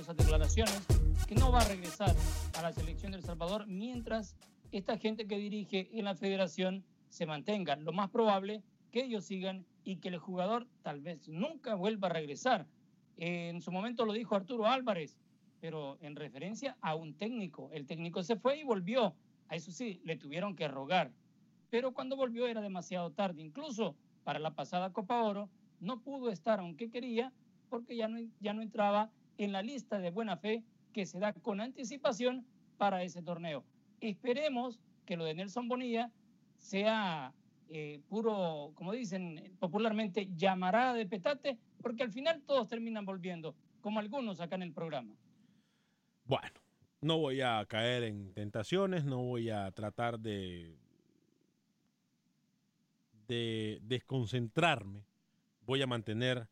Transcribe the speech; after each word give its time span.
Esas 0.00 0.16
declaraciones 0.16 0.86
que 1.26 1.34
no 1.34 1.50
va 1.50 1.60
a 1.60 1.68
regresar 1.68 2.14
a 2.58 2.62
la 2.62 2.72
selección 2.72 3.12
de 3.12 3.18
El 3.18 3.24
Salvador 3.24 3.66
mientras 3.66 4.36
esta 4.72 4.98
gente 4.98 5.26
que 5.26 5.38
dirige 5.38 5.88
en 5.92 6.04
la 6.04 6.14
federación 6.14 6.84
se 7.08 7.26
mantenga. 7.26 7.76
Lo 7.76 7.92
más 7.92 8.10
probable 8.10 8.62
que 8.92 9.04
ellos 9.04 9.24
sigan 9.24 9.64
y 9.84 9.96
que 9.96 10.08
el 10.08 10.18
jugador 10.18 10.66
tal 10.82 11.00
vez 11.00 11.28
nunca 11.28 11.74
vuelva 11.74 12.08
a 12.08 12.12
regresar. 12.12 12.66
En 13.16 13.62
su 13.62 13.72
momento 13.72 14.04
lo 14.04 14.12
dijo 14.12 14.34
Arturo 14.34 14.66
Álvarez, 14.66 15.16
pero 15.60 15.96
en 16.00 16.16
referencia 16.16 16.76
a 16.80 16.94
un 16.94 17.14
técnico. 17.14 17.70
El 17.72 17.86
técnico 17.86 18.22
se 18.22 18.36
fue 18.36 18.58
y 18.58 18.64
volvió. 18.64 19.14
A 19.48 19.56
eso 19.56 19.72
sí, 19.72 20.00
le 20.04 20.16
tuvieron 20.16 20.56
que 20.56 20.68
rogar. 20.68 21.12
Pero 21.70 21.92
cuando 21.94 22.16
volvió 22.16 22.46
era 22.46 22.60
demasiado 22.60 23.12
tarde. 23.12 23.42
Incluso 23.42 23.96
para 24.24 24.38
la 24.38 24.54
pasada 24.54 24.92
Copa 24.92 25.22
Oro 25.22 25.48
no 25.80 26.00
pudo 26.00 26.30
estar 26.30 26.60
aunque 26.60 26.90
quería 26.90 27.32
porque 27.68 27.96
ya 27.96 28.08
no, 28.08 28.18
ya 28.40 28.52
no 28.52 28.62
entraba 28.62 29.10
en 29.38 29.52
la 29.52 29.62
lista 29.62 29.98
de 29.98 30.10
buena 30.10 30.36
fe 30.36 30.64
que 30.92 31.06
se 31.06 31.18
da 31.18 31.32
con 31.32 31.60
anticipación 31.60 32.46
para 32.76 33.02
ese 33.02 33.22
torneo. 33.22 33.64
Esperemos 34.00 34.80
que 35.04 35.16
lo 35.16 35.24
de 35.24 35.34
Nelson 35.34 35.68
Bonilla 35.68 36.10
sea 36.58 37.32
eh, 37.68 38.00
puro, 38.08 38.72
como 38.74 38.92
dicen 38.92 39.56
popularmente, 39.58 40.28
llamarada 40.36 40.94
de 40.94 41.06
petate, 41.06 41.58
porque 41.82 42.02
al 42.02 42.12
final 42.12 42.42
todos 42.42 42.68
terminan 42.68 43.04
volviendo, 43.04 43.54
como 43.80 43.98
algunos 43.98 44.40
acá 44.40 44.56
en 44.56 44.62
el 44.62 44.72
programa. 44.72 45.14
Bueno, 46.24 46.60
no 47.00 47.18
voy 47.18 47.40
a 47.40 47.64
caer 47.66 48.04
en 48.04 48.32
tentaciones, 48.34 49.04
no 49.04 49.22
voy 49.22 49.50
a 49.50 49.70
tratar 49.72 50.18
de, 50.18 50.76
de 53.28 53.78
desconcentrarme, 53.82 55.04
voy 55.64 55.82
a 55.82 55.86
mantener 55.86 56.48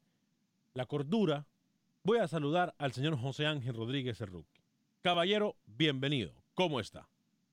la 0.74 0.86
cordura. 0.86 1.46
Voy 2.06 2.18
a 2.18 2.28
saludar 2.28 2.74
al 2.76 2.92
señor 2.92 3.16
José 3.16 3.46
Ángel 3.46 3.74
Rodríguez 3.74 4.18
Cerruqui. 4.18 4.60
Caballero, 5.00 5.56
bienvenido. 5.64 6.34
¿Cómo 6.52 6.78
está? 6.78 7.08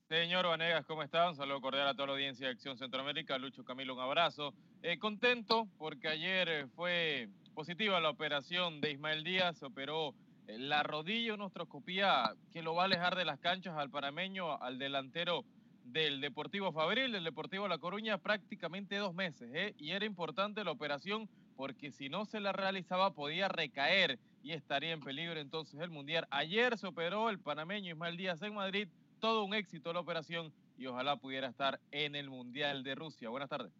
Señor 0.09 0.45
Vanegas, 0.45 0.85
¿cómo 0.85 1.03
está? 1.03 1.29
Un 1.29 1.37
saludo 1.37 1.61
cordial 1.61 1.87
a 1.87 1.93
toda 1.93 2.07
la 2.07 2.13
audiencia 2.15 2.47
de 2.47 2.51
Acción 2.51 2.77
Centroamérica. 2.77 3.37
Lucho 3.37 3.63
Camilo, 3.63 3.93
un 3.93 4.01
abrazo. 4.01 4.53
Eh, 4.83 4.99
contento 4.99 5.69
porque 5.77 6.09
ayer 6.09 6.49
eh, 6.49 6.67
fue 6.75 7.29
positiva 7.53 8.01
la 8.01 8.09
operación 8.09 8.81
de 8.81 8.91
Ismael 8.91 9.23
Díaz. 9.23 9.63
Operó 9.63 10.15
eh, 10.47 10.57
la 10.59 10.83
rodilla, 10.83 11.33
una 11.33 11.45
ostroscopía 11.45 12.35
que 12.51 12.61
lo 12.61 12.75
va 12.75 12.81
a 12.81 12.85
alejar 12.87 13.15
de 13.15 13.23
las 13.23 13.39
canchas 13.39 13.77
al 13.77 13.89
parameño, 13.89 14.61
al 14.61 14.77
delantero 14.79 15.45
del 15.85 16.19
Deportivo 16.19 16.73
Fabril, 16.73 17.13
del 17.13 17.23
Deportivo 17.23 17.69
La 17.69 17.77
Coruña, 17.77 18.17
prácticamente 18.17 18.97
dos 18.97 19.13
meses. 19.13 19.49
¿eh? 19.53 19.75
Y 19.77 19.91
era 19.91 20.05
importante 20.05 20.65
la 20.65 20.71
operación 20.71 21.29
porque 21.55 21.91
si 21.91 22.09
no 22.09 22.25
se 22.25 22.41
la 22.41 22.51
realizaba 22.51 23.13
podía 23.13 23.47
recaer 23.47 24.19
y 24.43 24.51
estaría 24.51 24.91
en 24.91 25.01
peligro 25.01 25.39
entonces 25.39 25.79
el 25.79 25.89
Mundial. 25.89 26.27
Ayer 26.29 26.77
se 26.77 26.87
operó 26.87 27.29
el 27.29 27.39
panameño 27.39 27.91
Ismael 27.91 28.17
Díaz 28.17 28.41
en 28.41 28.53
Madrid, 28.53 28.87
todo 29.19 29.43
un 29.43 29.53
éxito 29.53 29.93
la 29.93 29.99
operación 29.99 30.53
y 30.77 30.87
ojalá 30.87 31.17
pudiera 31.17 31.47
estar 31.47 31.79
en 31.91 32.15
el 32.15 32.29
Mundial 32.29 32.83
de 32.83 32.95
Rusia. 32.95 33.29
Buenas 33.29 33.49
tardes. 33.49 33.71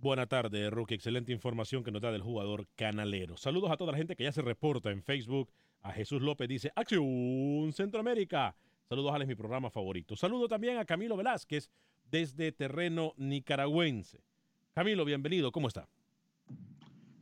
Buenas 0.00 0.28
tardes, 0.28 0.70
Rookie. 0.70 0.94
Excelente 0.94 1.32
información 1.32 1.82
que 1.82 1.90
nos 1.90 2.00
da 2.00 2.12
del 2.12 2.22
jugador 2.22 2.68
canalero. 2.76 3.36
Saludos 3.36 3.70
a 3.72 3.76
toda 3.76 3.90
la 3.92 3.98
gente 3.98 4.14
que 4.14 4.24
ya 4.24 4.32
se 4.32 4.42
reporta 4.42 4.90
en 4.90 5.02
Facebook. 5.02 5.50
A 5.82 5.92
Jesús 5.92 6.22
López 6.22 6.48
dice, 6.48 6.72
Acción 6.76 7.72
Centroamérica. 7.72 8.54
Saludos, 8.88 9.12
Alex, 9.12 9.28
mi 9.28 9.34
programa 9.34 9.70
favorito. 9.70 10.14
Saludo 10.16 10.46
también 10.46 10.78
a 10.78 10.84
Camilo 10.84 11.16
Velázquez 11.16 11.70
desde 12.10 12.52
terreno 12.52 13.12
nicaragüense. 13.16 14.22
Camilo, 14.72 15.04
bienvenido. 15.04 15.50
¿Cómo 15.50 15.66
está? 15.66 15.88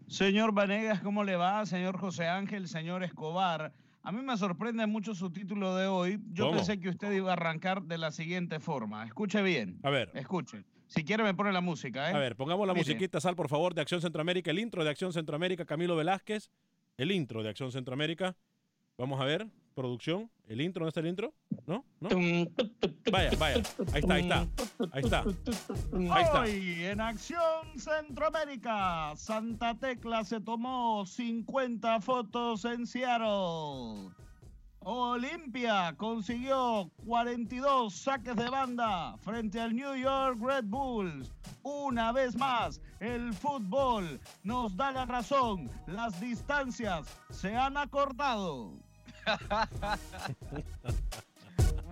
Señor 0.09 0.53
Vanegas, 0.53 1.01
¿cómo 1.01 1.25
le 1.25 1.37
va? 1.37 1.67
Señor 1.67 1.99
José 1.99 2.29
Ángel, 2.29 2.69
señor 2.69 3.03
Escobar. 3.03 3.73
A 4.03 4.13
mí 4.13 4.23
me 4.23 4.37
sorprende 4.37 4.87
mucho 4.87 5.15
su 5.17 5.31
título 5.31 5.75
de 5.75 5.89
hoy. 5.89 6.21
Yo 6.33 6.47
¿Cómo? 6.47 6.59
pensé 6.59 6.79
que 6.79 6.89
usted 6.89 7.11
iba 7.13 7.31
a 7.31 7.33
arrancar 7.33 7.83
de 7.83 7.99
la 7.99 8.13
siguiente 8.13 8.61
forma. 8.61 9.05
Escuche 9.05 9.43
bien. 9.43 9.81
A 9.83 9.91
ver. 9.91 10.13
Escuche. 10.15 10.65
Si 10.87 11.03
quiere 11.03 11.25
me 11.25 11.35
pone 11.35 11.51
la 11.51 11.61
música, 11.61 12.09
¿eh? 12.09 12.15
A 12.15 12.19
ver, 12.19 12.37
pongamos 12.37 12.65
la 12.69 12.73
Mire. 12.73 12.85
musiquita, 12.87 13.21
Sal, 13.21 13.35
por 13.35 13.49
favor, 13.49 13.75
de 13.75 13.81
Acción 13.81 14.01
Centroamérica, 14.01 14.53
el 14.53 14.61
intro 14.61 14.85
de 14.85 14.91
Acción 14.91 15.13
Centroamérica, 15.13 15.65
Camilo 15.65 15.97
Velázquez, 15.97 16.51
el 16.97 17.11
intro 17.11 17.43
de 17.43 17.49
Acción 17.49 17.73
Centroamérica. 17.73 18.37
Vamos 18.97 19.21
a 19.21 19.25
ver, 19.25 19.49
producción, 19.77 20.31
el 20.49 20.63
intro, 20.63 20.81
¿dónde 20.81 20.89
está 20.89 21.01
el 21.01 21.07
intro? 21.07 21.35
¿No? 21.67 21.85
¿No? 22.01 22.09
Vaya, 23.13 23.31
vaya, 23.39 23.63
ahí 23.93 24.01
está, 24.01 24.15
ahí 24.15 24.23
está, 24.23 24.49
ahí 24.91 25.03
está. 25.05 25.25
Ahí 26.11 26.23
está. 26.25 26.41
Hoy 26.41 26.85
en 26.87 27.01
Acción 27.01 27.79
Centroamérica, 27.79 29.15
Santa 29.17 29.75
Tecla 29.79 30.25
se 30.25 30.41
tomó 30.41 31.05
50 31.07 32.01
fotos 32.01 32.65
en 32.65 32.87
Seattle. 32.87 34.11
Olimpia 34.81 35.95
consiguió 35.97 36.91
42 37.05 37.93
saques 37.93 38.37
de 38.37 38.49
banda 38.49 39.17
frente 39.19 39.61
al 39.61 39.75
New 39.75 39.95
York 39.95 40.39
Red 40.41 40.65
Bulls. 40.65 41.33
Una 41.65 42.13
vez 42.13 42.37
más, 42.37 42.81
el 43.01 43.35
fútbol 43.35 44.21
nos 44.43 44.77
da 44.77 44.93
la 44.93 45.05
razón. 45.05 45.69
Las 45.87 46.19
distancias 46.21 47.07
se 47.31 47.55
han 47.55 47.77
acortado. 47.77 48.75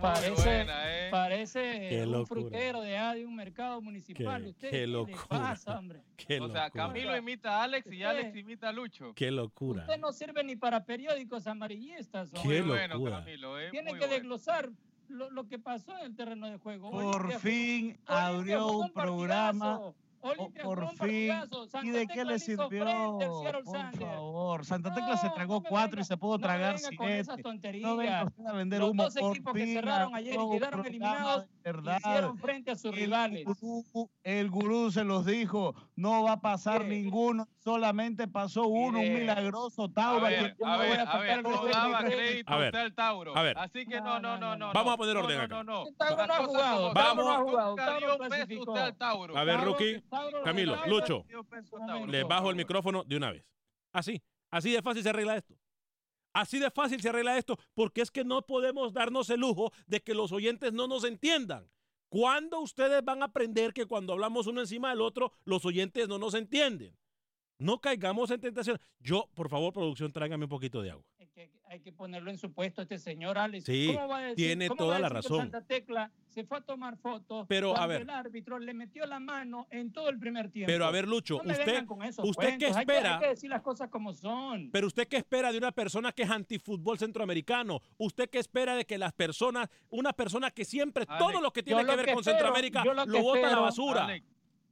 Parece, 0.01 0.31
buena, 0.43 0.93
¿eh? 0.93 1.07
parece 1.09 2.03
un 2.03 2.11
locura. 2.11 2.41
frutero 2.41 2.81
de, 2.81 2.97
ah, 2.97 3.13
de 3.15 3.25
un 3.25 3.33
mercado 3.35 3.81
municipal. 3.81 4.43
Qué- 4.43 4.49
¿Usted 4.49 4.69
qué 4.69 4.87
locura. 4.87 5.25
pasa, 5.29 5.79
hombre? 5.79 6.01
Qué 6.17 6.39
o 6.39 6.49
sea, 6.49 6.65
locura. 6.65 6.87
Camilo 6.87 7.17
imita 7.17 7.59
a 7.59 7.63
Alex 7.63 7.91
y 7.91 8.03
Alex 8.03 8.35
imita 8.35 8.69
a 8.69 8.71
Lucho. 8.73 9.13
Qué 9.15 9.31
locura. 9.31 9.81
Usted 9.83 9.97
no 9.99 10.11
sirve 10.11 10.43
ni 10.43 10.55
para 10.57 10.83
periódicos 10.85 11.47
amarillistas. 11.47 12.29
Qué 12.31 12.61
bueno, 12.61 12.95
locura. 12.95 13.19
Camilo, 13.19 13.59
¿eh? 13.59 13.69
Tiene 13.71 13.91
Muy 13.91 13.99
que 13.99 14.05
bueno. 14.05 14.21
desglosar 14.21 14.69
lo, 15.07 15.29
lo 15.31 15.47
que 15.47 15.59
pasó 15.59 15.97
en 15.97 16.05
el 16.07 16.15
terreno 16.15 16.49
de 16.49 16.57
juego. 16.57 16.91
Por 16.91 17.31
fin 17.39 17.97
abrió 18.05 18.67
un 18.67 18.91
programa. 18.91 19.79
Olimpia 20.25 20.63
por 20.63 20.89
fin. 20.97 21.33
¿Y 21.83 21.89
de 21.89 22.07
qué 22.07 22.25
le 22.25 22.39
sirvió? 22.39 23.17
Por 23.19 23.63
favor, 23.95 24.65
Santa 24.65 24.93
Tecla 24.93 25.17
se 25.17 25.29
tragó 25.29 25.61
cuatro 25.61 26.01
y 26.01 26.03
se 26.03 26.17
pudo 26.17 26.39
tragar 26.39 26.75
venga 26.75 26.97
con 26.97 27.09
esas 27.09 27.35
siete. 27.35 27.43
tonterías. 27.43 27.83
No 27.83 27.97
venga 27.97 28.23
usted 28.25 28.45
a 28.45 28.53
vender 28.53 28.79
Los 28.81 28.89
humo 28.91 29.03
dos 29.03 29.15
equipos 29.17 29.53
que 29.53 29.73
cerraron 29.73 30.15
ayer 30.15 30.35
y 30.39 30.49
quedaron 30.51 30.85
eliminados 30.85 31.45
verdad. 31.65 31.97
hicieron 31.99 32.37
frente 32.37 32.71
a 32.71 32.75
sus 32.75 32.93
El 32.93 32.99
rivales. 32.99 33.43
gurú, 33.43 34.09
el 34.23 34.49
gurú 34.49 34.91
se 34.91 35.03
los 35.03 35.25
dijo, 35.25 35.73
no 35.95 36.23
va 36.23 36.33
a 36.33 36.41
pasar 36.41 36.83
Mire, 36.83 37.01
ninguno, 37.01 37.47
solamente 37.57 38.27
pasó 38.27 38.67
uno, 38.67 38.99
un 38.99 39.03
mire, 39.05 39.19
milagroso 39.21 39.85
A 39.85 39.91
Tauro. 39.93 40.25
ver, 40.27 40.55
a 40.63 40.77
ver, 40.77 40.99
a 40.99 41.03
a 41.03 41.05
faltar 41.07 41.21
ver, 41.21 41.37
el 41.37 41.43
no 41.43 41.65
daba 41.65 41.99
a 41.99 42.03
crédito 42.03 42.51
A 42.51 42.55
a 42.55 42.59
ver, 42.59 42.67
usted 42.67 42.79
al 42.79 42.93
Tauro. 42.93 43.35
a 43.37 43.41
ver. 43.41 43.57
Así 43.57 43.85
que 43.87 43.99
No, 43.99 44.19
no, 44.19 44.37
no, 44.37 44.55
no. 44.55 44.71
Vamos 44.73 44.93
a 44.93 44.97
poner 44.97 45.17
orden 45.17 45.37
no, 45.37 45.43
acá. 45.43 45.55
No, 45.55 45.63
no, 45.63 45.85
Tauro 45.97 46.27
no 46.27 46.33
ha 46.33 46.45
jugado, 46.45 46.93
Tauro 46.93 47.23
no 47.23 47.31
ha 47.31 47.37
jugado, 47.39 47.69
Nunca 47.71 47.85
Tauro 47.85 47.99
dio 47.99 48.17
peso 48.17 48.29
clasificó. 48.29 48.71
usted 48.71 48.81
al 48.83 48.95
Tauro. 48.97 49.37
A 49.37 49.43
ver, 49.43 49.55
Tauro- 49.57 49.65
Rookie, 49.71 50.01
Tauro- 50.09 50.43
Camilo, 50.43 50.75
Tauro- 50.75 50.87
Lucho, 50.89 51.25
Dio 51.27 51.43
peso 51.43 51.75
Un 51.75 51.81
al 51.81 51.87
Tauro. 51.87 51.99
momento. 52.01 52.11
le 52.17 52.23
bajo 52.23 52.49
el 52.51 52.55
micrófono 52.55 53.03
de 53.03 53.17
una 53.17 53.31
vez. 53.31 53.43
Así, 53.91 54.21
así 54.51 54.71
de 54.71 54.81
fácil 54.83 55.01
se 55.01 55.09
arregla 55.09 55.37
esto. 55.37 55.55
Así 56.35 56.59
de 56.59 56.69
fácil 56.69 57.01
se 57.01 57.07
arregla 57.07 57.37
esto, 57.37 57.57
porque 57.73 58.01
es 58.01 58.11
que 58.11 58.25
no 58.25 58.45
podemos 58.45 58.91
darnos 58.91 59.29
el 59.29 59.39
lujo 59.39 59.71
de 59.87 60.01
que 60.01 60.13
los 60.13 60.33
oyentes 60.33 60.73
no 60.73 60.85
nos 60.85 61.05
entiendan. 61.05 61.71
¿Cuándo 62.09 62.59
ustedes 62.59 63.05
van 63.05 63.21
a 63.21 63.27
aprender 63.27 63.71
que 63.71 63.85
cuando 63.85 64.11
hablamos 64.11 64.45
uno 64.45 64.59
encima 64.59 64.89
del 64.89 64.99
otro, 64.99 65.31
los 65.45 65.63
oyentes 65.63 66.09
no 66.09 66.17
nos 66.17 66.33
entienden? 66.33 66.93
No 67.57 67.79
caigamos 67.79 68.31
en 68.31 68.41
tentación. 68.41 68.81
Yo, 68.99 69.29
por 69.33 69.47
favor, 69.47 69.71
producción, 69.71 70.11
tráigame 70.11 70.43
un 70.43 70.49
poquito 70.49 70.81
de 70.81 70.91
agua. 70.91 71.05
Hay 71.37 71.47
que, 71.47 71.51
hay 71.67 71.79
que 71.81 71.91
ponerlo 71.91 72.31
en 72.31 72.37
su 72.37 72.53
puesto 72.53 72.81
este 72.81 72.97
señor 72.97 73.37
Alex. 73.37 73.65
Sí, 73.65 73.91
¿Cómo 73.93 74.07
va 74.07 74.19
a 74.19 74.21
decir- 74.21 74.35
tiene 74.37 74.69
cómo 74.69 74.77
toda 74.77 74.91
va 74.91 74.95
a 74.95 74.99
la 75.01 75.07
que 75.09 75.13
razón. 75.15 75.37
Santa 75.39 75.61
Tecla 75.65 76.09
se 76.29 76.45
fue 76.45 76.59
a 76.59 76.61
tomar 76.61 76.95
fotos 76.97 77.45
Pero, 77.49 77.75
a 77.77 77.85
ver. 77.87 78.03
el 78.03 78.09
árbitro 78.09 78.57
le 78.57 78.73
metió 78.73 79.05
la 79.05 79.19
mano 79.19 79.67
en 79.69 79.91
todo 79.91 80.07
el 80.07 80.17
primer 80.17 80.49
tiempo. 80.49 80.71
Pero 80.71 80.85
a 80.85 80.91
ver, 80.91 81.05
Lucho, 81.09 81.41
No 81.43 81.51
usted, 81.51 81.85
con 81.85 82.03
esos 82.03 82.23
usted 82.29 82.57
qué 82.57 82.57
cuentos. 82.67 82.77
Hay 82.77 82.85
que- 82.85 82.91
espera? 82.93 83.15
Hay 83.15 83.19
que, 83.21 83.27
decir 83.27 83.49
las 83.49 83.61
cosas 83.61 83.89
como 83.89 84.13
son. 84.13 84.69
Pero 84.71 84.87
usted 84.87 85.09
qué 85.09 85.17
espera 85.17 85.51
de 85.51 85.57
una 85.57 85.73
persona 85.73 86.13
que 86.13 86.23
es 86.23 86.29
antifútbol 86.29 86.97
centroamericano? 86.97 87.81
¿Usted 87.97 88.29
qué 88.29 88.39
espera 88.39 88.73
de 88.77 88.85
que 88.85 88.97
las 88.97 89.11
personas, 89.11 89.67
una 89.89 90.13
persona 90.13 90.51
que 90.51 90.63
siempre 90.63 91.03
Alex, 91.05 91.19
todo 91.19 91.41
lo 91.41 91.51
que 91.51 91.63
tiene 91.63 91.81
que 91.81 91.87
lo 91.91 91.97
ver 91.97 92.05
que 92.05 92.13
con 92.13 92.21
espero- 92.21 92.37
Centroamérica 92.37 92.85
lo 92.85 92.93
lo 92.93 93.21
bota 93.21 93.39
a 93.39 93.41
la 93.41 93.47
espero- 93.49 93.61
basura? 93.61 94.05
Alex, 94.05 94.25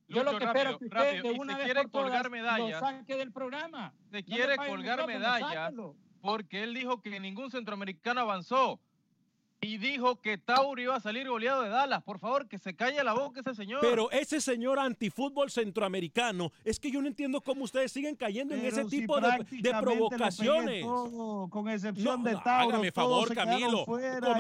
Yo 0.08 0.24
lo 0.24 0.38
que 0.38 0.46
espero 0.46 0.70
es 0.70 0.76
rápido, 0.76 0.80
que 0.80 0.86
usted 0.86 0.98
rápido. 0.98 1.24
de 1.34 1.40
una 1.40 1.54
se 1.54 1.58
vez 1.58 1.66
quiere 1.66 1.82
por 1.82 1.92
todas 1.92 2.06
colgar 2.06 2.24
lo 2.26 2.30
medallas. 2.32 2.80
saque 2.80 3.18
del 3.18 3.32
programa. 3.34 3.94
Se 4.12 4.24
quiere 4.24 4.56
colgar 4.56 5.06
medallas. 5.08 5.74
Porque 6.24 6.64
él 6.64 6.74
dijo 6.74 7.02
que 7.02 7.20
ningún 7.20 7.52
centroamericano 7.52 8.22
avanzó. 8.22 8.80
Y 9.60 9.78
dijo 9.78 10.20
que 10.20 10.38
Tauro 10.38 10.82
iba 10.82 10.96
a 10.96 11.00
salir 11.00 11.30
goleado 11.30 11.62
de 11.62 11.70
Dallas. 11.70 12.04
Por 12.04 12.20
favor, 12.20 12.50
que 12.50 12.58
se 12.58 12.76
calle 12.76 13.02
la 13.02 13.14
boca 13.14 13.40
ese 13.40 13.56
señor. 13.56 13.80
Pero 13.80 14.12
ese 14.12 14.42
señor 14.42 14.78
antifútbol 14.78 15.50
centroamericano, 15.52 16.52
es 16.66 16.82
que 16.82 16.92
yo 16.92 17.02
no 17.02 17.08
entiendo 17.08 17.40
cómo 17.40 17.64
ustedes 17.64 17.90
siguen 17.94 18.16
cayendo 18.18 18.56
en 18.56 18.66
ese 18.66 18.84
si 18.90 19.00
tipo 19.02 19.22
de, 19.22 19.46
provocaciones. 19.80 20.82
todo, 20.84 21.48
con 21.50 21.70
excepción 21.70 22.24
No, 22.24 22.30
de 22.30 22.36
Tauro. 22.36 22.70
hágame 22.76 22.92
favor, 22.92 23.34
Camilo, 23.34 23.86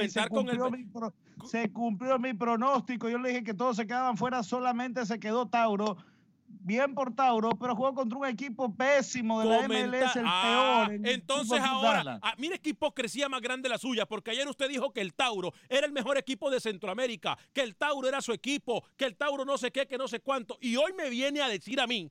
se 0.09 0.27
con 0.27 0.49
el- 0.49 0.57
cumplió 0.57 0.69
mi 0.71 0.83
pro- 0.85 1.13
se 1.45 1.71
cumplió 1.71 2.19
mi 2.19 2.33
pronóstico. 2.33 3.07
Yo 3.09 3.17
le 3.17 3.29
dije 3.29 3.43
que 3.45 3.53
todos 3.53 3.77
se 3.77 3.87
quedaban 3.87 4.17
fuera, 4.17 4.43
solamente 4.43 5.05
se 5.05 5.19
quedó 5.21 5.45
Tauro. 5.47 5.95
Bien 6.65 6.95
por 6.95 7.13
Tauro, 7.13 7.49
pero 7.59 7.75
jugó 7.75 7.93
contra 7.93 8.17
un 8.17 8.25
equipo 8.25 8.73
pésimo 8.73 9.41
de 9.41 9.45
la 9.49 9.57
Comenta- 9.63 9.97
MLS, 9.97 10.15
el 10.19 10.25
Ah, 10.25 10.85
peor. 10.87 11.07
entonces 11.09 11.59
ahora, 11.59 12.19
ah, 12.21 12.35
mire 12.37 12.57
qué 12.59 12.69
hipocresía 12.69 13.27
más 13.27 13.41
grande 13.41 13.67
la 13.67 13.77
suya, 13.77 14.05
porque 14.05 14.31
ayer 14.31 14.47
usted 14.47 14.69
dijo 14.69 14.93
que 14.93 15.01
el 15.01 15.13
Tauro 15.13 15.51
era 15.67 15.85
el 15.85 15.91
mejor 15.91 16.17
equipo 16.17 16.49
de 16.49 16.61
Centroamérica, 16.61 17.37
que 17.51 17.61
el 17.61 17.75
Tauro 17.75 18.07
era 18.07 18.21
su 18.21 18.31
equipo, 18.31 18.85
que 18.95 19.03
el 19.03 19.17
Tauro 19.17 19.43
no 19.43 19.57
sé 19.57 19.71
qué, 19.71 19.85
que 19.87 19.97
no 19.97 20.07
sé 20.07 20.21
cuánto, 20.21 20.57
y 20.61 20.77
hoy 20.77 20.93
me 20.93 21.09
viene 21.09 21.41
a 21.41 21.49
decir 21.49 21.81
a 21.81 21.85
mí 21.87 22.09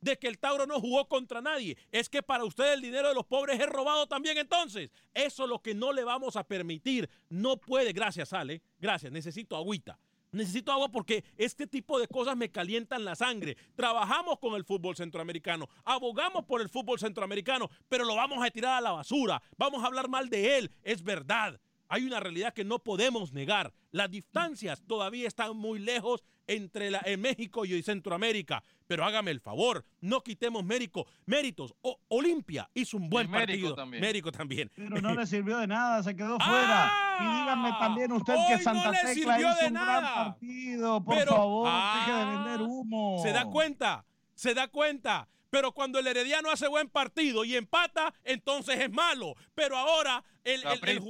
de 0.00 0.16
que 0.16 0.28
el 0.28 0.38
Tauro 0.38 0.64
no 0.64 0.78
jugó 0.78 1.08
contra 1.08 1.40
nadie. 1.40 1.76
Es 1.90 2.08
que 2.08 2.22
para 2.22 2.44
usted 2.44 2.74
el 2.74 2.80
dinero 2.80 3.08
de 3.08 3.14
los 3.16 3.26
pobres 3.26 3.58
es 3.58 3.66
robado 3.66 4.06
también 4.06 4.38
entonces. 4.38 4.92
Eso 5.12 5.42
es 5.42 5.48
lo 5.50 5.58
que 5.60 5.74
no 5.74 5.92
le 5.92 6.04
vamos 6.04 6.36
a 6.36 6.44
permitir. 6.44 7.10
No 7.28 7.56
puede, 7.56 7.92
gracias 7.92 8.32
Ale, 8.32 8.62
gracias, 8.78 9.10
necesito 9.10 9.56
agüita. 9.56 9.98
Necesito 10.32 10.72
agua 10.72 10.90
porque 10.90 11.24
este 11.36 11.66
tipo 11.66 11.98
de 11.98 12.06
cosas 12.08 12.36
me 12.36 12.50
calientan 12.50 13.04
la 13.04 13.14
sangre. 13.14 13.56
Trabajamos 13.74 14.38
con 14.38 14.54
el 14.54 14.64
fútbol 14.64 14.96
centroamericano, 14.96 15.68
abogamos 15.84 16.44
por 16.44 16.60
el 16.60 16.68
fútbol 16.68 16.98
centroamericano, 16.98 17.70
pero 17.88 18.04
lo 18.04 18.14
vamos 18.14 18.44
a 18.44 18.50
tirar 18.50 18.78
a 18.78 18.80
la 18.80 18.92
basura. 18.92 19.42
Vamos 19.56 19.82
a 19.82 19.86
hablar 19.86 20.08
mal 20.08 20.28
de 20.28 20.58
él. 20.58 20.70
Es 20.82 21.02
verdad. 21.02 21.60
Hay 21.88 22.04
una 22.04 22.20
realidad 22.20 22.52
que 22.52 22.64
no 22.64 22.78
podemos 22.80 23.32
negar. 23.32 23.72
Las 23.90 24.10
distancias 24.10 24.82
todavía 24.86 25.26
están 25.26 25.56
muy 25.56 25.78
lejos 25.78 26.22
entre 26.48 26.90
la, 26.90 27.00
en 27.04 27.20
México 27.20 27.64
y 27.64 27.80
Centroamérica. 27.82 28.64
Pero 28.88 29.04
hágame 29.04 29.30
el 29.30 29.40
favor, 29.40 29.84
no 30.00 30.22
quitemos 30.22 30.64
mérico, 30.64 31.06
méritos. 31.26 31.74
O- 31.82 32.00
Olimpia 32.08 32.68
hizo 32.74 32.96
un 32.96 33.08
buen 33.10 33.30
partido. 33.30 33.74
también. 33.74 34.00
Mérico 34.00 34.32
también. 34.32 34.70
Pero 34.74 35.00
no 35.00 35.14
le 35.14 35.26
sirvió 35.26 35.58
de 35.58 35.66
nada, 35.66 36.02
se 36.02 36.16
quedó 36.16 36.38
¡Ah! 36.40 36.44
fuera. 36.48 36.92
Y 37.20 37.40
dígame 37.40 37.70
también 37.78 38.12
usted 38.12 38.34
Hoy 38.34 38.46
que 38.48 38.56
no 38.56 38.62
Santa 38.62 38.90
le 38.90 38.96
Tecla 38.98 39.14
sirvió 39.14 39.36
hizo 39.50 39.60
de 39.60 39.66
un 39.66 39.72
gran 39.74 39.86
nada. 39.86 40.14
partido. 40.24 41.04
Por 41.04 41.14
Pero- 41.16 41.30
favor, 41.36 41.68
Ah, 41.70 42.04
deje 42.06 42.18
de 42.18 42.24
vender 42.24 42.62
humo. 42.62 43.20
Se 43.22 43.32
da 43.32 43.44
cuenta, 43.44 44.04
se 44.34 44.54
da 44.54 44.68
cuenta. 44.68 45.28
Pero 45.50 45.72
cuando 45.72 45.98
el 45.98 46.06
Herediano 46.06 46.50
hace 46.50 46.68
buen 46.68 46.90
partido 46.90 47.42
y 47.44 47.56
empata, 47.56 48.12
entonces 48.24 48.78
es 48.80 48.90
malo. 48.92 49.34
Pero 49.54 49.76
ahora 49.78 50.22
el, 50.44 50.60
el, 50.60 50.66
el 50.66 50.74
Saprissa. 50.74 51.00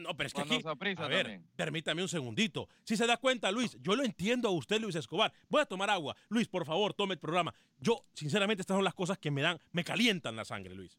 No, 0.00 0.16
pero 0.16 0.26
es 0.26 0.34
que 0.34 0.40
aquí... 0.40 0.60
A 0.64 0.74
ver, 0.74 0.96
también. 0.96 1.46
permítame 1.56 2.02
un 2.02 2.08
segundito. 2.08 2.68
Si 2.84 2.96
se 2.96 3.06
da 3.06 3.16
cuenta, 3.16 3.50
Luis, 3.50 3.76
yo 3.80 3.94
lo 3.94 4.04
entiendo 4.04 4.48
a 4.48 4.52
usted, 4.52 4.80
Luis 4.80 4.94
Escobar. 4.96 5.32
Voy 5.48 5.60
a 5.60 5.66
tomar 5.66 5.90
agua. 5.90 6.16
Luis, 6.28 6.48
por 6.48 6.64
favor, 6.64 6.94
tome 6.94 7.14
el 7.14 7.20
programa. 7.20 7.54
Yo, 7.78 8.04
sinceramente, 8.14 8.62
estas 8.62 8.76
son 8.76 8.84
las 8.84 8.94
cosas 8.94 9.18
que 9.18 9.30
me 9.30 9.42
dan, 9.42 9.58
me 9.72 9.84
calientan 9.84 10.36
la 10.36 10.44
sangre, 10.44 10.74
Luis. 10.74 10.98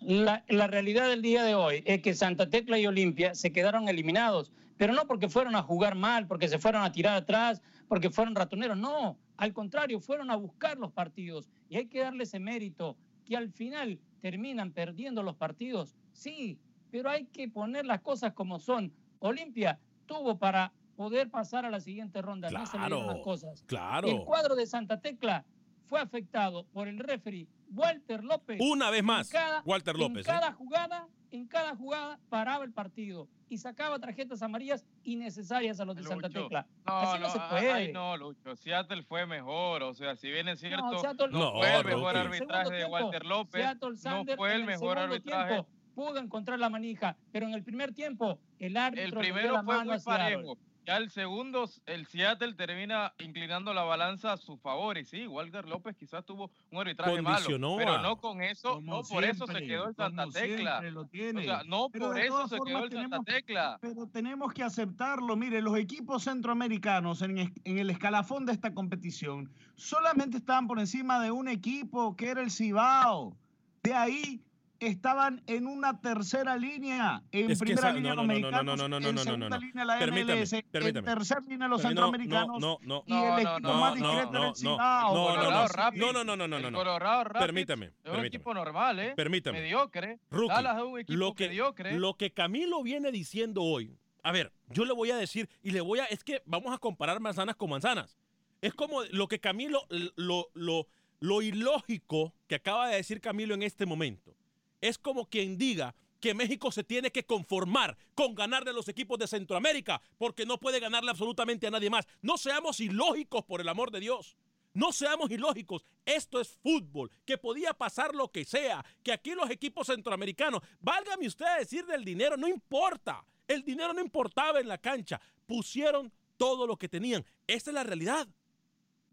La, 0.00 0.44
la 0.48 0.66
realidad 0.66 1.08
del 1.08 1.22
día 1.22 1.44
de 1.44 1.54
hoy 1.54 1.82
es 1.86 2.02
que 2.02 2.14
Santa 2.14 2.50
Tecla 2.50 2.78
y 2.78 2.86
Olimpia 2.86 3.34
se 3.34 3.52
quedaron 3.52 3.88
eliminados, 3.88 4.52
pero 4.76 4.92
no 4.92 5.06
porque 5.06 5.28
fueron 5.28 5.54
a 5.54 5.62
jugar 5.62 5.94
mal, 5.94 6.26
porque 6.26 6.48
se 6.48 6.58
fueron 6.58 6.82
a 6.82 6.92
tirar 6.92 7.16
atrás, 7.16 7.62
porque 7.88 8.10
fueron 8.10 8.34
ratoneros, 8.34 8.76
no, 8.76 9.18
al 9.36 9.52
contrario, 9.52 10.00
fueron 10.00 10.30
a 10.30 10.36
buscar 10.36 10.78
los 10.78 10.92
partidos 10.92 11.48
y 11.68 11.76
hay 11.76 11.86
que 11.86 12.00
darle 12.00 12.24
ese 12.24 12.40
mérito, 12.40 12.96
que 13.24 13.36
al 13.36 13.50
final 13.50 14.00
terminan 14.20 14.72
perdiendo 14.72 15.22
los 15.22 15.36
partidos, 15.36 15.94
sí, 16.12 16.58
pero 16.92 17.08
hay 17.10 17.24
que 17.24 17.48
poner 17.48 17.86
las 17.86 18.02
cosas 18.02 18.34
como 18.34 18.60
son. 18.60 18.92
Olimpia 19.18 19.80
tuvo 20.06 20.38
para 20.38 20.72
poder 20.94 21.30
pasar 21.30 21.64
a 21.64 21.70
la 21.70 21.80
siguiente 21.80 22.20
ronda, 22.20 22.50
no 22.50 22.66
se 22.66 22.76
le 22.76 22.82
dieron 22.84 23.00
Claro, 23.04 23.14
las 23.16 23.24
cosas. 23.24 23.64
claro. 23.66 24.08
El 24.08 24.24
cuadro 24.24 24.54
de 24.54 24.66
Santa 24.66 25.00
Tecla 25.00 25.44
fue 25.86 25.98
afectado 26.00 26.64
por 26.72 26.86
el 26.86 26.98
referee 26.98 27.48
Walter 27.74 28.22
López. 28.22 28.58
Una 28.60 28.90
vez 28.90 29.02
más, 29.02 29.32
En 29.32 29.40
cada- 29.40 29.62
Walter 29.64 29.96
López. 29.96 30.28
En 30.28 30.34
¿eh? 30.34 30.38
cada 30.38 30.52
jugada, 30.52 31.08
en 31.30 31.46
cada 31.46 31.74
jugada 31.74 32.18
paraba 32.28 32.64
el 32.64 32.72
partido 32.72 33.26
y 33.48 33.56
sacaba 33.56 33.98
tarjetas 33.98 34.42
amarillas 34.42 34.84
innecesarias 35.02 35.80
a 35.80 35.86
los 35.86 35.96
de 35.96 36.02
Santa 36.02 36.28
Tecla. 36.28 36.66
No, 36.86 36.92
Así 36.98 37.18
no, 37.20 37.26
no, 37.26 37.32
se 37.32 37.40
puede. 37.48 37.72
Ahí 37.72 37.92
no, 37.92 38.16
Lucho. 38.18 38.54
Seattle 38.56 39.02
fue 39.02 39.24
mejor. 39.26 39.82
O 39.82 39.94
sea, 39.94 40.14
si 40.16 40.30
bien 40.30 40.48
es 40.48 40.60
cierto, 40.60 40.90
no, 40.90 40.98
Seattle- 41.00 41.28
No, 41.30 41.52
fue 41.52 41.74
el 41.74 41.84
mejor 41.86 42.16
arbitraje 42.18 42.74
de 42.74 42.84
Walter 42.84 43.24
López. 43.24 43.62
Seattle 43.62 43.90
No 43.90 43.96
Sander 43.96 44.36
fue 44.36 44.54
el 44.54 44.60
en 44.60 44.66
mejor 44.66 44.98
arbitraje. 44.98 45.52
tiempo 45.54 45.68
pudo 46.02 46.18
encontrar 46.18 46.58
la 46.58 46.68
manija, 46.68 47.16
pero 47.30 47.46
en 47.46 47.54
el 47.54 47.62
primer 47.62 47.92
tiempo 47.94 48.38
el 48.58 48.76
árbitro 48.76 49.20
El 49.20 49.26
primero 49.26 49.52
la 49.52 49.62
fue 49.62 49.84
muy 49.84 50.00
parejo. 50.00 50.58
Ya 50.84 50.96
el 50.96 51.10
segundo, 51.10 51.70
el 51.86 52.06
Seattle 52.06 52.54
termina 52.54 53.14
inclinando 53.20 53.72
la 53.72 53.84
balanza 53.84 54.32
a 54.32 54.36
su 54.36 54.56
favor. 54.58 54.98
Y 54.98 55.04
sí, 55.04 55.28
Walter 55.28 55.68
López 55.68 55.94
quizás 55.96 56.24
tuvo 56.26 56.50
un 56.72 56.80
arbitraje 56.80 57.22
Condicionó 57.22 57.76
malo. 57.76 57.78
Pero 57.78 58.02
no 58.02 58.16
con 58.16 58.42
eso, 58.42 58.74
Como 58.74 58.96
no 58.96 59.02
por 59.04 59.22
eso 59.22 59.46
se 59.46 59.64
quedó 59.64 59.90
el 59.90 59.94
Santa 59.94 60.24
Tecla. 60.32 60.70
siempre 60.80 60.90
lo 60.90 61.04
tiene. 61.06 61.40
O 61.42 61.44
sea, 61.44 61.62
no 61.62 61.88
Pero 61.88 62.06
por 62.08 62.18
eso 62.18 62.48
se 62.48 62.56
quedó 62.66 62.78
el 62.84 62.90
Santa 62.90 62.96
tenemos- 62.96 63.24
Tecla. 63.24 63.78
Pero 63.80 64.08
tenemos 64.08 64.52
que 64.52 64.64
aceptarlo. 64.64 65.36
Mire, 65.36 65.62
los 65.62 65.78
equipos 65.78 66.24
centroamericanos 66.24 67.22
en, 67.22 67.38
en 67.38 67.78
el 67.78 67.88
escalafón 67.88 68.44
de 68.44 68.50
esta 68.52 68.74
competición 68.74 69.52
solamente 69.76 70.38
estaban 70.38 70.66
por 70.66 70.80
encima 70.80 71.22
de 71.22 71.30
un 71.30 71.46
equipo 71.46 72.16
que 72.16 72.30
era 72.30 72.42
el 72.42 72.50
Cibao. 72.50 73.36
De 73.84 73.94
ahí 73.94 74.42
estaban 74.86 75.42
en 75.46 75.66
una 75.66 76.00
tercera 76.00 76.56
línea. 76.56 77.22
En 77.32 77.50
Es 77.50 77.58
que 77.58 77.64
primera 77.66 77.88
esa- 77.88 77.96
línea 77.96 78.14
no, 78.14 78.24
los 78.24 78.26
no, 78.26 78.50
no, 78.50 78.50
no, 78.50 78.76
no, 78.76 78.88
no, 78.88 78.88
no, 78.88 78.96
en 78.96 79.02
no, 79.02 79.12
no, 79.12 79.18
segunda 79.22 79.48
no. 79.48 79.58
línea 79.58 79.84
la 79.84 79.98
Permítame, 79.98 80.40
MLS, 80.40 80.62
permítame. 80.70 80.98
en 81.10 81.16
tercera 81.16 81.40
línea 81.40 81.68
los 81.68 81.82
No, 81.82 81.88
centroamericanos 81.88 82.60
no, 82.60 82.78
no, 82.82 83.04
y 83.06 83.12
No, 83.12 83.38
el 83.38 83.44
no, 83.44 83.50
equipo 83.52 83.68
no, 83.68 83.80
más 83.80 83.96
no, 83.98 84.06
discreto 84.08 84.32
no, 84.32 84.38
era 84.38 84.46
el 84.46 84.48
no, 84.50 84.54
Cibao. 84.54 85.14
no, 85.14 85.36
no, 85.36 85.42
no, 85.42 85.52
no, 85.52 86.24
no, 86.24 86.24
no, 86.24 86.36
no, 86.36 86.48
no, 86.48 86.56
El 86.56 86.62
no, 86.62 86.70
no. 86.70 86.78
Colorado 86.78 87.24
Rapids 87.24 87.44
Permítame, 87.46 87.86
Es 87.86 87.92
un 87.92 88.02
permítame. 88.02 88.26
equipo 88.28 88.54
normal, 88.54 88.98
¿eh? 89.00 89.12
Permítame. 89.16 89.60
Mediocre. 89.60 90.18
Rookie, 90.30 90.48
Dallas 90.54 90.76
es 90.78 90.82
un 90.84 90.98
equipo 91.00 91.18
lo 91.18 91.34
que, 91.34 91.48
mediocre. 91.48 91.98
lo 91.98 92.14
que 92.14 92.30
Camilo 92.32 92.82
viene 92.82 93.12
diciendo 93.12 93.62
hoy, 93.62 93.96
a 94.22 94.32
ver, 94.32 94.52
yo 94.68 94.84
le 94.84 94.92
voy 94.92 95.10
a 95.10 95.16
decir 95.16 95.48
y 95.62 95.70
le 95.72 95.80
voy 95.80 95.98
a, 96.00 96.04
es 96.06 96.22
que 96.24 96.42
vamos 96.44 96.72
a 96.74 96.78
comparar 96.78 97.18
manzanas 97.20 97.56
con 97.56 97.70
manzanas. 97.70 98.16
Es 98.60 98.74
como 98.74 99.02
lo 99.10 99.26
que 99.26 99.40
Camilo, 99.40 99.84
lo, 100.16 100.48
lo, 100.54 100.86
lo 101.18 101.42
ilógico 101.42 102.32
que 102.46 102.54
acaba 102.56 102.88
de 102.88 102.96
decir 102.96 103.20
Camilo 103.20 103.54
en 103.54 103.62
este 103.62 103.86
momento. 103.86 104.34
Es 104.82 104.98
como 104.98 105.30
quien 105.30 105.56
diga 105.56 105.94
que 106.20 106.34
México 106.34 106.70
se 106.70 106.84
tiene 106.84 107.10
que 107.10 107.24
conformar 107.24 107.96
con 108.14 108.34
ganarle 108.34 108.70
a 108.70 108.74
los 108.74 108.88
equipos 108.88 109.18
de 109.18 109.26
Centroamérica 109.26 110.02
porque 110.18 110.44
no 110.44 110.60
puede 110.60 110.78
ganarle 110.78 111.10
absolutamente 111.10 111.66
a 111.66 111.70
nadie 111.70 111.88
más. 111.88 112.06
No 112.20 112.36
seamos 112.36 112.78
ilógicos 112.80 113.44
por 113.44 113.60
el 113.60 113.68
amor 113.68 113.90
de 113.90 114.00
Dios. 114.00 114.36
No 114.74 114.92
seamos 114.92 115.30
ilógicos, 115.30 115.84
esto 116.06 116.40
es 116.40 116.56
fútbol, 116.62 117.10
que 117.26 117.36
podía 117.36 117.74
pasar 117.74 118.14
lo 118.14 118.30
que 118.32 118.44
sea, 118.44 118.82
que 119.02 119.12
aquí 119.12 119.32
los 119.32 119.50
equipos 119.50 119.88
centroamericanos, 119.88 120.62
válgame 120.80 121.26
usted 121.26 121.44
a 121.44 121.58
decir 121.58 121.84
del 121.84 122.04
dinero, 122.04 122.38
no 122.38 122.48
importa, 122.48 123.22
el 123.46 123.62
dinero 123.64 123.92
no 123.92 124.00
importaba 124.00 124.60
en 124.60 124.68
la 124.68 124.78
cancha, 124.78 125.20
pusieron 125.44 126.10
todo 126.38 126.66
lo 126.66 126.78
que 126.78 126.88
tenían, 126.88 127.22
esa 127.46 127.70
es 127.70 127.74
la 127.74 127.84
realidad. 127.84 128.26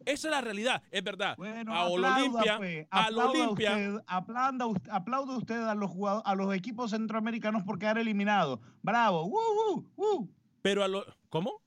Esa 0.06 0.28
es 0.28 0.32
la 0.32 0.42
realidad, 0.42 0.82
es 0.92 1.04
verdad. 1.04 1.36
Bueno, 1.38 1.74
a 1.74 1.86
aplauda, 1.86 2.18
Olimpia, 2.18 2.58
pues, 2.58 2.88
a 2.90 3.08
Olimpia, 3.10 3.72
usted, 3.72 4.04
aplauda 4.08 4.66
usted, 4.66 4.90
aplaude 4.92 5.36
usted 5.38 5.62
a 5.64 5.76
los 5.76 5.92
jugadores, 5.92 6.24
a 6.26 6.36
los 6.36 6.56
equipos 6.56 6.92
centroamericanos 6.92 7.64
por 7.64 7.80
quedar 7.80 7.98
eliminados. 7.98 8.60
Bravo. 8.82 9.26
¡Woo, 9.26 9.40
woo, 9.56 9.86
woo! 9.96 10.30
pero 10.62 10.84
a 10.84 10.88
lo, 10.88 11.06
¿cómo? 11.30 11.62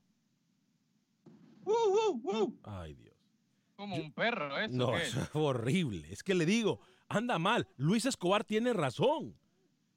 Ay, 2.63 2.95
Dios. 2.95 3.15
Como 3.75 3.95
un 3.95 4.11
perro, 4.11 4.57
¿eso 4.59 4.73
No, 4.73 4.91
qué? 4.91 5.03
eso 5.03 5.21
es 5.21 5.29
horrible. 5.33 6.07
Es 6.11 6.23
que 6.23 6.35
le 6.35 6.45
digo, 6.45 6.79
anda 7.09 7.39
mal. 7.39 7.67
Luis 7.77 8.05
Escobar 8.05 8.43
tiene 8.43 8.73
razón. 8.73 9.35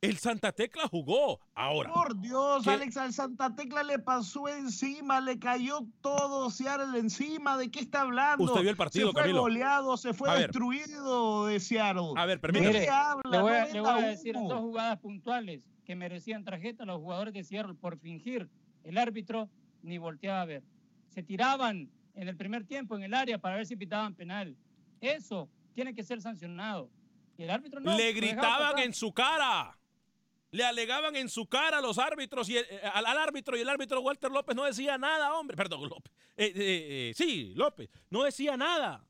El 0.03 0.19
Santa 0.19 0.53
Tecla 0.53 0.87
jugó. 0.89 1.41
Ahora, 1.55 1.93
Por 1.93 2.21
Dios, 2.21 2.65
¿Qué? 2.65 2.71
Alex, 2.71 2.97
al 2.99 3.13
Santa 3.15 3.55
Tecla 3.55 3.83
le 3.83 3.99
pasó 3.99 4.47
encima, 4.47 5.21
le 5.21 5.39
cayó 5.39 5.87
todo 6.03 6.51
Seattle 6.51 6.99
encima. 6.99 7.57
¿De 7.57 7.71
qué 7.71 7.81
está 7.81 8.03
hablando? 8.03 8.45
Usted 8.45 8.61
vio 8.61 8.71
el 8.71 8.77
partido, 8.77 9.09
se 9.09 9.13
fue 9.15 9.23
Camilo. 9.23 9.41
goleado, 9.41 9.97
se 9.97 10.13
fue 10.13 10.29
A 10.29 10.35
ver. 10.35 10.43
destruido 10.49 11.47
de 11.47 11.59
Seattle. 11.61 12.13
a 12.17 12.27
ver, 12.27 12.37
¿De 12.39 12.43
permítame. 12.43 12.81
qué 12.83 12.89
habla? 12.91 13.23
Le 13.31 13.41
voy, 13.43 13.53
a, 13.55 13.67
No 13.67 13.73
le 13.73 13.81
voy 13.81 13.91
a 13.91 14.07
decir 14.09 14.35
dos 14.35 14.61
jugadas 14.61 14.99
puntuales 15.01 15.65
que 15.85 15.97
merecían 15.97 16.45
tarjeta 16.45 16.83
a 16.83 16.87
los 16.87 16.99
jugadores 16.99 17.33
de 17.33 17.43
Seattle 17.43 17.75
por 17.75 17.99
fingir. 17.99 18.49
El 18.85 18.99
árbitro 18.99 19.49
ni 19.83 19.97
volteaba 19.99 20.43
a 20.43 20.45
ver. 20.45 20.63
Se 21.09 21.23
tiraban 21.23 21.91
en 22.15 22.29
el 22.29 22.37
primer 22.37 22.65
tiempo 22.67 22.97
en 22.97 23.03
el 23.03 23.15
área 23.15 23.39
para 23.39 23.57
ver 23.57 23.67
si 23.67 23.77
pitaban 23.77 24.15
penal. 24.15 24.57
Eso 25.01 25.49
tiene 25.75 25.95
que 25.95 26.03
ser 26.05 26.21
sancionado. 26.21 26.91
Y 27.39 27.45
el 27.45 27.51
árbitro 27.51 27.81
no. 27.81 27.97
le 27.97 28.13
gritaban 28.13 28.79
en 28.79 28.93
su 28.93 29.13
cara. 29.13 29.77
Le 30.53 30.65
alegaban 30.65 31.17
en 31.17 31.29
su 31.29 31.47
cara 31.47 31.79
a 31.79 31.81
los 31.81 31.99
árbitros 31.99 32.49
y 32.49 32.57
el- 32.57 32.67
eh, 32.71 32.81
al, 32.95 33.05
árbitro 33.07 33.57
y 33.57 33.61
el 33.61 33.69
árbitro 33.69 34.01
Walter 34.01 34.31
López 34.31 34.55
no 34.57 34.65
decía 34.65 34.97
nada, 34.97 35.35
hombre. 35.35 35.57
Perdón, 35.57 35.89
López. 35.89 36.13
Eh, 36.37 36.47
eh, 36.47 36.53
eh, 36.57 37.13
sí, 37.17 37.53
López. 37.55 37.89
No 38.11 38.23
decía 38.23 38.57
nada. 38.57 39.05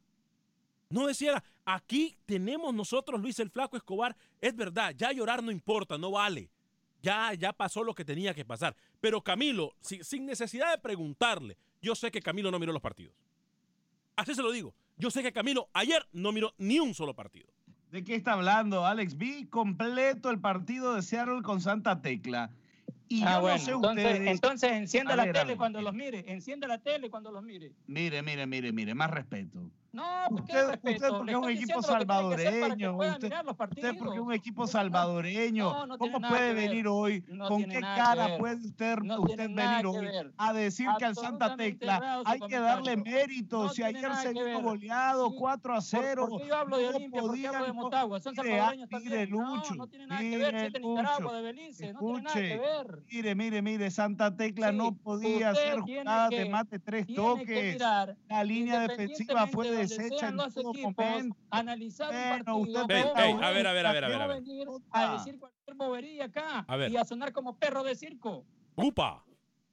No 0.88 1.07
decía 1.07 1.33
nada. 1.33 1.45
Aquí 1.64 2.16
tenemos 2.26 2.73
nosotros, 2.75 3.21
Luis 3.21 3.38
el 3.40 3.50
Flaco 3.50 3.76
Escobar. 3.76 4.16
Es 4.40 4.55
verdad, 4.57 4.95
ya 4.97 5.12
llorar 5.12 5.43
no 5.43 5.50
importa, 5.50 5.99
no 5.99 6.12
vale. 6.12 6.49
Ya, 7.02 7.35
ya 7.35 7.52
pasó 7.52 7.85
lo 7.85 7.95
que 7.95 8.05
tenía 8.05 8.35
que 8.35 8.45
pasar. 8.45 8.75
Pero 9.00 9.21
Camilo, 9.23 9.75
si- 9.81 10.02
sin 10.02 10.26
necesidad 10.26 10.73
de 10.73 10.78
preguntarle, 10.78 11.57
yo 11.83 11.95
sé 11.95 12.11
que 12.11 12.21
Camilo 12.23 12.50
no 12.50 12.59
miró 12.59 12.73
los 12.73 12.83
partidos. 12.83 13.14
Así 14.16 14.35
se 14.35 14.43
lo 14.43 14.50
digo. 14.50 14.75
Yo 14.97 15.11
sé 15.11 15.23
que 15.23 15.33
Camilo 15.33 15.69
ayer 15.75 16.05
no 16.12 16.33
miró 16.33 16.55
ni 16.57 16.81
un 16.81 16.95
solo 16.95 17.14
partido. 17.14 17.49
¿De 17.90 18.05
qué 18.05 18.14
está 18.14 18.33
hablando, 18.33 18.85
Alex? 18.87 19.16
Vi 19.16 19.47
completo 19.47 20.31
el 20.31 20.40
partido 20.40 20.95
de 20.95 21.02
Seattle 21.02 21.43
con 21.43 21.61
Santa 21.61 22.00
Tecla. 22.02 22.50
Y 23.09 23.23
Ah, 23.23 23.35
yo 23.37 23.40
bueno, 23.43 23.57
no 23.59 23.64
sé 23.64 23.71
entonces, 23.73 24.05
ustedes. 24.05 24.28
entonces 24.31 24.73
encienda 24.73 25.16
la 25.16 25.25
ver, 25.26 25.33
tele 25.35 25.57
cuando 25.57 25.81
los 25.81 25.95
mire. 25.95 26.25
Encienda 26.26 26.66
la 26.66 26.78
tele 26.78 27.09
cuando 27.09 27.31
los 27.31 27.43
mire. 27.45 27.73
Mire, 27.87 28.21
mire, 28.23 28.47
mire, 28.47 28.73
mire, 28.73 28.95
más 28.95 29.11
respeto. 29.11 29.71
No, 29.97 30.03
¿por 30.29 30.45
qué 30.45 30.53
Usted, 30.53 30.79
usted 30.95 31.09
porque 31.09 31.31
es 31.33 31.37
un 31.38 31.49
equipo 31.50 31.83
salvadoreño. 31.83 32.97
Usted, 32.99 33.33
usted 33.71 33.99
porque 33.99 34.17
es 34.17 34.23
un 34.23 34.33
equipo 34.33 34.67
salvadoreño. 34.67 35.73
no, 35.73 35.87
no 35.87 35.99
¿Cómo 35.99 36.21
puede 36.21 36.53
venir 36.55 36.87
hoy? 36.87 37.25
No 37.29 37.49
¿Con 37.49 37.65
qué 37.65 37.81
cara 37.81 38.37
puede 38.38 38.57
usted, 38.67 38.99
usted 39.19 39.49
venir 39.50 39.87
hoy 39.87 40.07
a 40.37 40.53
decir 40.53 40.88
que 40.99 41.05
al 41.07 41.15
Santa 41.17 41.57
Tecla 41.57 42.23
hay 42.25 42.41
que 42.41 42.59
darle 42.59 42.97
mérito? 42.97 43.69
Si 43.71 43.83
ayer 43.83 44.15
se 44.17 44.33
vio 44.33 44.61
goleado 44.61 45.31
Sí. 45.31 45.37
4 45.38 45.73
a 45.73 45.76
¿Por- 45.76 45.83
0. 45.83 46.26
¿Por 46.29 46.41
qué 46.43 46.49
yo 46.49 46.57
hablo 46.57 46.76
de 46.76 46.83
no 46.85 46.97
Olimpia? 46.97 47.21
¿Por 47.23 47.35
qué 47.35 47.47
hablo 47.49 47.65
de 47.67 47.73
Motagua? 47.73 48.21
Son 48.21 48.35
salvadoreños 48.35 48.88
también. 48.91 49.31
Lucho, 49.31 49.75
no, 49.75 49.87
tiene 49.87 50.07
nada 50.07 50.21
que 50.21 50.37
ver. 50.37 50.73
De 50.73 50.81
Nicaragua, 50.81 51.33
de 51.37 51.43
Belice. 51.43 51.93
No 51.95 51.99
tiene 52.00 52.23
nada 52.23 52.35
que 52.35 52.59
ver. 52.59 53.03
Mire, 53.11 53.35
mire, 53.35 53.62
mire, 53.62 53.91
Santa 53.91 54.37
Tecla 54.37 54.73
no 54.73 54.93
podía 54.95 55.50
hacer 55.50 55.81
jugadas 55.81 56.31
de 56.31 56.49
más 56.50 56.69
de 56.69 56.79
tres 56.79 57.07
toques. 57.15 57.79
La 58.29 58.45
línea 58.45 58.81
defensiva 58.81 59.47
fue 59.47 59.71
de 59.71 59.86
en 59.93 60.37
los 60.37 60.57
equipos, 60.57 61.25
analizar 61.50 62.11
un 62.11 62.16
Bueno, 62.16 62.45
partido. 62.45 62.83
usted 62.83 63.05
no 63.05 63.14
a 63.14 63.50
ver, 63.50 63.66
a 63.66 63.73
ver, 63.73 63.87
a 63.87 63.93
ver, 63.93 64.05
a 64.05 64.09
ver. 64.09 64.23
a 64.23 64.26
ver. 64.26 64.43
venir 64.43 64.69
a 64.90 65.12
decir 65.12 65.38
cualquier 65.38 65.76
bobería 65.76 66.25
acá 66.26 66.64
A 66.69 66.76
ver. 66.76 66.90
y 66.90 66.97
a 66.97 67.05
sonar 67.05 67.33
como 67.33 67.59
perro 67.59 67.83
de 67.83 67.95
circo. 67.95 68.45
¡Upa! 68.76 69.25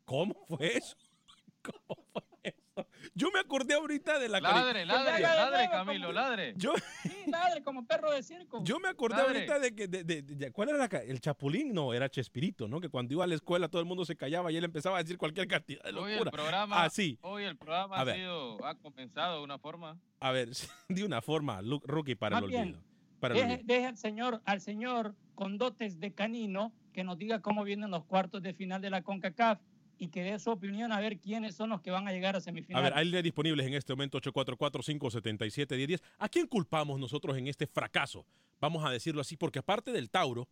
¿Cómo 0.05 0.33
fue 0.47 0.77
eso? 0.77 0.95
¿Cómo 1.61 2.03
fue 2.11 2.21
eso? 2.23 2.32
Yo 3.13 3.29
me 3.31 3.39
acordé 3.39 3.73
ahorita 3.75 4.17
de 4.19 4.29
la 4.29 4.39
Ladre, 4.39 4.85
ladre, 4.85 5.19
ladre, 5.21 5.69
Camilo, 5.69 6.07
como- 6.07 6.13
ladre. 6.13 6.53
Yo, 6.57 6.73
Sí, 7.03 7.29
ladre 7.29 7.63
como 7.63 7.85
perro 7.85 8.11
de 8.11 8.23
circo. 8.23 8.63
yo 8.63 8.79
me 8.79 8.89
acordé 8.89 9.21
ahorita 9.21 9.59
de 9.59 9.75
que. 9.75 9.87
de- 9.87 10.03
de- 10.03 10.21
de- 10.23 10.51
¿Cuál 10.51 10.69
era 10.69 10.77
la 10.77 10.85
El 10.85 11.19
Chapulín? 11.21 11.73
No, 11.73 11.93
era 11.93 12.09
Chespirito, 12.09 12.67
¿no? 12.67 12.79
Que 12.79 12.89
cuando 12.89 13.13
iba 13.13 13.23
a 13.23 13.27
la 13.27 13.35
escuela 13.35 13.67
todo 13.67 13.81
el 13.81 13.87
mundo 13.87 14.05
se 14.05 14.15
callaba 14.15 14.51
y 14.51 14.57
él 14.57 14.63
empezaba 14.63 14.97
a 14.97 15.03
decir 15.03 15.17
cualquier 15.17 15.47
cantidad 15.47 15.83
de 15.83 15.91
Hoy 15.91 16.11
el 16.11 16.17
locura. 16.17 16.31
programa, 16.31 16.83
Así. 16.83 17.17
hoy 17.21 17.43
el 17.43 17.57
programa 17.57 17.97
ha, 17.97 18.03
ver. 18.03 18.15
sido, 18.15 18.65
ha 18.65 18.75
comenzado 18.75 19.37
de 19.39 19.43
una 19.43 19.59
forma. 19.59 19.99
A 20.19 20.31
ver, 20.31 20.49
de 20.89 21.03
una 21.03 21.21
forma, 21.21 21.61
rookie 21.83 22.15
para 22.15 22.37
el 22.37 22.43
Más 22.43 22.49
bien, 22.49 22.63
olvido. 22.63 22.83
Para 23.19 23.35
el 23.35 23.41
Deje, 23.41 23.53
olvido. 23.53 23.73
deje 23.75 23.85
al 23.87 23.97
señor, 23.97 24.41
al 24.45 24.61
señor 24.61 25.15
con 25.35 25.57
dotes 25.57 25.99
de 25.99 26.13
canino 26.13 26.73
que 26.93 27.03
nos 27.03 27.17
diga 27.17 27.39
cómo 27.41 27.63
vienen 27.63 27.89
los 27.91 28.05
cuartos 28.05 28.41
de 28.43 28.53
final 28.53 28.81
de 28.81 28.89
la 28.89 29.01
CONCACAF 29.01 29.59
y 29.97 30.07
que 30.09 30.23
dé 30.23 30.37
su 30.39 30.49
opinión 30.51 30.91
a 30.91 30.99
ver 30.99 31.17
quiénes 31.19 31.55
son 31.55 31.69
los 31.69 31.81
que 31.81 31.91
van 31.91 32.07
a 32.07 32.11
llegar 32.11 32.35
a 32.35 32.39
A 32.39 32.41
semifinal. 32.41 32.83
ver, 32.83 32.93
hay 32.95 33.05
líneas 33.05 33.23
disponibles 33.23 33.65
en 33.67 33.73
este 33.75 33.93
momento 33.93 34.19
844-577-1010. 34.21 36.01
¿A 36.19 36.29
quién 36.29 36.47
culpamos 36.47 36.99
nosotros 36.99 37.37
en 37.37 37.47
este 37.47 37.67
fracaso? 37.67 38.25
Vamos 38.59 38.83
a 38.85 38.89
decirlo 38.89 39.21
así, 39.21 39.35
porque 39.37 39.59
aparte 39.59 39.91
del 39.91 40.09
Tauro, 40.09 40.47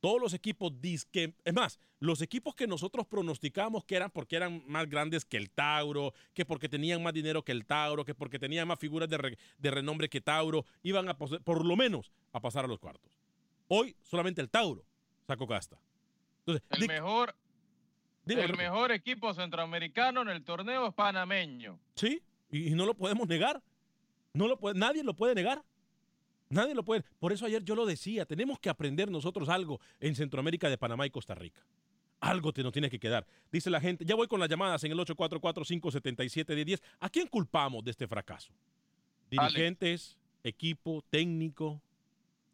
todos 0.00 0.20
los 0.20 0.34
equipos 0.34 0.72
disque, 0.80 1.32
es 1.44 1.54
más, 1.54 1.78
los 2.00 2.20
equipos 2.20 2.54
que 2.54 2.66
nosotros 2.66 3.06
pronosticamos 3.06 3.84
que 3.84 3.96
eran 3.96 4.10
porque 4.10 4.36
eran 4.36 4.62
más 4.66 4.88
grandes 4.88 5.24
que 5.24 5.36
el 5.36 5.50
Tauro, 5.50 6.12
que 6.34 6.44
porque 6.44 6.68
tenían 6.68 7.02
más 7.02 7.14
dinero 7.14 7.42
que 7.42 7.52
el 7.52 7.64
Tauro, 7.64 8.04
que 8.04 8.14
porque 8.14 8.38
tenían 8.38 8.68
más 8.68 8.78
figuras 8.78 9.08
de, 9.08 9.16
re- 9.18 9.38
de 9.58 9.70
renombre 9.70 10.08
que 10.08 10.20
Tauro, 10.20 10.64
iban 10.82 11.08
a 11.08 11.16
por 11.16 11.64
lo 11.64 11.76
menos 11.76 12.10
a 12.32 12.40
pasar 12.40 12.64
a 12.64 12.68
los 12.68 12.78
cuartos. 12.78 13.10
Hoy 13.68 13.96
solamente 14.02 14.40
el 14.40 14.50
Tauro 14.50 14.84
sacó 15.26 15.46
casta. 15.46 15.78
Entonces, 16.46 16.62
El 16.70 16.86
mejor, 16.86 17.34
el 18.26 18.56
mejor 18.56 18.92
equipo 18.92 19.32
centroamericano 19.34 20.22
en 20.22 20.28
el 20.28 20.44
torneo 20.44 20.88
es 20.88 20.94
panameño. 20.94 21.78
Sí, 21.94 22.22
y, 22.50 22.68
y 22.68 22.74
no 22.74 22.86
lo 22.86 22.94
podemos 22.94 23.28
negar. 23.28 23.62
No 24.32 24.48
lo 24.48 24.58
puede, 24.58 24.78
nadie 24.78 25.02
lo 25.02 25.14
puede 25.14 25.34
negar. 25.34 25.62
Nadie 26.48 26.74
lo 26.74 26.84
puede. 26.84 27.02
Por 27.18 27.32
eso 27.32 27.46
ayer 27.46 27.64
yo 27.64 27.74
lo 27.74 27.86
decía, 27.86 28.24
tenemos 28.24 28.58
que 28.60 28.68
aprender 28.68 29.10
nosotros 29.10 29.48
algo 29.48 29.80
en 30.00 30.14
Centroamérica 30.14 30.68
de 30.68 30.78
Panamá 30.78 31.06
y 31.06 31.10
Costa 31.10 31.34
Rica. 31.34 31.64
Algo 32.20 32.52
te 32.52 32.62
nos 32.62 32.72
tiene 32.72 32.88
que 32.88 32.98
quedar. 32.98 33.26
Dice 33.50 33.68
la 33.68 33.80
gente, 33.80 34.04
ya 34.04 34.14
voy 34.14 34.26
con 34.26 34.40
las 34.40 34.48
llamadas 34.48 34.82
en 34.84 34.92
el 34.92 34.98
844-577-1010. 34.98 36.80
¿A 37.00 37.10
quién 37.10 37.26
culpamos 37.26 37.84
de 37.84 37.90
este 37.90 38.06
fracaso? 38.06 38.52
Dirigentes, 39.30 40.16
equipo, 40.42 41.02
técnico. 41.10 41.82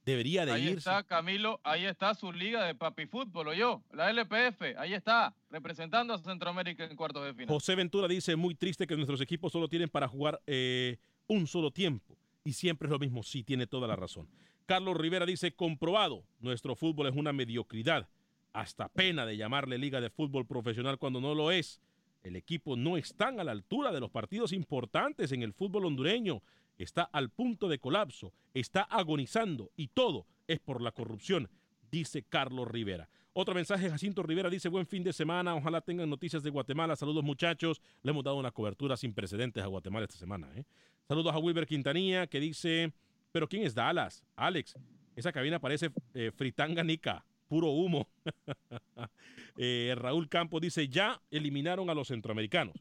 Debería 0.04 0.44
de 0.44 0.52
Ahí 0.52 0.62
irse. 0.64 0.78
está 0.78 1.04
Camilo, 1.04 1.60
ahí 1.62 1.84
está 1.84 2.14
su 2.14 2.32
liga 2.32 2.64
de 2.64 2.74
papi 2.74 3.06
fútbol, 3.06 3.48
o 3.48 3.54
yo, 3.54 3.82
la 3.92 4.10
LPF, 4.10 4.76
ahí 4.76 4.94
está, 4.94 5.34
representando 5.50 6.12
a 6.12 6.18
Centroamérica 6.18 6.84
en 6.84 6.96
cuartos 6.96 7.24
de 7.24 7.34
final. 7.34 7.48
José 7.48 7.76
Ventura 7.76 8.08
dice, 8.08 8.34
muy 8.34 8.54
triste 8.54 8.86
que 8.86 8.96
nuestros 8.96 9.20
equipos 9.20 9.52
solo 9.52 9.68
tienen 9.68 9.88
para 9.88 10.08
jugar 10.08 10.40
eh, 10.46 10.98
un 11.28 11.46
solo 11.46 11.70
tiempo. 11.70 12.16
Y 12.44 12.54
siempre 12.54 12.86
es 12.86 12.90
lo 12.92 12.98
mismo. 12.98 13.22
Sí, 13.22 13.44
tiene 13.44 13.68
toda 13.68 13.86
la 13.86 13.94
razón. 13.94 14.28
Carlos 14.66 14.96
Rivera 14.96 15.24
dice, 15.26 15.54
comprobado, 15.54 16.24
nuestro 16.40 16.74
fútbol 16.74 17.06
es 17.06 17.14
una 17.14 17.32
mediocridad. 17.32 18.08
Hasta 18.52 18.88
pena 18.88 19.24
de 19.24 19.36
llamarle 19.36 19.78
liga 19.78 20.00
de 20.00 20.10
fútbol 20.10 20.46
profesional 20.46 20.98
cuando 20.98 21.20
no 21.20 21.34
lo 21.34 21.52
es. 21.52 21.80
El 22.22 22.36
equipo 22.36 22.76
no 22.76 22.96
está 22.96 23.28
a 23.28 23.44
la 23.44 23.52
altura 23.52 23.92
de 23.92 24.00
los 24.00 24.10
partidos 24.10 24.52
importantes 24.52 25.32
en 25.32 25.42
el 25.42 25.52
fútbol 25.52 25.86
hondureño. 25.86 26.42
Está 26.78 27.02
al 27.02 27.30
punto 27.30 27.68
de 27.68 27.78
colapso, 27.78 28.32
está 28.54 28.82
agonizando 28.82 29.70
y 29.76 29.88
todo 29.88 30.26
es 30.46 30.58
por 30.58 30.82
la 30.82 30.92
corrupción, 30.92 31.48
dice 31.90 32.22
Carlos 32.22 32.68
Rivera. 32.68 33.08
Otro 33.34 33.54
mensaje, 33.54 33.88
Jacinto 33.88 34.22
Rivera 34.22 34.50
dice, 34.50 34.68
buen 34.68 34.86
fin 34.86 35.02
de 35.02 35.12
semana, 35.12 35.54
ojalá 35.54 35.80
tengan 35.80 36.10
noticias 36.10 36.42
de 36.42 36.50
Guatemala. 36.50 36.96
Saludos 36.96 37.24
muchachos, 37.24 37.80
le 38.02 38.10
hemos 38.10 38.24
dado 38.24 38.36
una 38.36 38.50
cobertura 38.50 38.96
sin 38.96 39.14
precedentes 39.14 39.62
a 39.62 39.68
Guatemala 39.68 40.04
esta 40.04 40.18
semana. 40.18 40.50
¿eh? 40.54 40.64
Saludos 41.08 41.34
a 41.34 41.38
Wilber 41.38 41.66
Quintanilla 41.66 42.26
que 42.26 42.40
dice, 42.40 42.92
pero 43.30 43.48
¿quién 43.48 43.62
es 43.62 43.74
Dallas? 43.74 44.22
Alex, 44.36 44.74
esa 45.16 45.32
cabina 45.32 45.58
parece 45.58 45.90
eh, 46.12 46.30
fritanga 46.34 46.84
nica, 46.84 47.24
puro 47.48 47.68
humo. 47.70 48.08
Eh, 49.58 49.94
Raúl 49.94 50.30
Campos 50.30 50.62
dice, 50.62 50.88
ya 50.88 51.20
eliminaron 51.30 51.90
a 51.90 51.94
los 51.94 52.08
centroamericanos. 52.08 52.74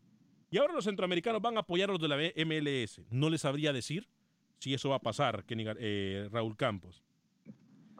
Y 0.51 0.58
ahora 0.58 0.74
los 0.74 0.84
centroamericanos 0.84 1.41
van 1.41 1.55
a 1.58 1.62
apoyar 1.62 1.89
a 1.89 1.93
los 1.93 2.01
de 2.01 2.08
la 2.10 2.17
MLS. 2.46 3.01
No 3.10 3.29
les 3.29 3.41
sabría 3.41 3.72
decir 3.74 4.08
si 4.60 4.74
eso 4.74 4.89
va 4.89 4.98
a 4.98 5.01
pasar, 5.01 5.43
Gar- 5.48 5.77
eh, 5.79 6.27
Raúl 6.31 6.55
Campos. 6.55 7.01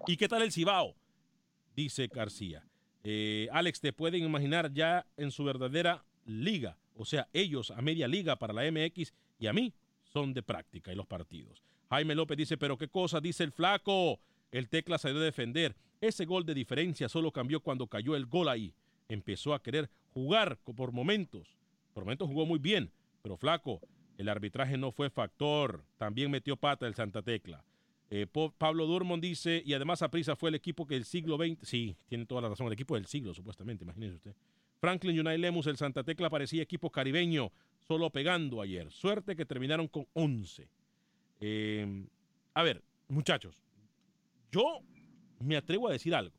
¿Y 0.06 0.18
qué 0.18 0.28
tal 0.28 0.42
el 0.44 0.52
Cibao? 0.52 0.96
Dice 1.76 2.08
García. 2.08 2.64
Eh, 3.04 3.48
Alex, 3.52 3.80
¿te 3.80 3.94
pueden 3.94 4.24
imaginar 4.24 4.72
ya 4.74 5.08
en 5.18 5.32
su 5.32 5.44
verdadera 5.44 6.04
liga? 6.26 6.78
O 6.96 7.06
sea, 7.06 7.30
ellos 7.34 7.72
a 7.72 7.82
media 7.82 8.08
liga 8.08 8.36
para 8.38 8.54
la 8.54 8.70
MX 8.70 9.14
y 9.40 9.48
a 9.48 9.54
mí 9.54 9.74
son 10.04 10.34
de 10.34 10.44
práctica 10.44 10.92
y 10.92 10.96
los 10.96 11.08
partidos. 11.08 11.64
Jaime 11.90 12.16
López 12.16 12.38
dice, 12.38 12.58
pero 12.58 12.78
qué 12.78 12.90
cosa, 12.90 13.20
dice 13.22 13.44
el 13.44 13.52
flaco. 13.54 14.20
El 14.52 14.68
tecla 14.68 14.98
salió 14.98 15.20
a 15.20 15.24
defender. 15.24 15.76
Ese 16.02 16.26
gol 16.26 16.46
de 16.46 16.54
diferencia 16.54 17.08
solo 17.08 17.32
cambió 17.32 17.62
cuando 17.62 17.88
cayó 17.88 18.16
el 18.16 18.26
gol 18.26 18.50
ahí. 18.50 18.74
Empezó 19.08 19.54
a 19.54 19.64
querer 19.64 19.90
jugar 20.14 20.58
por 20.58 20.92
momentos. 20.92 21.58
Por 21.94 22.04
momentos 22.04 22.28
jugó 22.28 22.46
muy 22.46 22.60
bien, 22.60 22.92
pero 23.22 23.38
flaco, 23.38 23.82
el 24.18 24.30
arbitraje 24.30 24.78
no 24.78 24.92
fue 24.92 25.10
factor. 25.10 25.84
También 25.98 26.32
metió 26.32 26.56
pata 26.56 26.88
el 26.88 26.96
Santa 26.96 27.22
Tecla. 27.22 27.64
Eh, 28.10 28.28
Pablo 28.58 28.86
Durmond 28.88 29.24
dice, 29.24 29.64
y 29.66 29.74
además 29.74 30.02
Aprisa 30.02 30.36
fue 30.36 30.50
el 30.50 30.56
equipo 30.56 30.86
que 30.86 30.98
el 30.98 31.06
siglo 31.06 31.38
XX, 31.38 31.58
sí, 31.66 31.96
tiene 32.10 32.26
toda 32.26 32.42
la 32.42 32.50
razón, 32.50 32.68
el 32.68 32.74
equipo 32.74 32.96
del 32.96 33.06
siglo, 33.06 33.34
supuestamente, 33.34 33.86
imagínese 33.86 34.16
usted. 34.16 34.36
Franklin 34.82 35.18
United 35.18 35.40
Lemus, 35.40 35.68
el 35.68 35.78
Santa 35.78 36.04
Tecla 36.04 36.30
parecía 36.30 36.62
equipo 36.62 36.90
caribeño, 36.90 37.54
solo 37.88 38.10
pegando 38.10 38.62
ayer. 38.62 38.92
Suerte 38.92 39.36
que 39.36 39.46
terminaron 39.46 39.88
con 39.88 40.08
11. 40.14 40.68
Eh, 41.40 42.06
a 42.54 42.64
ver, 42.64 42.84
muchachos, 43.08 43.64
yo 44.52 44.82
me 45.40 45.56
atrevo 45.56 45.88
a 45.88 45.94
decir 45.94 46.14
algo. 46.14 46.36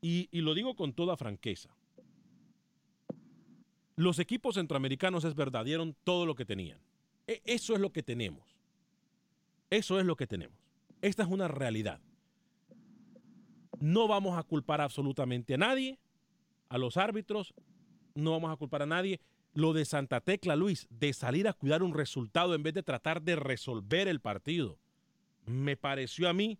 Y, 0.00 0.28
y, 0.30 0.42
lo 0.42 0.54
digo 0.54 0.76
con 0.76 0.92
toda 0.92 1.16
franqueza. 1.16 1.74
Los 3.96 4.18
equipos 4.18 4.56
centroamericanos 4.56 5.24
es 5.24 5.34
verdad, 5.34 5.64
dieron 5.64 5.94
todo 6.04 6.26
lo 6.26 6.34
que 6.34 6.44
tenían. 6.44 6.80
E, 7.26 7.40
eso 7.44 7.74
es 7.74 7.80
lo 7.80 7.92
que 7.92 8.02
tenemos. 8.02 8.56
Eso 9.70 9.98
es 9.98 10.06
lo 10.06 10.16
que 10.16 10.26
tenemos. 10.26 10.58
Esta 11.00 11.22
es 11.22 11.28
una 11.28 11.48
realidad. 11.48 12.00
No 13.78 14.08
vamos 14.08 14.38
a 14.38 14.42
culpar 14.42 14.80
absolutamente 14.80 15.54
a 15.54 15.58
nadie, 15.58 15.98
a 16.68 16.78
los 16.78 16.96
árbitros, 16.96 17.54
no 18.14 18.32
vamos 18.32 18.52
a 18.52 18.56
culpar 18.56 18.82
a 18.82 18.86
nadie. 18.86 19.20
Lo 19.52 19.72
de 19.72 19.84
Santa 19.84 20.20
Tecla, 20.20 20.56
Luis, 20.56 20.88
de 20.90 21.12
salir 21.12 21.46
a 21.46 21.52
cuidar 21.52 21.82
un 21.82 21.94
resultado 21.94 22.54
en 22.54 22.62
vez 22.62 22.74
de 22.74 22.82
tratar 22.82 23.22
de 23.22 23.36
resolver 23.36 24.08
el 24.08 24.20
partido, 24.20 24.78
me 25.46 25.76
pareció 25.76 26.28
a 26.28 26.32
mí 26.32 26.58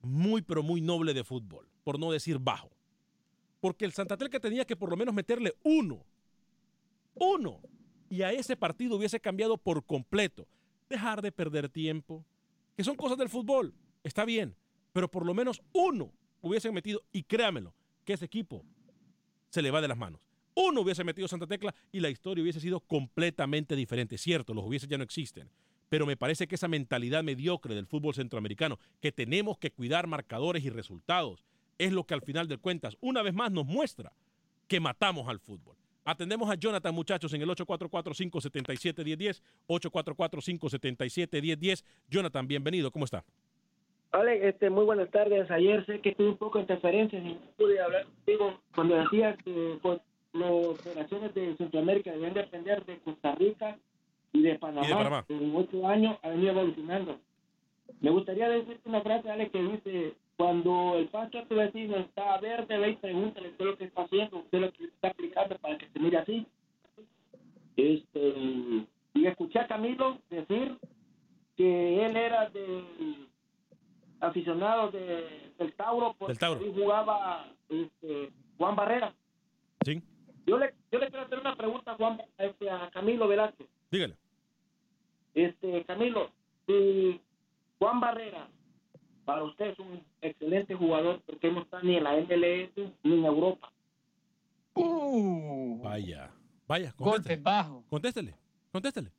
muy, 0.00 0.42
pero 0.42 0.62
muy 0.62 0.80
noble 0.80 1.12
de 1.12 1.24
fútbol, 1.24 1.68
por 1.84 1.98
no 1.98 2.10
decir 2.10 2.38
bajo. 2.38 2.70
Porque 3.60 3.84
el 3.84 3.92
Santa 3.92 4.16
Tecla 4.16 4.40
tenía 4.40 4.64
que 4.64 4.76
por 4.76 4.90
lo 4.90 4.96
menos 4.96 5.14
meterle 5.14 5.54
uno, 5.62 6.04
uno, 7.16 7.60
y 8.08 8.22
a 8.22 8.32
ese 8.32 8.56
partido 8.56 8.96
hubiese 8.96 9.20
cambiado 9.20 9.56
por 9.56 9.84
completo 9.84 10.46
dejar 10.88 11.22
de 11.22 11.32
perder 11.32 11.68
tiempo, 11.68 12.24
que 12.76 12.84
son 12.84 12.96
cosas 12.96 13.18
del 13.18 13.28
fútbol, 13.28 13.74
está 14.04 14.24
bien, 14.24 14.54
pero 14.92 15.10
por 15.10 15.26
lo 15.26 15.34
menos 15.34 15.62
uno 15.72 16.12
hubiese 16.40 16.70
metido, 16.70 17.02
y 17.12 17.24
créamelo, 17.24 17.74
que 18.04 18.12
ese 18.12 18.26
equipo 18.26 18.64
se 19.48 19.62
le 19.62 19.70
va 19.70 19.80
de 19.80 19.88
las 19.88 19.98
manos. 19.98 20.20
Uno 20.54 20.80
hubiese 20.80 21.04
metido 21.04 21.28
Santa 21.28 21.46
Tecla 21.46 21.74
y 21.92 22.00
la 22.00 22.08
historia 22.08 22.42
hubiese 22.42 22.60
sido 22.60 22.80
completamente 22.80 23.76
diferente. 23.76 24.16
Cierto, 24.16 24.54
los 24.54 24.64
hubiese 24.64 24.86
ya 24.86 24.96
no 24.96 25.04
existen. 25.04 25.50
Pero 25.90 26.06
me 26.06 26.16
parece 26.16 26.48
que 26.48 26.54
esa 26.54 26.66
mentalidad 26.66 27.22
mediocre 27.22 27.74
del 27.74 27.86
fútbol 27.86 28.14
centroamericano, 28.14 28.78
que 29.00 29.12
tenemos 29.12 29.58
que 29.58 29.70
cuidar 29.70 30.06
marcadores 30.06 30.64
y 30.64 30.70
resultados, 30.70 31.44
es 31.78 31.92
lo 31.92 32.04
que 32.04 32.14
al 32.14 32.22
final 32.22 32.48
de 32.48 32.56
cuentas, 32.56 32.96
una 33.00 33.22
vez 33.22 33.34
más, 33.34 33.52
nos 33.52 33.66
muestra 33.66 34.12
que 34.66 34.80
matamos 34.80 35.28
al 35.28 35.40
fútbol. 35.40 35.76
Atendemos 36.06 36.48
a 36.48 36.54
Jonathan, 36.54 36.94
muchachos, 36.94 37.34
en 37.34 37.42
el 37.42 37.48
844-577-1010. 37.48 39.42
844-577-1010. 39.66 41.84
Jonathan, 42.08 42.46
bienvenido. 42.46 42.92
¿Cómo 42.92 43.04
está? 43.04 43.24
Hola, 44.12 44.34
este, 44.34 44.70
muy 44.70 44.84
buenas 44.84 45.10
tardes. 45.10 45.50
Ayer 45.50 45.84
sé 45.84 46.00
que 46.00 46.14
tuve 46.14 46.28
un 46.28 46.36
poco 46.36 46.58
de 46.58 46.62
interferencia 46.62 47.18
y 47.18 47.34
no 47.34 47.40
pude 47.56 47.80
hablar 47.80 48.04
contigo 48.04 48.56
cuando 48.72 48.94
decías 48.94 49.36
que 49.42 49.80
pues, 49.82 50.00
las 50.32 50.80
federaciones 50.80 51.34
de 51.34 51.56
Centroamérica 51.56 52.12
deben 52.12 52.34
depender 52.34 52.86
de 52.86 52.98
Costa 52.98 53.34
Rica 53.34 53.76
y 54.32 54.42
de 54.42 54.60
Panamá. 54.60 54.86
Y 54.86 54.88
de 54.88 54.94
Panamá. 54.94 55.24
En 55.28 55.56
ocho 55.56 55.88
años 55.88 56.18
ha 56.22 56.28
venido 56.28 56.52
evolucionando. 56.52 57.18
Me 58.00 58.10
gustaría 58.10 58.48
decirte 58.48 58.88
una 58.88 59.00
frase, 59.00 59.28
Ale, 59.28 59.50
que 59.50 59.60
dice 59.60 60.14
cuando 60.36 60.96
el 60.96 61.08
pasto 61.08 61.38
de 61.38 61.46
tu 61.46 61.54
vecino 61.54 61.96
está 61.96 62.38
verde, 62.38 62.78
ve 62.78 62.90
y 62.90 62.96
pregúntale 62.96 63.54
qué 63.56 63.62
es 63.62 63.70
lo 63.70 63.76
que 63.78 63.84
está 63.84 64.02
haciendo, 64.02 64.44
qué 64.50 64.56
es 64.56 64.62
lo 64.62 64.72
que 64.72 64.84
está 64.84 65.08
aplicando 65.08 65.56
para 65.58 65.78
que 65.78 65.88
se 65.88 65.98
mire 65.98 66.18
así. 66.18 66.46
Este, 67.76 68.34
y 69.14 69.26
escuché 69.26 69.58
a 69.60 69.66
Camilo 69.66 70.18
decir 70.30 70.76
que 71.56 72.04
él 72.06 72.16
era 72.16 72.50
de 72.50 72.84
aficionado 74.20 74.90
de, 74.90 75.52
del 75.58 75.72
Tauro 75.74 76.14
porque 76.18 76.34
Tauro. 76.34 76.60
jugaba 76.72 77.46
este, 77.68 78.30
Juan 78.58 78.76
Barrera. 78.76 79.14
Sí. 79.84 80.02
Yo 80.46 80.58
le, 80.58 80.74
yo 80.92 80.98
le 80.98 81.08
quiero 81.08 81.24
hacer 81.24 81.38
una 81.38 81.56
pregunta 81.56 81.92
a, 81.92 81.96
Juan, 81.96 82.20
este, 82.38 82.70
a 82.70 82.90
Camilo 82.90 83.26
Velázquez. 83.26 83.66
Dígale. 83.90 84.14
Este, 85.34 85.84
Camilo, 85.84 86.30
si 86.66 87.20
Juan 87.78 88.00
Barrera 88.00 88.48
para 89.26 89.42
usted 89.44 89.66
es 89.72 89.78
un 89.78 90.02
excelente 90.22 90.74
jugador 90.74 91.20
porque 91.26 91.50
no 91.52 91.60
está 91.62 91.82
ni 91.82 91.96
en 91.96 92.04
la 92.04 92.12
MLS 92.16 92.92
ni 93.02 93.12
en 93.18 93.24
Europa. 93.26 93.70
Uh. 94.74 95.80
Vaya, 95.82 96.30
vaya, 96.66 96.92
contéstele. 96.92 97.42
bajo. 97.42 97.84
Contéstele, 97.88 98.34
contéstele. 98.72 99.12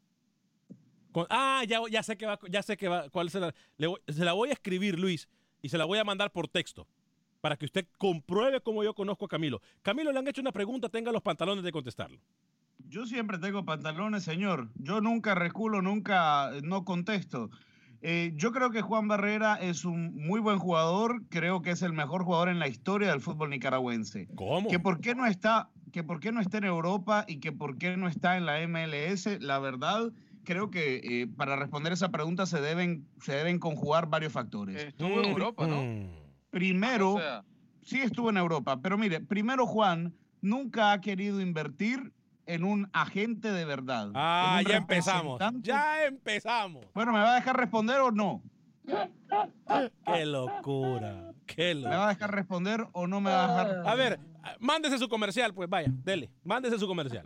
Con- 1.12 1.28
ah, 1.30 1.64
ya, 1.68 1.80
ya 1.90 2.04
sé 2.04 2.18
que 2.18 2.26
va, 2.26 2.40
ya 2.50 2.62
sé 2.64 2.78
que 2.78 2.88
va, 2.88 3.10
cuál 3.10 3.30
se 3.30 3.40
la, 3.40 3.54
le 3.78 3.88
voy- 3.88 4.00
se 4.08 4.24
la 4.24 4.34
voy 4.34 4.50
a 4.50 4.54
escribir, 4.54 4.98
Luis, 5.00 5.28
y 5.62 5.70
se 5.70 5.78
la 5.78 5.86
voy 5.86 5.98
a 6.00 6.04
mandar 6.04 6.32
por 6.32 6.48
texto 6.48 6.88
para 7.42 7.56
que 7.58 7.66
usted 7.66 7.88
compruebe 7.98 8.62
cómo 8.62 8.84
yo 8.84 8.94
conozco 8.94 9.26
a 9.26 9.28
Camilo. 9.28 9.62
Camilo 9.82 10.12
le 10.12 10.20
han 10.20 10.28
hecho 10.28 10.42
una 10.42 10.52
pregunta, 10.52 10.90
tenga 10.90 11.12
los 11.12 11.22
pantalones 11.22 11.64
de 11.64 11.72
contestarlo. 11.72 12.20
Yo 12.88 13.06
siempre 13.06 13.38
tengo 13.40 13.66
pantalones, 13.66 14.24
señor. 14.24 14.70
Yo 14.76 15.02
nunca 15.02 15.34
reculo, 15.36 15.82
nunca 15.82 16.56
eh, 16.56 16.62
no 16.64 16.86
contesto. 16.86 17.50
Eh, 18.02 18.34
yo 18.36 18.52
creo 18.52 18.70
que 18.72 18.82
Juan 18.82 19.08
Barrera 19.08 19.56
es 19.56 19.86
un 19.86 20.16
muy 20.16 20.40
buen 20.40 20.60
jugador. 20.60 21.24
Creo 21.30 21.62
que 21.62 21.72
es 21.72 21.82
el 21.82 21.94
mejor 21.94 22.24
jugador 22.24 22.50
en 22.50 22.60
la 22.60 22.68
historia 22.68 23.10
del 23.10 23.22
fútbol 23.22 23.50
nicaragüense. 23.50 24.28
¿Cómo? 24.36 24.70
Que 24.70 24.80
por 24.80 25.02
qué 25.02 25.16
no 25.16 25.26
está, 25.26 25.70
que 25.92 26.04
por 26.04 26.20
qué 26.20 26.32
no 26.32 26.42
está 26.42 26.60
en 26.60 26.66
Europa 26.66 27.26
y 27.28 27.40
que 27.40 27.52
por 27.52 27.78
qué 27.78 27.98
no 27.98 28.08
está 28.08 28.38
en 28.38 28.46
la 28.46 28.66
MLS. 28.68 29.42
La 29.42 29.60
verdad, 29.60 30.12
creo 30.44 30.70
que 30.70 31.02
eh, 31.04 31.28
para 31.28 31.56
responder 31.56 31.94
esa 31.94 32.10
pregunta 32.10 32.46
se 32.46 32.62
deben, 32.62 33.08
se 33.22 33.34
deben 33.34 33.60
conjugar 33.60 34.08
varios 34.08 34.32
factores. 34.32 34.82
Estuvo 34.82 35.22
en 35.22 35.30
Europa, 35.30 35.68
¿no? 35.68 35.84
Mm. 35.84 36.10
Primero, 36.50 37.16
O 37.16 37.20
sea, 37.20 37.44
sí 37.84 38.00
estuvo 38.00 38.30
en 38.30 38.38
Europa, 38.38 38.80
pero 38.82 38.98
mire, 38.98 39.20
primero 39.20 39.66
Juan 39.66 40.14
nunca 40.42 40.94
ha 40.94 41.02
querido 41.02 41.42
invertir 41.42 42.14
en 42.48 42.64
un 42.64 42.90
agente 42.94 43.52
de 43.52 43.66
verdad. 43.66 44.10
Ah, 44.16 44.62
ya 44.68 44.78
empezamos. 44.78 45.40
Ya 45.62 46.06
empezamos. 46.06 46.86
Bueno, 46.94 47.12
¿me 47.14 47.20
va 47.20 47.34
a 47.34 47.36
dejar 47.36 47.56
responder 47.58 48.00
o 48.02 48.12
no? 48.12 48.42
Qué 50.06 50.26
locura. 50.26 51.32
Qué 51.46 51.76
¿Me 51.76 51.82
va 51.84 51.90
locura. 51.90 52.06
a 52.06 52.10
dejar 52.10 52.32
responder 52.36 52.88
o 52.94 53.08
no 53.08 53.22
me 53.22 53.30
va 53.30 53.46
a 53.46 53.48
dejar 53.50 53.68
responder? 53.68 53.92
A 53.92 53.96
ver, 53.96 54.20
mándese 54.60 54.98
su 54.98 55.10
comercial, 55.10 55.54
pues 55.54 55.70
vaya, 55.70 55.92
dele. 56.04 56.30
Mándese 56.44 56.80
su 56.80 56.88
comercial. 56.88 57.24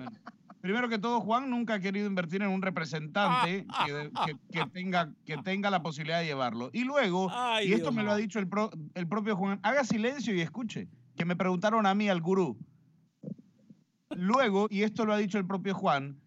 Primero 0.60 0.88
que 0.90 1.00
todo, 1.00 1.22
Juan 1.22 1.50
nunca 1.50 1.76
ha 1.76 1.80
querido 1.80 2.06
invertir 2.06 2.44
en 2.44 2.50
un 2.50 2.62
representante 2.62 3.66
que, 3.86 4.12
que- 4.26 4.38
que 4.52 4.66
tenga, 4.70 5.12
que 5.26 5.38
tenga 5.38 5.72
la 5.72 5.82
posibilidad 5.82 6.20
de 6.20 6.26
llevarlo. 6.26 6.70
Y 6.72 6.84
luego, 6.84 7.30
Ay, 7.34 7.70
y 7.70 7.74
esto 7.74 7.86
Dios 7.86 7.96
me 7.96 8.04
lo 8.04 8.12
ha 8.12 8.16
dicho 8.16 8.38
el, 8.38 8.48
pro- 8.48 8.70
el 8.94 9.08
propio 9.08 9.36
Juan, 9.36 9.60
haga 9.64 9.84
silencio 9.84 10.36
y 10.36 10.42
escuche, 10.42 10.88
que 11.16 11.26
me 11.26 11.36
preguntaron 11.36 11.88
a 11.88 11.96
mí, 11.96 12.10
al 12.10 12.22
gurú. 12.22 12.58
Luego, 14.16 14.68
y 14.70 14.84
esto 14.84 15.06
lo 15.06 15.14
ha 15.14 15.18
dicho 15.18 15.38
el 15.38 15.46
propio 15.46 15.74
Juan, 15.74 16.18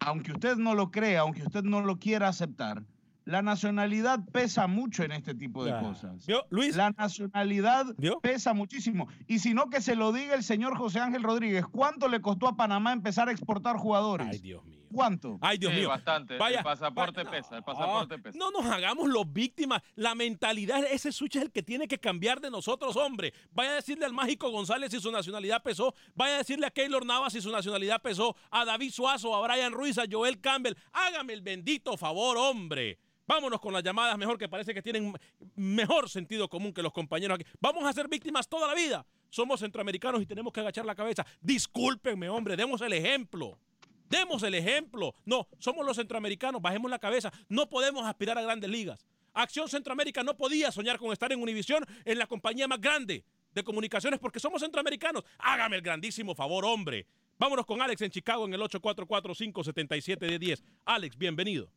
aunque 0.00 0.32
usted 0.32 0.56
no 0.56 0.74
lo 0.74 0.90
crea, 0.90 1.20
aunque 1.20 1.42
usted 1.42 1.62
no 1.62 1.80
lo 1.80 1.98
quiera 1.98 2.28
aceptar, 2.28 2.84
la 3.24 3.42
nacionalidad 3.42 4.20
pesa 4.32 4.66
mucho 4.66 5.02
en 5.02 5.12
este 5.12 5.34
tipo 5.34 5.62
de 5.62 5.78
cosas. 5.80 6.26
¿Vio, 6.26 6.46
Luis? 6.48 6.74
La 6.76 6.90
nacionalidad 6.90 7.84
¿Vio? 7.98 8.20
pesa 8.20 8.54
muchísimo. 8.54 9.06
Y 9.26 9.40
si 9.40 9.52
no, 9.52 9.68
que 9.68 9.82
se 9.82 9.96
lo 9.96 10.12
diga 10.12 10.34
el 10.34 10.42
señor 10.42 10.78
José 10.78 11.00
Ángel 11.00 11.22
Rodríguez. 11.22 11.66
¿Cuánto 11.66 12.08
le 12.08 12.22
costó 12.22 12.48
a 12.48 12.56
Panamá 12.56 12.92
empezar 12.92 13.28
a 13.28 13.32
exportar 13.32 13.76
jugadores? 13.76 14.28
Ay, 14.30 14.38
Dios 14.38 14.64
mío. 14.64 14.77
¿Cuánto? 14.92 15.38
Ay, 15.40 15.58
Dios 15.58 15.72
sí, 15.72 15.78
mío. 15.80 15.88
bastante. 15.88 16.36
Vaya, 16.38 16.58
el 16.58 16.64
pasaporte 16.64 17.22
va- 17.22 17.30
pesa, 17.30 17.54
el 17.56 17.60
no, 17.60 17.66
pasaporte 17.66 18.18
pesa. 18.18 18.38
No 18.38 18.50
nos 18.50 18.64
hagamos 18.66 19.08
los 19.08 19.30
víctimas. 19.32 19.82
La 19.94 20.14
mentalidad, 20.14 20.84
ese 20.90 21.12
switch 21.12 21.36
es 21.36 21.42
el 21.42 21.52
que 21.52 21.62
tiene 21.62 21.86
que 21.88 21.98
cambiar 21.98 22.40
de 22.40 22.50
nosotros, 22.50 22.96
hombre. 22.96 23.32
Vaya 23.52 23.70
a 23.72 23.74
decirle 23.74 24.04
al 24.06 24.12
Mágico 24.12 24.50
González 24.50 24.90
si 24.90 25.00
su 25.00 25.10
nacionalidad 25.12 25.62
pesó. 25.62 25.94
Vaya 26.14 26.34
a 26.34 26.38
decirle 26.38 26.66
a 26.66 26.70
Keylor 26.70 27.04
Navas 27.06 27.32
si 27.32 27.40
su 27.40 27.50
nacionalidad 27.50 28.00
pesó. 28.02 28.34
A 28.50 28.64
David 28.64 28.90
Suazo, 28.92 29.34
a 29.34 29.46
Brian 29.46 29.72
Ruiz, 29.72 29.98
a 29.98 30.04
Joel 30.10 30.40
Campbell. 30.40 30.74
Hágame 30.92 31.32
el 31.34 31.42
bendito 31.42 31.96
favor, 31.96 32.36
hombre. 32.36 32.98
Vámonos 33.26 33.60
con 33.60 33.74
las 33.74 33.82
llamadas 33.82 34.16
mejor 34.16 34.38
que 34.38 34.48
parece 34.48 34.72
que 34.72 34.80
tienen 34.80 35.12
mejor 35.54 36.08
sentido 36.08 36.48
común 36.48 36.72
que 36.72 36.82
los 36.82 36.94
compañeros 36.94 37.38
aquí. 37.38 37.44
Vamos 37.60 37.84
a 37.84 37.92
ser 37.92 38.08
víctimas 38.08 38.48
toda 38.48 38.66
la 38.66 38.74
vida. 38.74 39.04
Somos 39.28 39.60
centroamericanos 39.60 40.22
y 40.22 40.26
tenemos 40.26 40.50
que 40.50 40.60
agachar 40.60 40.86
la 40.86 40.94
cabeza. 40.94 41.26
Discúlpenme, 41.42 42.30
hombre, 42.30 42.56
demos 42.56 42.80
el 42.80 42.94
ejemplo. 42.94 43.58
Demos 44.08 44.42
el 44.42 44.54
ejemplo. 44.54 45.14
No, 45.24 45.46
somos 45.58 45.84
los 45.84 45.96
centroamericanos, 45.96 46.62
bajemos 46.62 46.90
la 46.90 46.98
cabeza. 46.98 47.32
No 47.48 47.68
podemos 47.68 48.06
aspirar 48.06 48.38
a 48.38 48.42
grandes 48.42 48.70
ligas. 48.70 49.04
Acción 49.34 49.68
Centroamérica 49.68 50.24
no 50.24 50.36
podía 50.36 50.72
soñar 50.72 50.98
con 50.98 51.12
estar 51.12 51.30
en 51.32 51.40
Univisión 51.40 51.84
en 52.04 52.18
la 52.18 52.26
compañía 52.26 52.66
más 52.66 52.80
grande 52.80 53.24
de 53.52 53.62
comunicaciones 53.62 54.18
porque 54.18 54.40
somos 54.40 54.62
centroamericanos. 54.62 55.24
Hágame 55.38 55.76
el 55.76 55.82
grandísimo 55.82 56.34
favor, 56.34 56.64
hombre. 56.64 57.06
Vámonos 57.38 57.66
con 57.66 57.80
Alex 57.80 58.02
en 58.02 58.10
Chicago 58.10 58.46
en 58.46 58.54
el 58.54 58.60
844-577-10. 58.62 60.64
Alex, 60.86 61.16
bienvenido. 61.16 61.70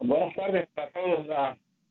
Buenas 0.00 0.34
tardes 0.34 0.68
a 0.76 0.88
todos. 0.88 1.26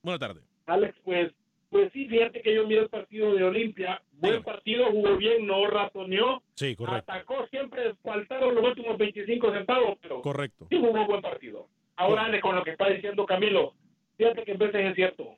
Buenas 0.04 0.19
tardes. 0.19 0.43
Alex, 0.65 0.93
pues, 1.06 1.32
pues 1.72 1.92
sí, 1.94 2.06
fíjate 2.06 2.42
que 2.42 2.54
yo 2.54 2.68
miré 2.68 2.82
el 2.82 2.90
partido 2.90 3.34
de 3.34 3.44
Olimpia. 3.46 4.02
Buen 4.12 4.44
partido, 4.44 4.92
jugó 4.92 5.16
bien, 5.16 5.48
no 5.48 5.66
ratoneó. 5.68 6.44
Sí, 6.54 6.76
correcto. 6.76 7.12
Atacó 7.12 7.48
siempre, 7.48 7.96
faltaron 8.04 8.54
los 8.54 8.64
últimos 8.64 8.98
25 8.98 9.52
centavos, 9.54 9.98
pero 10.02 10.22
Correcto. 10.22 10.68
sí 10.70 10.78
jugó 10.78 11.06
buen 11.06 11.22
partido. 11.22 11.68
Ahora, 11.96 12.26
Alex, 12.26 12.42
con 12.42 12.56
lo 12.56 12.64
que 12.64 12.72
está 12.72 12.90
diciendo 12.90 13.26
Camilo, 13.26 13.74
fíjate 14.18 14.44
que 14.44 14.52
en 14.52 14.58
veces 14.58 14.86
es 14.86 14.96
cierto. 14.96 15.38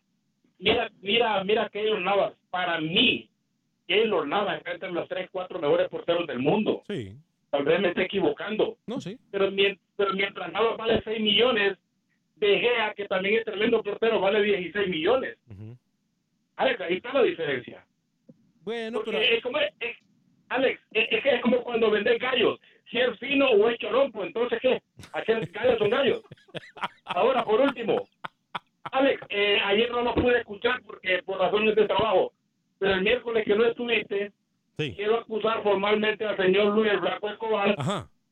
Mira, 0.57 0.89
mira, 1.01 1.43
mira 1.43 1.69
Keylor 1.69 2.01
Navas. 2.01 2.33
Para 2.49 2.79
mí, 2.81 3.29
Keylor 3.87 4.27
Navas 4.27 4.57
está 4.57 4.71
entre 4.71 4.91
los 4.91 5.07
3, 5.07 5.29
4 5.31 5.59
mejores 5.59 5.87
porteros 5.89 6.25
del 6.25 6.39
mundo. 6.39 6.81
Sí. 6.87 7.13
Tal 7.51 7.63
vez 7.63 7.79
me 7.79 7.89
esté 7.89 8.03
equivocando. 8.05 8.77
No, 8.87 8.99
sí. 8.99 9.19
Pero, 9.29 9.51
pero 9.95 10.13
mientras 10.13 10.51
Navas 10.51 10.77
vale 10.77 11.01
6 11.03 11.21
millones, 11.21 11.77
De 12.37 12.59
Gea, 12.59 12.93
que 12.95 13.05
también 13.07 13.35
es 13.35 13.45
tremendo 13.45 13.83
portero, 13.83 14.19
vale 14.19 14.41
16 14.41 14.89
millones. 14.89 15.37
Alex, 16.55 16.81
ahí 16.81 16.95
está 16.95 17.13
la 17.13 17.23
diferencia. 17.23 17.85
Bueno, 18.63 19.01
Porque 19.03 19.35
es 19.35 19.43
como, 19.43 19.57
es- 19.59 19.97
Alex, 20.49 20.79
es, 20.91 21.07
es 21.11 21.23
que 21.23 21.35
es 21.35 21.41
como 21.41 21.63
cuando 21.63 21.89
vendes 21.89 22.19
gallos. 22.19 22.59
Si 22.89 22.99
es 22.99 23.17
fino 23.19 23.49
o 23.49 23.69
es 23.69 23.77
chorompo, 23.79 24.23
entonces 24.23 24.59
¿qué? 24.61 24.81
Aquel 25.13 25.45
gallos 25.47 25.79
son 25.79 25.89
gallos. 25.89 26.21
Ahora, 27.05 27.43
por 27.43 27.59
último, 27.59 28.07
Alex, 28.91 29.21
eh, 29.29 29.59
ayer 29.65 29.89
no 29.91 30.03
lo 30.03 30.13
pude 30.13 30.37
escuchar 30.39 30.79
porque 30.85 31.23
por 31.23 31.39
razones 31.39 31.75
de 31.75 31.87
trabajo, 31.87 32.31
pero 32.77 32.93
el 32.93 33.01
miércoles 33.01 33.43
que 33.45 33.55
no 33.55 33.65
estuviste, 33.65 34.31
quiero 34.95 35.19
acusar 35.19 35.63
formalmente 35.63 36.25
al 36.25 36.37
señor 36.37 36.75
Luis 36.75 36.99
Blanco 37.01 37.29
Escobar 37.29 37.75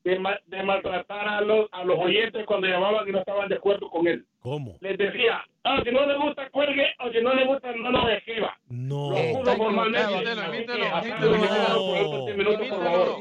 de, 0.04 0.20
de 0.48 0.64
maltratar 0.64 1.28
a 1.28 1.42
los, 1.42 1.68
a 1.72 1.84
los 1.84 1.98
oyentes 2.00 2.46
cuando 2.46 2.68
llamaban 2.68 3.08
y 3.08 3.12
no 3.12 3.20
estaban 3.20 3.50
de 3.50 3.56
acuerdo 3.56 3.90
con 3.90 4.08
él. 4.08 4.26
¿Cómo? 4.40 4.76
Les 4.82 4.98
decía, 4.98 5.46
ah, 5.64 5.82
si 5.86 5.92
no 5.92 6.04
le 6.08 6.18
gusta, 6.18 6.50
cuelgue, 6.50 6.88
o 7.00 7.12
si 7.12 7.22
no 7.22 7.32
le 7.36 7.46
gusta, 7.46 7.72
no 7.76 7.92
nos 7.92 8.10
escriba. 8.10 8.58
No. 8.70 9.12
Lo 9.12 9.18
acuso 9.18 9.56
formalmente. 9.56 10.12
Imítelo, 10.12 10.42
Así 10.42 10.52
que, 10.52 10.58
imítelo, 10.58 10.96
hasta 10.96 11.08
imítelo. 11.10 11.30
luego, 11.30 11.42
me 11.42 11.48
quedo 11.48 11.86
por 11.86 11.98
estos 11.98 12.26
10 12.26 12.38
minutos, 12.38 12.68
por 12.68 12.84
favor. 12.84 13.18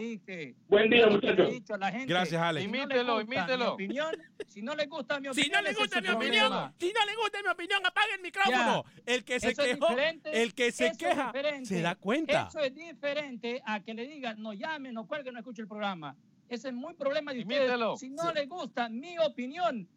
Buen 0.69 0.91
día, 0.91 1.07
muchachos. 1.09 1.49
Gracias, 2.07 2.43
Alex. 2.43 2.65
Imítelo, 2.65 3.21
imítelo. 3.21 3.77
si 4.47 4.63
no 4.63 4.75
le 4.75 4.87
gusta 4.87 5.21
mi 5.21 5.29
opinión, 5.29 5.45
Si 5.45 5.51
no 5.51 5.61
le 5.61 5.75
gusta 5.75 6.01
mi 6.01 6.09
opinión, 6.09 6.75
si 6.79 6.93
no 6.93 7.05
le 7.05 7.17
gusta 7.17 7.43
mi 7.43 7.49
opinión, 7.51 7.81
apague 7.85 8.15
el 8.15 8.23
micrófono. 8.23 8.85
El 9.05 9.25
que 9.25 9.41
se 9.41 9.55
quejó, 9.55 9.89
el 10.33 10.55
que 10.55 10.73
se 10.73 10.93
queja, 10.97 11.33
se 11.65 11.83
da 11.83 11.95
cuenta. 11.97 12.49
Eso 12.49 12.61
es 12.61 12.75
diferente 12.75 13.61
a 13.67 13.81
que 13.81 13.93
le 13.93 14.07
digan, 14.07 14.41
no 14.41 14.55
llame, 14.55 14.91
no 14.91 15.07
cuelgue, 15.07 15.31
no 15.33 15.41
escuche 15.41 15.61
el 15.61 15.69
programa. 15.69 16.17
Ese 16.51 16.69
es 16.69 16.75
muy 16.75 16.95
problema 16.95 17.33
de 17.33 17.41
Imítelo. 17.41 17.95
ustedes. 17.95 18.01
Si 18.01 18.15
no 18.15 18.33
le 18.33 18.47
gusta 18.47 18.89
mi 18.89 19.17
opinión, 19.19 19.89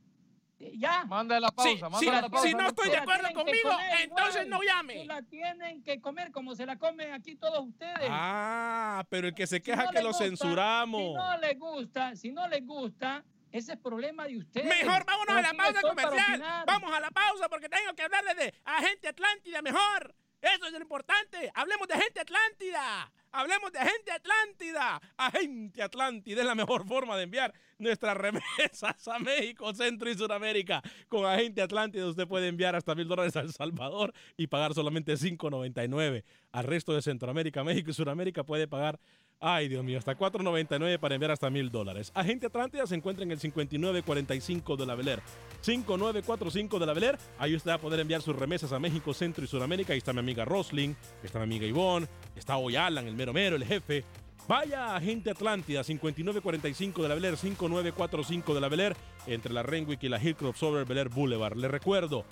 eh, 0.60 0.72
ya. 0.78 1.04
Manda 1.06 1.39
la 1.39 1.48
Sí, 1.50 1.56
pausa, 1.56 2.00
sí, 2.00 2.06
manda 2.06 2.22
la 2.22 2.30
pausa. 2.30 2.48
si 2.48 2.54
no 2.54 2.68
estoy 2.68 2.89
de 2.92 2.98
acuerdo 2.98 3.34
conmigo, 3.34 3.70
comer 3.72 4.02
entonces 4.02 4.46
igual. 4.46 4.50
no 4.50 4.60
llame. 4.62 4.94
Se 4.94 5.06
la 5.06 5.22
tienen 5.24 5.84
que 5.84 6.00
comer 6.00 6.32
como 6.32 6.54
se 6.56 6.66
la 6.68 6.78
comen 6.78 7.12
aquí 7.12 7.36
todos 7.36 7.68
ustedes. 7.68 8.08
Ah, 8.08 9.04
pero 9.10 9.28
el 9.30 9.34
que 9.34 9.48
se 9.48 9.56
Si 9.58 9.62
queja 9.63 9.86
no 9.86 9.92
que 9.92 10.02
lo 10.04 10.10
gusta, 10.10 10.24
censuramos. 10.26 11.02
Si 11.02 11.13
no 11.13 11.38
le 11.39 11.54
gusta, 11.56 12.16
si 12.16 12.32
no 12.32 12.48
le 12.48 12.62
gusta, 12.62 13.24
ese 13.52 13.74
es 13.74 13.80
problema 13.80 14.26
de 14.28 14.38
ustedes. 14.38 14.68
Mejor 14.68 15.04
vámonos 15.06 15.36
a 15.36 15.42
la 15.42 15.54
pausa 15.56 15.82
comercial. 15.82 16.44
Vamos 16.68 16.92
a 16.94 17.00
la 17.00 17.10
pausa 17.10 17.50
porque 17.50 17.68
tengo 17.68 17.94
que 17.96 18.04
hablarle 18.04 18.36
de 18.36 18.54
Agente 18.63 19.08
Atlántida 19.08 19.62
mejor. 19.63 20.13
Eso 20.39 20.66
es 20.68 20.72
lo 20.74 20.80
importante. 20.82 21.52
Hablemos 21.56 21.88
de 21.88 21.96
Agente 21.96 22.20
Atlántida. 22.20 23.12
Hablemos 23.36 23.72
de 23.72 23.80
Agente 23.80 24.12
Atlántida. 24.12 25.02
Agente 25.17 25.82
Atlántida 25.82 26.41
es 26.41 26.46
la 26.46 26.54
mejor 26.54 26.86
forma 26.88 27.17
de 27.17 27.24
enviar 27.24 27.52
nuestras 27.80 28.15
remesas 28.15 29.08
a 29.08 29.17
México, 29.17 29.74
Centro 29.74 30.08
y 30.08 30.13
Sudamérica. 30.13 30.84
Con 31.10 31.26
Agente 31.26 31.63
Atlántida 31.63 32.06
usted 32.06 32.28
puede 32.28 32.48
enviar 32.48 32.76
hasta 32.76 32.93
mil 32.93 33.08
dólares 33.08 33.36
a 33.36 33.39
El 33.39 33.52
Salvador 33.52 34.13
y 34.38 34.46
pagar 34.46 34.76
solamente 34.76 35.13
5.99. 35.13 36.24
Al 36.52 36.63
resto 36.65 36.93
de 36.93 37.02
Centroamérica, 37.02 37.63
México 37.63 37.89
y 37.89 37.93
Sudamérica 37.93 38.43
puede 38.43 38.67
pagar 38.67 39.00
Ay, 39.45 39.67
Dios 39.67 39.84
mío, 39.84 39.97
hasta 39.97 40.17
4.99 40.17 40.97
para 40.99 41.15
enviar 41.15 41.32
hasta 41.32 41.49
mil 41.49 41.69
dólares. 41.69 42.13
Agente 42.15 42.45
Atlántida 42.45 42.88
se 42.88 42.95
encuentra 42.95 43.25
en 43.25 43.32
el 43.32 43.41
5945 43.41 44.77
de 44.77 44.86
la 44.86 44.95
Beler. 44.95 45.21
5945 45.60 46.79
de 46.79 46.86
la 46.86 46.93
Beler. 46.93 47.17
Ahí 47.38 47.53
usted 47.53 47.71
va 47.71 47.75
a 47.75 47.77
poder 47.77 47.99
enviar 47.99 48.21
sus 48.21 48.38
remesas 48.38 48.71
a 48.71 48.79
México, 48.79 49.13
Centro 49.13 49.43
y 49.43 49.47
Sudamérica. 49.47 49.91
Ahí 49.91 49.97
está 49.97 50.13
mi 50.13 50.19
amiga 50.19 50.45
Rosling, 50.45 50.95
está 51.21 51.39
mi 51.39 51.43
amiga 51.43 51.67
Ivonne, 51.67 52.08
está 52.38 52.56
hoy 52.56 52.77
Alan, 52.77 53.06
el 53.06 53.15
mero 53.15 53.34
mero, 53.34 53.58
el 53.58 53.65
jefe. 53.65 54.06
Vaya 54.47 54.95
Agente 54.95 55.32
Atlántida, 55.32 55.84
5945 55.84 57.03
de 57.03 57.10
la 57.10 57.15
Beler, 57.15 57.36
5945 57.36 58.53
de 58.53 58.62
la 58.62 58.69
Beler, 58.69 58.95
entre 59.27 59.51
la 59.51 59.63
Renwick 59.63 60.01
y 60.03 60.10
la 60.10 60.23
Hillcrop 60.23 60.56
sobre 60.56 60.86
Beler 60.86 61.10
Boulevard. 61.10 61.58
Le 61.58 61.67
recuerdo, 61.67 62.23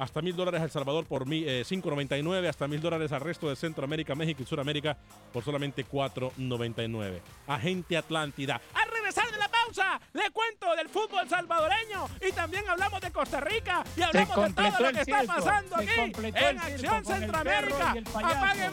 hasta 0.00 0.22
mil 0.22 0.34
dólares 0.34 0.62
a 0.62 0.64
El 0.64 0.70
Salvador 0.70 1.04
por 1.04 1.22
eh, 1.30 1.62
5.99, 1.66 2.48
hasta 2.48 2.66
mil 2.66 2.80
dólares 2.80 3.12
al 3.12 3.20
resto 3.20 3.48
de 3.48 3.56
Centroamérica, 3.56 4.14
México 4.14 4.42
y 4.42 4.46
Sudamérica 4.46 4.96
por 5.32 5.44
solamente 5.44 5.86
4.99. 5.86 7.20
Agente 7.46 7.96
Atlántida. 7.96 8.60
Al 8.74 8.90
regresar 8.90 9.30
de 9.30 9.36
la 9.36 9.48
pausa, 9.48 10.00
le 10.14 10.30
cuento 10.30 10.74
del 10.74 10.88
fútbol 10.88 11.28
salvadoreño 11.28 12.06
y 12.26 12.32
también 12.32 12.66
hablamos 12.68 13.00
de 13.02 13.10
Costa 13.10 13.40
Rica 13.40 13.84
y 13.94 14.02
hablamos 14.02 14.36
de 14.36 14.52
todo 14.54 14.80
lo 14.80 14.92
que 14.92 15.00
está 15.00 15.22
pasando 15.24 15.76
aquí 15.76 15.88
en 15.98 16.58
Acción 16.58 16.94
el 16.94 17.04
Centroamérica. 17.04 17.94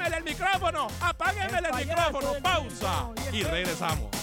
el 0.08 0.14
el 0.14 0.24
micrófono, 0.24 0.88
apágueme 1.02 1.60
el, 1.60 1.86
micrófono, 1.86 2.34
pausa 2.42 3.10
y 3.34 3.44
regresamos. 3.44 4.17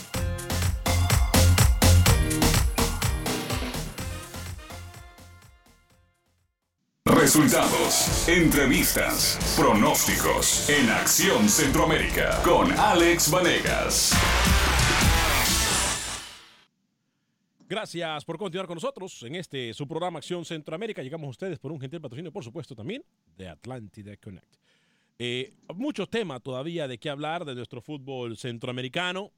Resultados, 7.24 8.28
entrevistas, 8.28 9.56
pronósticos 9.56 10.68
en 10.68 10.90
Acción 10.90 11.48
Centroamérica 11.48 12.42
con 12.42 12.70
Alex 12.72 13.30
Vanegas. 13.30 14.12
Gracias 17.66 18.26
por 18.26 18.36
continuar 18.36 18.66
con 18.66 18.74
nosotros 18.74 19.22
en 19.22 19.36
este 19.36 19.72
su 19.72 19.88
programa 19.88 20.18
Acción 20.18 20.44
Centroamérica. 20.44 21.02
Llegamos 21.02 21.28
a 21.28 21.30
ustedes 21.30 21.58
por 21.58 21.72
un 21.72 21.80
gentil 21.80 22.02
patrocinio, 22.02 22.30
por 22.30 22.44
supuesto, 22.44 22.74
también 22.74 23.02
de 23.38 23.48
Atlántida 23.48 24.14
Connect. 24.18 24.56
Eh, 25.18 25.54
muchos 25.74 26.10
temas 26.10 26.42
todavía 26.42 26.86
de 26.86 26.98
qué 26.98 27.08
hablar 27.08 27.46
de 27.46 27.54
nuestro 27.54 27.80
fútbol 27.80 28.36
centroamericano. 28.36 29.32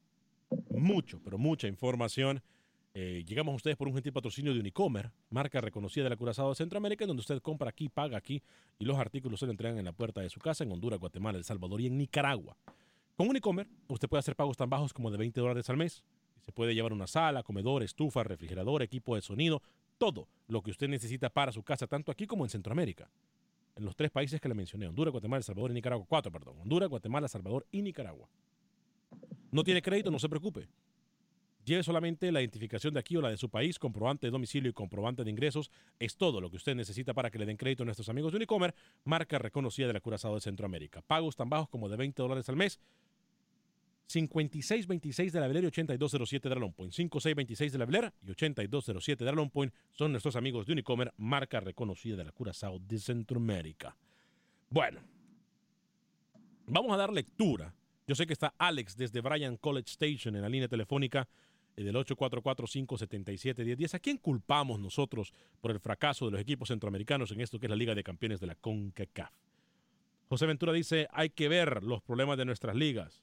Mucho, 0.71 1.21
pero 1.23 1.39
mucha 1.39 1.69
información. 1.69 2.43
Eh, 2.99 3.25
llegamos 3.27 3.53
a 3.53 3.57
ustedes 3.57 3.77
por 3.77 3.89
un 3.89 3.93
gentil 3.93 4.15
patrocinio 4.15 4.55
de 4.55 4.61
Unicomer, 4.61 5.11
marca 5.29 5.61
reconocida 5.61 6.05
de 6.05 6.09
la 6.09 6.17
Curazao 6.17 6.49
de 6.49 6.55
Centroamérica, 6.55 7.05
en 7.05 7.09
donde 7.09 7.21
usted 7.21 7.43
compra 7.43 7.69
aquí, 7.69 7.91
paga 7.91 8.17
aquí 8.17 8.43
y 8.79 8.87
los 8.87 8.97
artículos 8.97 9.39
se 9.39 9.45
le 9.45 9.51
entregan 9.51 9.77
en 9.77 9.85
la 9.85 9.93
puerta 9.93 10.23
de 10.23 10.31
su 10.31 10.41
casa 10.41 10.65
en 10.65 10.73
Honduras, 10.73 10.99
Guatemala, 10.99 11.37
El 11.37 11.45
Salvador 11.45 11.83
y 11.83 11.89
en 11.89 11.99
Nicaragua. 11.99 12.57
Con 13.15 13.29
Unicomer, 13.29 13.69
usted 13.89 14.09
puede 14.09 14.21
hacer 14.21 14.35
pagos 14.35 14.57
tan 14.57 14.71
bajos 14.71 14.95
como 14.95 15.11
de 15.11 15.19
20 15.19 15.39
dólares 15.39 15.69
al 15.69 15.77
mes. 15.77 16.05
Se 16.41 16.53
puede 16.53 16.75
llevar 16.75 16.95
una 16.95 17.07
sala, 17.07 17.43
comedor, 17.43 17.83
estufa, 17.83 18.23
refrigerador, 18.23 18.81
equipo 18.83 19.15
de 19.15 19.21
sonido, 19.21 19.61
todo 19.99 20.27
lo 20.49 20.63
que 20.63 20.71
usted 20.71 20.89
necesita 20.89 21.29
para 21.29 21.53
su 21.53 21.63
casa, 21.63 21.87
tanto 21.87 22.11
aquí 22.11 22.27
como 22.27 22.47
en 22.47 22.49
Centroamérica. 22.49 23.11
En 23.75 23.85
los 23.85 23.95
tres 23.95 24.11
países 24.11 24.41
que 24.41 24.49
le 24.49 24.55
mencioné, 24.55 24.89
Honduras, 24.89 25.13
Guatemala, 25.13 25.41
El 25.41 25.45
Salvador 25.45 25.71
y 25.71 25.75
Nicaragua. 25.75 26.07
Cuatro, 26.09 26.33
perdón. 26.33 26.61
Honduras, 26.63 26.89
Guatemala, 26.89 27.29
Salvador 27.29 27.67
y 27.71 27.83
Nicaragua. 27.83 28.27
No 29.51 29.63
tiene 29.65 29.83
crédito, 29.83 30.11
no 30.11 30.19
se 30.19 30.31
preocupe. 30.31 30.67
Lleve 31.67 31.83
solamente 31.83 32.31
la 32.31 32.41
identificación 32.41 32.95
de 32.95 33.01
aquí 33.01 33.17
o 33.17 33.21
la 33.21 33.29
de 33.29 33.37
su 33.37 33.51
país, 33.51 33.77
comprobante 33.81 34.29
de 34.29 34.31
domicilio 34.31 34.71
y 34.71 34.73
comprobante 34.73 35.25
de 35.25 35.31
ingresos. 35.33 35.73
Es 35.99 36.17
todo 36.17 36.41
lo 36.41 36.49
que 36.49 36.59
usted 36.59 36.77
necesita 36.77 37.13
para 37.13 37.29
que 37.29 37.41
le 37.41 37.45
den 37.45 37.57
crédito 37.57 37.83
a 37.83 37.87
nuestros 37.87 38.09
amigos 38.09 38.31
de 38.31 38.37
Unicomer, 38.37 38.73
marca 39.03 39.37
reconocida 39.41 39.89
de 39.89 39.95
la 39.95 40.01
Curazao 40.01 40.37
de 40.37 40.41
Centroamérica. 40.41 41.03
Pagos 41.03 41.35
tan 41.35 41.51
bajos 41.51 41.69
como 41.69 41.89
de 41.89 41.97
20 41.97 42.23
dólares 42.23 42.49
al 42.49 42.55
mes. 42.55 42.79
5626 44.07 45.33
de 45.33 45.41
la 45.41 45.49
Beler 45.49 45.65
y 45.65 45.67
8207 45.67 46.49
de 46.49 46.55
la 46.55 46.69
Point. 46.71 46.93
5626 46.93 47.73
de 47.73 47.79
la 47.79 47.85
Beler 47.85 48.13
y 48.25 48.31
8207 48.31 49.25
de 49.25 49.33
la 49.33 49.49
Point 49.49 49.75
son 49.91 50.13
nuestros 50.13 50.37
amigos 50.37 50.67
de 50.67 50.73
Unicomer, 50.73 51.13
marca 51.17 51.59
reconocida 51.59 52.15
de 52.15 52.27
la 52.27 52.31
Curazao 52.31 52.79
de 52.79 53.01
Centroamérica. 53.01 53.97
Bueno, 54.71 55.01
vamos 56.69 56.93
a 56.93 56.97
dar 56.97 57.13
lectura. 57.13 57.75
Yo 58.07 58.15
sé 58.15 58.25
que 58.25 58.35
está 58.35 58.55
Alex 58.57 58.97
desde 58.97 59.21
Bryan 59.21 59.57
College 59.57 59.91
Station 59.91 60.37
en 60.37 60.43
la 60.43 60.49
línea 60.49 60.69
telefónica 60.69 61.27
del 61.85 61.95
844-577-1010. 61.97 63.95
¿A 63.95 63.99
quién 63.99 64.19
culpamos 64.19 64.81
nosotros 64.81 65.33
por 65.61 65.71
el 65.71 65.81
fracaso 65.81 66.25
de 66.27 66.33
los 66.33 66.41
equipos 66.41 66.69
centroamericanos 66.69 67.31
en 67.33 67.41
esto 67.41 67.59
que 67.59 67.67
es 67.67 67.71
la 67.71 67.77
Liga 67.77 67.95
de 67.95 68.03
Campeones 68.03 68.41
de 68.41 68.47
la 68.47 68.55
CONCACAF? 68.55 69.33
José 70.29 70.47
Ventura 70.47 70.73
dice, 70.73 71.07
hay 71.13 71.31
que 71.31 71.49
ver 71.49 71.83
los 71.83 72.03
problemas 72.03 72.37
de 72.39 72.45
nuestras 72.45 72.75
ligas. 72.75 73.23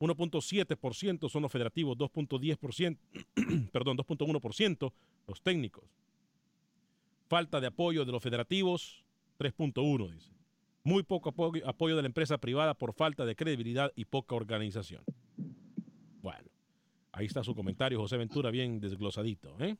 1.7% 0.00 1.28
son 1.28 1.42
los 1.42 1.52
federativos, 1.52 1.96
2.10%, 1.96 2.98
perdón, 3.72 3.96
2.1% 3.98 4.92
los 5.28 5.42
técnicos. 5.42 5.84
Falta 7.28 7.60
de 7.60 7.68
apoyo 7.68 8.04
de 8.04 8.12
los 8.12 8.22
federativos, 8.22 9.04
3.1 9.38 10.10
dice. 10.10 10.32
Muy 10.84 11.04
poco 11.04 11.28
apoyo 11.64 11.94
de 11.94 12.02
la 12.02 12.06
empresa 12.06 12.38
privada 12.38 12.74
por 12.74 12.92
falta 12.92 13.24
de 13.24 13.36
credibilidad 13.36 13.92
y 13.94 14.04
poca 14.04 14.34
organización. 14.34 15.04
Ahí 17.12 17.26
está 17.26 17.44
su 17.44 17.54
comentario, 17.54 17.98
José 18.00 18.16
Ventura, 18.16 18.50
bien 18.50 18.80
desglosadito. 18.80 19.54
¿eh? 19.60 19.76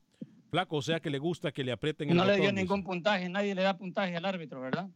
Flaco, 0.50 0.76
o 0.76 0.82
sea 0.82 1.00
que 1.00 1.08
le 1.10 1.18
gusta 1.18 1.50
que 1.50 1.64
le 1.64 1.72
aprieten 1.72 2.10
el 2.10 2.16
No 2.16 2.24
le 2.24 2.32
botón, 2.32 2.40
dio 2.42 2.50
dice. 2.50 2.62
ningún 2.62 2.84
puntaje, 2.84 3.28
nadie 3.28 3.54
le 3.54 3.62
da 3.62 3.76
puntaje 3.76 4.14
al 4.16 4.24
árbitro, 4.24 4.60
¿verdad? 4.60 4.88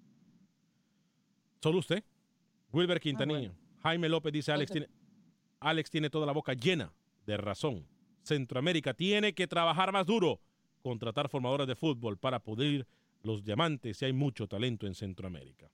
Solo 1.62 1.79
usted. 1.79 2.05
Wilber 2.72 3.01
Quintanilla. 3.01 3.53
Jaime 3.83 4.09
López 4.09 4.33
dice, 4.33 4.53
Alex 4.53 4.70
tiene, 4.70 4.88
Alex 5.61 5.90
tiene 5.90 6.11
toda 6.11 6.27
la 6.27 6.33
boca 6.33 6.53
llena 6.53 6.92
de 7.25 7.37
razón. 7.37 7.87
Centroamérica 8.22 8.92
tiene 8.92 9.33
que 9.33 9.46
trabajar 9.46 9.92
más 9.92 10.05
duro, 10.07 10.40
contratar 10.83 11.29
formadores 11.29 11.66
de 11.66 11.75
fútbol 11.77 12.18
para 12.18 12.40
pulir 12.40 12.87
los 13.22 13.42
diamantes 13.44 13.96
si 13.96 14.05
hay 14.05 14.12
mucho 14.12 14.46
talento 14.46 14.87
en 14.87 14.94
Centroamérica. 14.94 15.70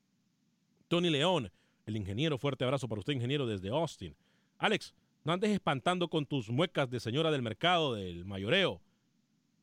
Tony 0.88 1.11
León, 1.11 1.51
el 1.87 1.96
ingeniero, 1.96 2.38
fuerte 2.38 2.64
abrazo 2.64 2.88
para 2.88 3.01
usted, 3.01 3.14
ingeniero, 3.14 3.46
desde 3.46 3.70
Austin. 3.70 4.14
Alex, 4.59 4.94
no 5.24 5.32
andes 5.32 5.50
espantando 5.50 6.08
con 6.08 6.26
tus 6.26 6.50
muecas 6.50 6.90
de 6.90 7.00
señora 7.00 7.30
del 7.30 7.42
mercado, 7.42 7.94
del 7.94 8.24
mayoreo. 8.24 8.80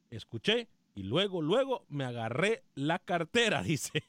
Escuché 0.10 0.68
y 0.96 1.04
luego, 1.04 1.42
luego 1.42 1.86
me 1.90 2.04
agarré 2.04 2.64
la 2.76 3.00
cartera, 3.00 3.62
dice. 3.64 4.04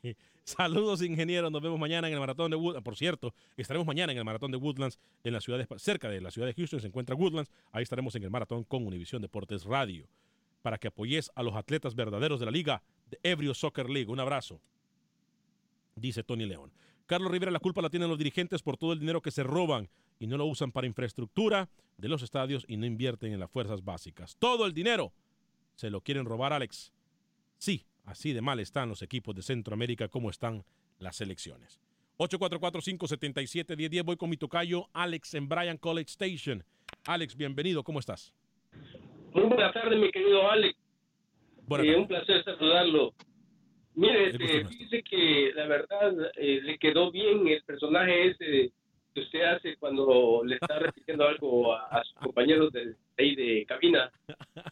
Saludos, 0.44 1.02
ingeniero. 1.02 1.50
Nos 1.50 1.62
vemos 1.62 1.78
mañana 1.78 2.08
en 2.08 2.14
el 2.14 2.20
maratón 2.20 2.50
de 2.50 2.56
Woodlands. 2.56 2.84
Por 2.84 2.96
cierto, 2.96 3.34
estaremos 3.56 3.86
mañana 3.86 4.12
en 4.12 4.18
el 4.18 4.24
maratón 4.24 4.50
de 4.50 4.56
Woodlands, 4.56 4.98
en 5.22 5.32
la 5.32 5.40
ciudad 5.40 5.58
de, 5.58 5.78
cerca 5.78 6.08
de 6.08 6.20
la 6.20 6.30
ciudad 6.30 6.48
de 6.48 6.54
Houston. 6.54 6.80
Se 6.80 6.86
encuentra 6.86 7.14
Woodlands. 7.14 7.50
Ahí 7.72 7.82
estaremos 7.82 8.14
en 8.14 8.24
el 8.24 8.30
maratón 8.30 8.64
con 8.64 8.86
Univisión 8.86 9.22
Deportes 9.22 9.64
Radio 9.64 10.08
para 10.62 10.78
que 10.78 10.88
apoyes 10.88 11.30
a 11.34 11.42
los 11.42 11.54
atletas 11.54 11.94
verdaderos 11.94 12.40
de 12.40 12.46
la 12.46 12.52
liga 12.52 12.82
de 13.10 13.18
Ebrio 13.22 13.54
Soccer 13.54 13.88
League. 13.88 14.10
Un 14.10 14.20
abrazo, 14.20 14.60
dice 15.94 16.22
Tony 16.22 16.46
León. 16.46 16.72
Carlos 17.06 17.30
Rivera, 17.30 17.50
la 17.50 17.60
culpa 17.60 17.82
la 17.82 17.90
tienen 17.90 18.08
los 18.08 18.18
dirigentes 18.18 18.62
por 18.62 18.76
todo 18.76 18.92
el 18.92 19.00
dinero 19.00 19.20
que 19.22 19.30
se 19.30 19.42
roban 19.42 19.88
y 20.20 20.28
no 20.28 20.36
lo 20.36 20.44
usan 20.46 20.70
para 20.70 20.86
infraestructura 20.86 21.68
de 21.96 22.08
los 22.08 22.22
estadios 22.22 22.64
y 22.68 22.76
no 22.76 22.86
invierten 22.86 23.32
en 23.32 23.40
las 23.40 23.50
fuerzas 23.50 23.82
básicas. 23.84 24.36
Todo 24.38 24.66
el 24.66 24.74
dinero 24.74 25.12
se 25.74 25.90
lo 25.90 26.02
quieren 26.02 26.26
robar, 26.26 26.52
Alex. 26.52 26.92
Sí, 27.58 27.84
así 28.04 28.32
de 28.32 28.42
mal 28.42 28.60
están 28.60 28.88
los 28.90 29.02
equipos 29.02 29.34
de 29.34 29.42
Centroamérica 29.42 30.08
como 30.08 30.30
están 30.30 30.64
las 30.98 31.16
selecciones. 31.16 31.80
844-577-1010. 32.18 34.04
Voy 34.04 34.16
con 34.16 34.28
mi 34.28 34.36
tocayo 34.36 34.88
Alex 34.92 35.34
en 35.34 35.48
Bryan 35.48 35.78
College 35.78 36.10
Station. 36.10 36.62
Alex, 37.06 37.34
bienvenido. 37.34 37.82
¿Cómo 37.82 37.98
estás? 37.98 38.34
Muy 39.32 39.44
buenas 39.44 39.72
tardes, 39.72 39.98
mi 39.98 40.10
querido 40.10 40.50
Alex. 40.50 40.76
Buenas 41.66 41.86
Eh, 41.86 41.96
un 41.96 42.06
placer 42.06 42.44
saludarlo. 42.44 43.14
Mire, 43.94 44.32
nuestro. 44.38 44.68
fíjese 44.68 45.02
que 45.02 45.52
la 45.54 45.66
verdad 45.66 46.12
eh, 46.36 46.60
le 46.62 46.78
quedó 46.78 47.10
bien 47.10 47.46
el 47.48 47.62
personaje 47.64 48.28
ese 48.28 48.72
que 49.14 49.20
usted 49.20 49.42
hace 49.42 49.76
cuando 49.76 50.42
le 50.44 50.54
está 50.56 50.78
repitiendo 50.78 51.26
algo 51.26 51.74
a, 51.74 51.86
a 51.86 52.04
sus 52.04 52.14
compañeros 52.14 52.72
de, 52.72 52.94
ahí 53.18 53.34
de 53.34 53.64
cabina. 53.66 54.10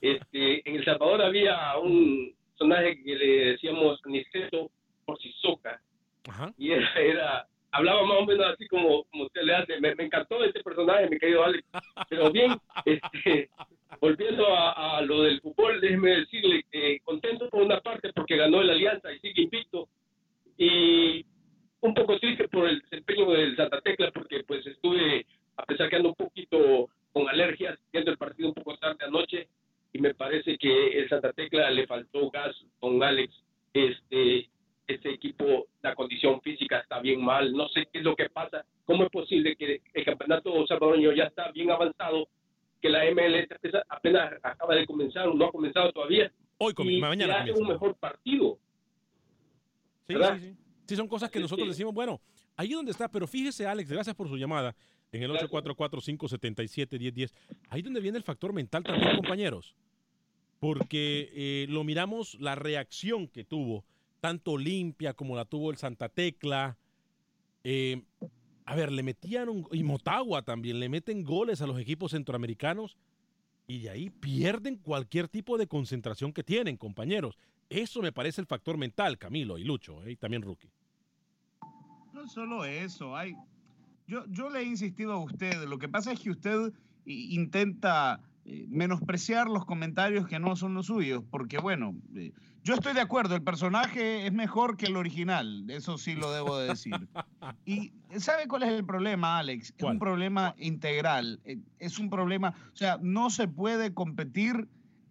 Este, 0.01 0.69
en 0.69 0.77
El 0.77 0.85
Salvador 0.85 1.23
había 1.23 1.77
un 1.79 2.35
personaje 2.51 3.03
que 3.03 3.17
le 3.17 3.27
decíamos 3.53 4.01
Niceto 4.07 4.71
por 5.05 5.19
Sisoca 5.19 5.81
Ajá. 6.29 6.53
y 6.57 6.73
era, 6.73 6.95
era 6.97 7.47
hablaba 7.71 8.05
más 8.05 8.19
o 8.19 8.27
menos 8.27 8.47
así 8.47 8.67
como, 8.69 9.05
como 9.05 9.25
usted 9.25 9.43
le 9.43 9.55
hace. 9.55 9.81
Me, 9.81 9.95
me 9.95 10.05
encantó 10.05 10.43
este 10.45 10.63
personaje, 10.63 11.09
mi 11.09 11.19
querido 11.19 11.45
Alex. 11.45 11.65
Pero 12.09 12.31
bien, 12.31 12.57
este, 12.85 13.51
volviendo 14.01 14.47
a, 14.55 14.99
a 14.99 15.03
lo 15.03 15.23
del 15.23 15.41
fútbol, 15.41 15.81
déjeme 15.81 16.11
decirle 16.21 16.65
que 16.71 17.01
contento 17.01 17.49
por 17.49 17.63
una 17.63 17.81
parte 17.81 18.13
porque 18.13 18.37
ganó 18.37 18.61
el 18.61 18.71
Alianza 18.71 19.13
y 19.13 19.19
sigue 19.21 19.43
invicto. 19.43 19.89
Y 20.57 21.25
un 21.81 21.95
poco 21.95 22.19
triste 22.19 22.49
por 22.49 22.69
el 22.69 22.81
desempeño 22.81 23.31
del 23.31 23.57
Santa 23.57 23.81
Tecla 23.81 24.11
porque 24.13 24.43
pues 24.45 24.67
estuve, 24.67 25.27
a 25.57 25.65
pesar 25.65 25.89
que 25.89 25.97
ando 25.97 26.11
un 26.11 26.15
poquito 26.15 26.89
con 27.13 27.29
alergias, 27.29 27.79
viendo 27.93 28.11
el 28.11 28.19
partido 28.19 28.49
un 28.49 28.55
poco 28.55 28.77
tarde 28.79 29.05
anoche 29.05 29.49
y 29.93 29.99
me 30.01 30.15
parece 30.15 30.59
que 30.59 30.99
el 30.99 31.09
Santa 31.09 31.33
Tecla 31.33 31.71
le 31.71 31.87
faltó 31.87 32.31
gas 32.31 32.55
con 32.81 33.03
Alex. 33.03 33.33
Este, 33.73 34.49
este 34.87 35.11
equipo, 35.11 35.67
la 35.83 35.95
condición 35.95 36.41
física 36.41 36.79
está 36.81 36.99
bien 37.01 37.23
mal, 37.23 37.53
no 37.53 37.69
sé 37.69 37.87
qué 37.93 37.99
es 37.99 38.05
lo 38.05 38.17
que 38.17 38.29
pasa, 38.31 38.65
cómo 38.87 39.05
es 39.05 39.11
posible 39.11 39.55
que 39.57 39.83
el 39.93 40.05
campeonato 40.05 40.67
salvadoreño 40.67 41.13
ya 41.13 41.25
está 41.25 41.53
bien 41.53 41.71
avanzado, 41.71 42.27
que 42.81 42.89
la 42.89 43.05
MLS 43.11 43.49
apenas- 43.89 44.33
acaba 44.43 44.75
de 44.75 44.87
comenzar, 44.87 45.33
no 45.35 45.45
ha 45.45 45.53
comenzado 45.53 45.93
todavía, 45.93 46.33
Hoy 46.59 46.73
comi- 46.73 46.97
y 46.97 47.01
mañana 47.01 47.35
hace 47.43 47.53
comienza. 47.53 47.63
un 47.63 47.69
mejor 47.69 47.95
partido. 47.97 48.59
Sí, 50.09 50.15
¿verdad? 50.15 50.39
sí, 50.41 50.51
sí. 50.51 50.57
Sí, 50.89 50.97
son 50.97 51.07
cosas 51.07 51.31
que 51.31 51.39
nosotros 51.39 51.69
decimos, 51.69 51.93
bueno, 51.93 52.19
ahí 52.57 52.73
donde 52.73 52.93
está, 52.93 53.11
pero 53.11 53.27
fíjese, 53.27 53.67
Alex, 53.67 53.91
gracias 53.91 54.17
por 54.17 54.27
su 54.27 54.39
llamada 54.39 54.75
en 55.13 55.23
el 55.23 55.31
844-577-1010. 55.33 57.31
Ahí 57.69 57.83
donde 57.83 58.01
viene 58.01 58.17
el 58.17 58.25
factor 58.25 58.55
mental 58.55 58.85
también, 58.85 59.17
compañeros. 59.17 59.75
Porque 60.59 61.31
eh, 61.35 61.67
lo 61.69 61.85
miramos, 61.85 62.41
la 62.41 62.55
reacción 62.55 63.29
que 63.29 63.45
tuvo, 63.45 63.85
tanto 64.21 64.53
Olimpia 64.53 65.13
como 65.13 65.37
la 65.37 65.45
tuvo 65.45 65.71
el 65.71 65.77
Santa 65.77 66.09
Tecla. 66.09 66.79
Eh, 67.65 68.03
a 68.65 68.75
ver, 68.75 68.91
le 68.91 69.03
metían 69.03 69.51
un, 69.51 69.69
y 69.71 69.83
Motagua 69.83 70.41
también, 70.41 70.81
le 70.81 70.89
meten 70.89 71.23
goles 71.23 71.61
a 71.61 71.67
los 71.67 71.79
equipos 71.79 72.13
centroamericanos 72.13 72.97
y 73.67 73.81
de 73.81 73.91
ahí 73.91 74.09
pierden 74.09 74.77
cualquier 74.77 75.29
tipo 75.29 75.59
de 75.59 75.67
concentración 75.67 76.33
que 76.33 76.43
tienen, 76.43 76.79
compañeros. 76.79 77.37
Eso 77.69 78.01
me 78.01 78.13
parece 78.13 78.41
el 78.41 78.47
factor 78.47 78.79
mental, 78.79 79.19
Camilo 79.19 79.59
y 79.59 79.65
Lucho, 79.65 80.03
¿eh? 80.05 80.13
y 80.13 80.17
también 80.17 80.41
Rookie. 80.41 80.71
No 82.19 82.27
solo 82.27 82.65
eso, 82.65 83.17
hay. 83.17 83.37
Yo, 84.09 84.25
yo 84.27 84.51
le 84.51 84.61
he 84.61 84.65
insistido 84.65 85.13
a 85.13 85.19
usted, 85.19 85.69
lo 85.69 85.79
que 85.79 85.89
pasa 85.89 86.11
es 86.11 86.19
que 86.19 86.31
usted 86.31 86.73
intenta 87.05 88.21
eh, 88.45 88.67
menospreciar 88.69 89.47
los 89.47 89.65
comentarios 89.65 90.27
que 90.27 90.41
no 90.41 90.57
son 90.57 90.75
los 90.75 90.87
suyos, 90.87 91.23
porque 91.31 91.59
bueno, 91.59 91.95
eh, 92.17 92.33
yo 92.65 92.75
estoy 92.75 92.93
de 92.95 93.03
acuerdo, 93.03 93.37
el 93.37 93.43
personaje 93.43 94.27
es 94.27 94.33
mejor 94.33 94.77
que 94.77 94.87
el 94.87 94.97
original, 94.97 95.71
eso 95.71 95.97
sí 95.97 96.17
lo 96.17 96.33
debo 96.33 96.59
de 96.59 96.69
decir. 96.69 97.09
Y 97.65 97.93
¿sabe 98.17 98.49
cuál 98.49 98.65
es 98.65 98.71
el 98.71 98.85
problema, 98.85 99.39
Alex? 99.39 99.73
Es 99.77 99.85
un 99.85 100.01
problema 100.01 100.57
integral, 100.59 101.41
eh, 101.45 101.61
es 101.79 102.01
un 102.01 102.11
problema, 102.11 102.53
o 102.73 102.77
sea, 102.77 102.99
no 103.01 103.31
se 103.31 103.47
puede 103.47 103.95
competir 103.95 104.69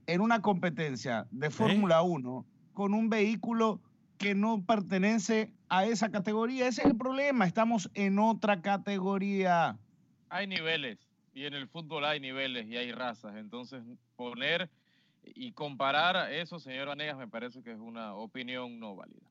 en 0.08 0.20
una 0.20 0.41
competencia 0.41 1.26
de 1.32 1.52
Fórmula 1.52 2.02
1 2.02 2.46
con 2.74 2.93
un 2.93 3.10
vehículo 3.10 3.80
que 4.17 4.36
no 4.36 4.63
pertenece 4.65 5.51
a 5.69 5.86
esa 5.86 6.12
categoría. 6.12 6.67
Ese 6.67 6.82
es 6.82 6.88
el 6.88 6.97
problema, 6.97 7.45
estamos 7.45 7.89
en 7.93 8.19
otra 8.19 8.62
categoría. 8.62 9.77
Hay 10.30 10.47
niveles 10.47 10.97
y 11.34 11.45
en 11.45 11.53
el 11.53 11.67
fútbol 11.67 12.06
hay 12.06 12.19
niveles 12.19 12.67
y 12.67 12.77
hay 12.77 12.91
razas. 12.91 13.36
Entonces, 13.36 13.84
poner 14.15 14.69
y 15.23 15.51
comparar 15.51 16.32
eso, 16.34 16.60
señor 16.60 16.88
Vanegas, 16.88 17.17
me 17.17 17.27
parece 17.27 17.62
que 17.62 17.71
es 17.71 17.80
una 17.80 18.13
opinión 18.15 18.80
no 18.80 18.95
válida. 18.95 19.30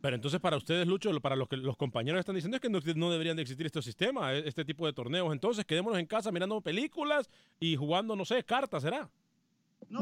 Pero 0.00 0.16
entonces 0.16 0.38
para 0.38 0.58
ustedes, 0.58 0.86
Lucho, 0.86 1.10
lo- 1.12 1.20
para 1.22 1.34
los 1.34 1.48
que 1.48 1.56
los 1.56 1.78
compañeros 1.78 2.18
están 2.20 2.34
diciendo 2.34 2.56
es 2.56 2.60
que 2.60 2.68
no, 2.68 2.78
no 2.94 3.10
deberían 3.10 3.36
de 3.36 3.42
existir 3.42 3.64
estos 3.64 3.86
sistemas, 3.86 4.34
e- 4.34 4.46
este 4.48 4.64
tipo 4.64 4.84
de 4.84 4.92
torneos. 4.92 5.32
Entonces 5.32 5.64
quedémonos 5.64 5.98
en 5.98 6.04
casa 6.06 6.30
mirando 6.30 6.60
películas 6.60 7.30
y 7.58 7.76
jugando, 7.76 8.14
no 8.14 8.26
sé, 8.26 8.44
cartas, 8.44 8.82
¿será? 8.82 9.08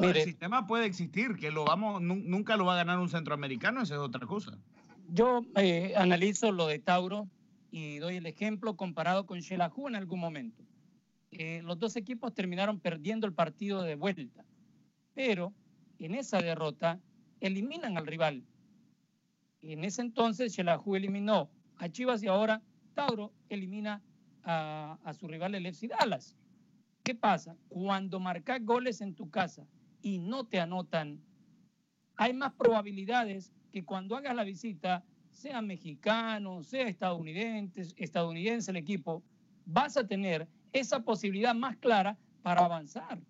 No, 0.01 0.09
el 0.09 0.25
sistema 0.25 0.67
puede 0.67 0.87
existir, 0.87 1.37
que 1.37 1.51
lo 1.51 1.65
vamos, 1.65 2.01
nu- 2.01 2.23
nunca 2.25 2.57
lo 2.57 2.65
va 2.65 2.75
a 2.75 2.77
ganar 2.77 2.99
un 2.99 3.09
centroamericano, 3.09 3.83
esa 3.83 3.95
es 3.95 4.01
otra 4.01 4.27
cosa. 4.27 4.59
Yo 5.09 5.43
eh, 5.57 5.93
analizo 5.97 6.51
lo 6.53 6.67
de 6.67 6.79
Tauro 6.79 7.29
y 7.71 7.99
doy 7.99 8.17
el 8.17 8.27
ejemplo 8.27 8.77
comparado 8.77 9.27
con 9.27 9.43
Xelajú 9.43 9.89
en 9.89 9.97
algún 9.97 10.21
momento. 10.21 10.63
Eh, 11.31 11.61
los 11.63 11.79
dos 11.79 11.97
equipos 11.97 12.35
terminaron 12.35 12.81
perdiendo 12.81 13.27
el 13.27 13.33
partido 13.35 13.83
de 13.83 13.95
vuelta, 13.97 14.45
pero 15.15 15.53
en 15.99 16.15
esa 16.15 16.39
derrota 16.39 16.99
eliminan 17.41 17.97
al 17.99 18.07
rival. 18.07 18.45
En 19.63 19.85
ese 19.85 20.03
entonces 20.03 20.55
Xelajú 20.55 20.97
eliminó 20.97 21.51
a 21.77 21.89
Chivas 21.89 22.23
y 22.23 22.29
ahora 22.29 22.63
Tauro 22.95 23.33
elimina 23.49 24.03
a, 24.43 24.99
a 25.05 25.15
su 25.15 25.29
rival 25.29 25.55
el 25.55 25.67
FC 25.67 25.89
Dallas. 25.89 26.37
¿Qué 27.03 27.15
pasa? 27.15 27.57
Cuando 27.69 28.21
marcas 28.21 28.65
goles 28.65 29.01
en 29.01 29.15
tu 29.15 29.29
casa 29.31 29.67
y 30.03 30.19
no 30.19 30.45
te 30.45 30.61
anotan, 30.61 31.21
hay 32.17 32.35
más 32.35 32.53
probabilidades 32.55 33.53
que 33.73 33.85
cuando 33.85 34.17
hagas 34.17 34.35
la 34.35 34.45
visita, 34.45 35.05
sea 35.31 35.63
mexicano, 35.63 36.63
sea 36.63 36.89
estadounidense, 36.89 37.95
estadounidense 37.97 38.71
el 38.71 38.77
equipo, 38.77 39.23
vas 39.65 39.97
a 39.97 40.07
tener 40.07 40.47
esa 40.73 41.05
posibilidad 41.05 41.55
más 41.55 41.77
clara 41.77 42.19
para 42.43 42.65
avanzar. 42.65 43.21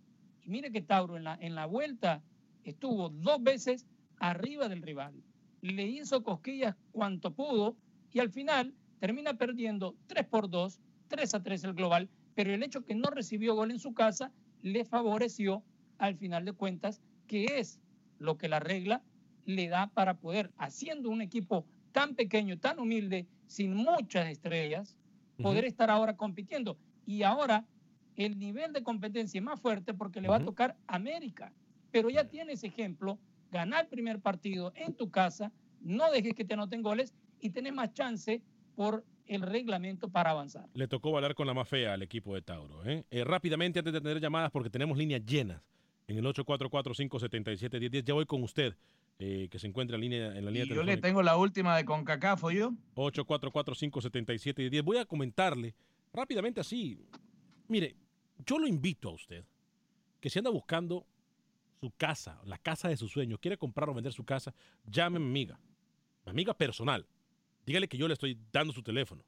Y 0.42 0.50
mire 0.50 0.72
que 0.72 0.82
Tauro 0.82 1.16
en 1.16 1.24
la, 1.24 1.38
en 1.40 1.54
la 1.54 1.66
vuelta 1.66 2.22
estuvo 2.64 3.08
dos 3.08 3.42
veces 3.42 3.86
arriba 4.18 4.68
del 4.68 4.82
rival. 4.82 5.14
Le 5.60 5.86
hizo 5.86 6.22
cosquillas 6.22 6.74
cuanto 6.90 7.34
pudo 7.34 7.76
y 8.10 8.18
al 8.18 8.30
final 8.30 8.74
termina 8.98 9.34
perdiendo 9.34 9.96
3 10.06 10.26
por 10.26 10.50
2, 10.50 10.80
3 11.08 11.34
a 11.34 11.42
3 11.42 11.64
el 11.64 11.74
global, 11.74 12.08
pero 12.34 12.52
el 12.52 12.62
hecho 12.62 12.84
que 12.84 12.94
no 12.94 13.10
recibió 13.10 13.54
gol 13.54 13.70
en 13.70 13.78
su 13.78 13.94
casa 13.94 14.32
le 14.62 14.84
favoreció 14.84 15.62
al 16.02 16.16
final 16.16 16.44
de 16.44 16.52
cuentas, 16.52 17.00
que 17.28 17.44
es 17.60 17.80
lo 18.18 18.36
que 18.36 18.48
la 18.48 18.58
regla 18.58 19.04
le 19.44 19.68
da 19.68 19.86
para 19.86 20.18
poder, 20.18 20.50
haciendo 20.56 21.10
un 21.10 21.22
equipo 21.22 21.64
tan 21.92 22.16
pequeño, 22.16 22.58
tan 22.58 22.80
humilde, 22.80 23.28
sin 23.46 23.72
muchas 23.76 24.26
estrellas, 24.26 24.96
poder 25.40 25.64
estar 25.64 25.90
ahora 25.90 26.16
compitiendo. 26.16 26.76
Y 27.06 27.22
ahora 27.22 27.66
el 28.16 28.36
nivel 28.36 28.72
de 28.72 28.82
competencia 28.82 29.38
es 29.38 29.44
más 29.44 29.60
fuerte 29.60 29.94
porque 29.94 30.20
le 30.20 30.26
va 30.26 30.36
a 30.36 30.44
tocar 30.44 30.76
América. 30.88 31.52
Pero 31.92 32.10
ya 32.10 32.24
tienes 32.24 32.64
ejemplo, 32.64 33.20
ganar 33.52 33.84
el 33.84 33.88
primer 33.88 34.18
partido 34.18 34.72
en 34.74 34.94
tu 34.94 35.08
casa, 35.08 35.52
no 35.82 36.10
dejes 36.10 36.34
que 36.34 36.44
te 36.44 36.54
anoten 36.54 36.82
goles 36.82 37.14
y 37.38 37.50
tenés 37.50 37.74
más 37.74 37.92
chance 37.92 38.42
por 38.74 39.04
el 39.26 39.42
reglamento 39.42 40.08
para 40.08 40.30
avanzar. 40.30 40.68
Le 40.74 40.88
tocó 40.88 41.12
bailar 41.12 41.36
con 41.36 41.46
la 41.46 41.54
más 41.54 41.68
fea 41.68 41.92
al 41.92 42.02
equipo 42.02 42.34
de 42.34 42.42
Tauro. 42.42 42.84
¿eh? 42.84 43.04
Eh, 43.10 43.22
rápidamente, 43.22 43.78
antes 43.78 43.92
de 43.92 44.00
tener 44.00 44.20
llamadas, 44.20 44.50
porque 44.50 44.68
tenemos 44.68 44.98
líneas 44.98 45.24
llenas 45.24 45.62
en 46.12 46.24
el 46.24 46.32
844-577-1010. 46.34 48.04
Ya 48.04 48.14
voy 48.14 48.26
con 48.26 48.42
usted, 48.42 48.76
eh, 49.18 49.48
que 49.50 49.58
se 49.58 49.66
encuentra 49.66 49.96
en, 49.96 50.02
línea, 50.02 50.26
en 50.36 50.44
la 50.44 50.50
línea 50.50 50.64
Y 50.64 50.74
yo 50.74 50.82
le 50.82 50.96
tengo 50.96 51.22
la 51.22 51.36
última 51.36 51.76
de 51.76 51.84
CONCACAF, 51.84 52.44
yo. 52.52 52.72
844-577-10. 52.94 54.82
Voy 54.82 54.98
a 54.98 55.04
comentarle 55.04 55.74
rápidamente 56.12 56.60
así. 56.60 56.98
Mire, 57.68 57.96
yo 58.44 58.58
lo 58.58 58.66
invito 58.66 59.08
a 59.08 59.12
usted 59.12 59.44
que 60.20 60.30
si 60.30 60.38
anda 60.38 60.50
buscando 60.50 61.06
su 61.80 61.90
casa, 61.96 62.40
la 62.44 62.58
casa 62.58 62.88
de 62.88 62.96
sus 62.96 63.10
sueños, 63.10 63.40
quiere 63.40 63.56
comprar 63.56 63.88
o 63.88 63.94
vender 63.94 64.12
su 64.12 64.24
casa, 64.24 64.54
llame 64.84 65.16
a 65.16 65.20
mi 65.20 65.26
amiga, 65.26 65.58
mi 66.24 66.30
amiga 66.30 66.54
personal. 66.54 67.06
Dígale 67.66 67.88
que 67.88 67.96
yo 67.96 68.06
le 68.06 68.14
estoy 68.14 68.38
dando 68.52 68.72
su 68.72 68.82
teléfono. 68.82 69.24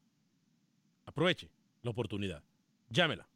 Aproveche 1.07 1.51
la 1.83 1.91
oportunidad. 1.91 2.43
Llámela. 2.89 3.29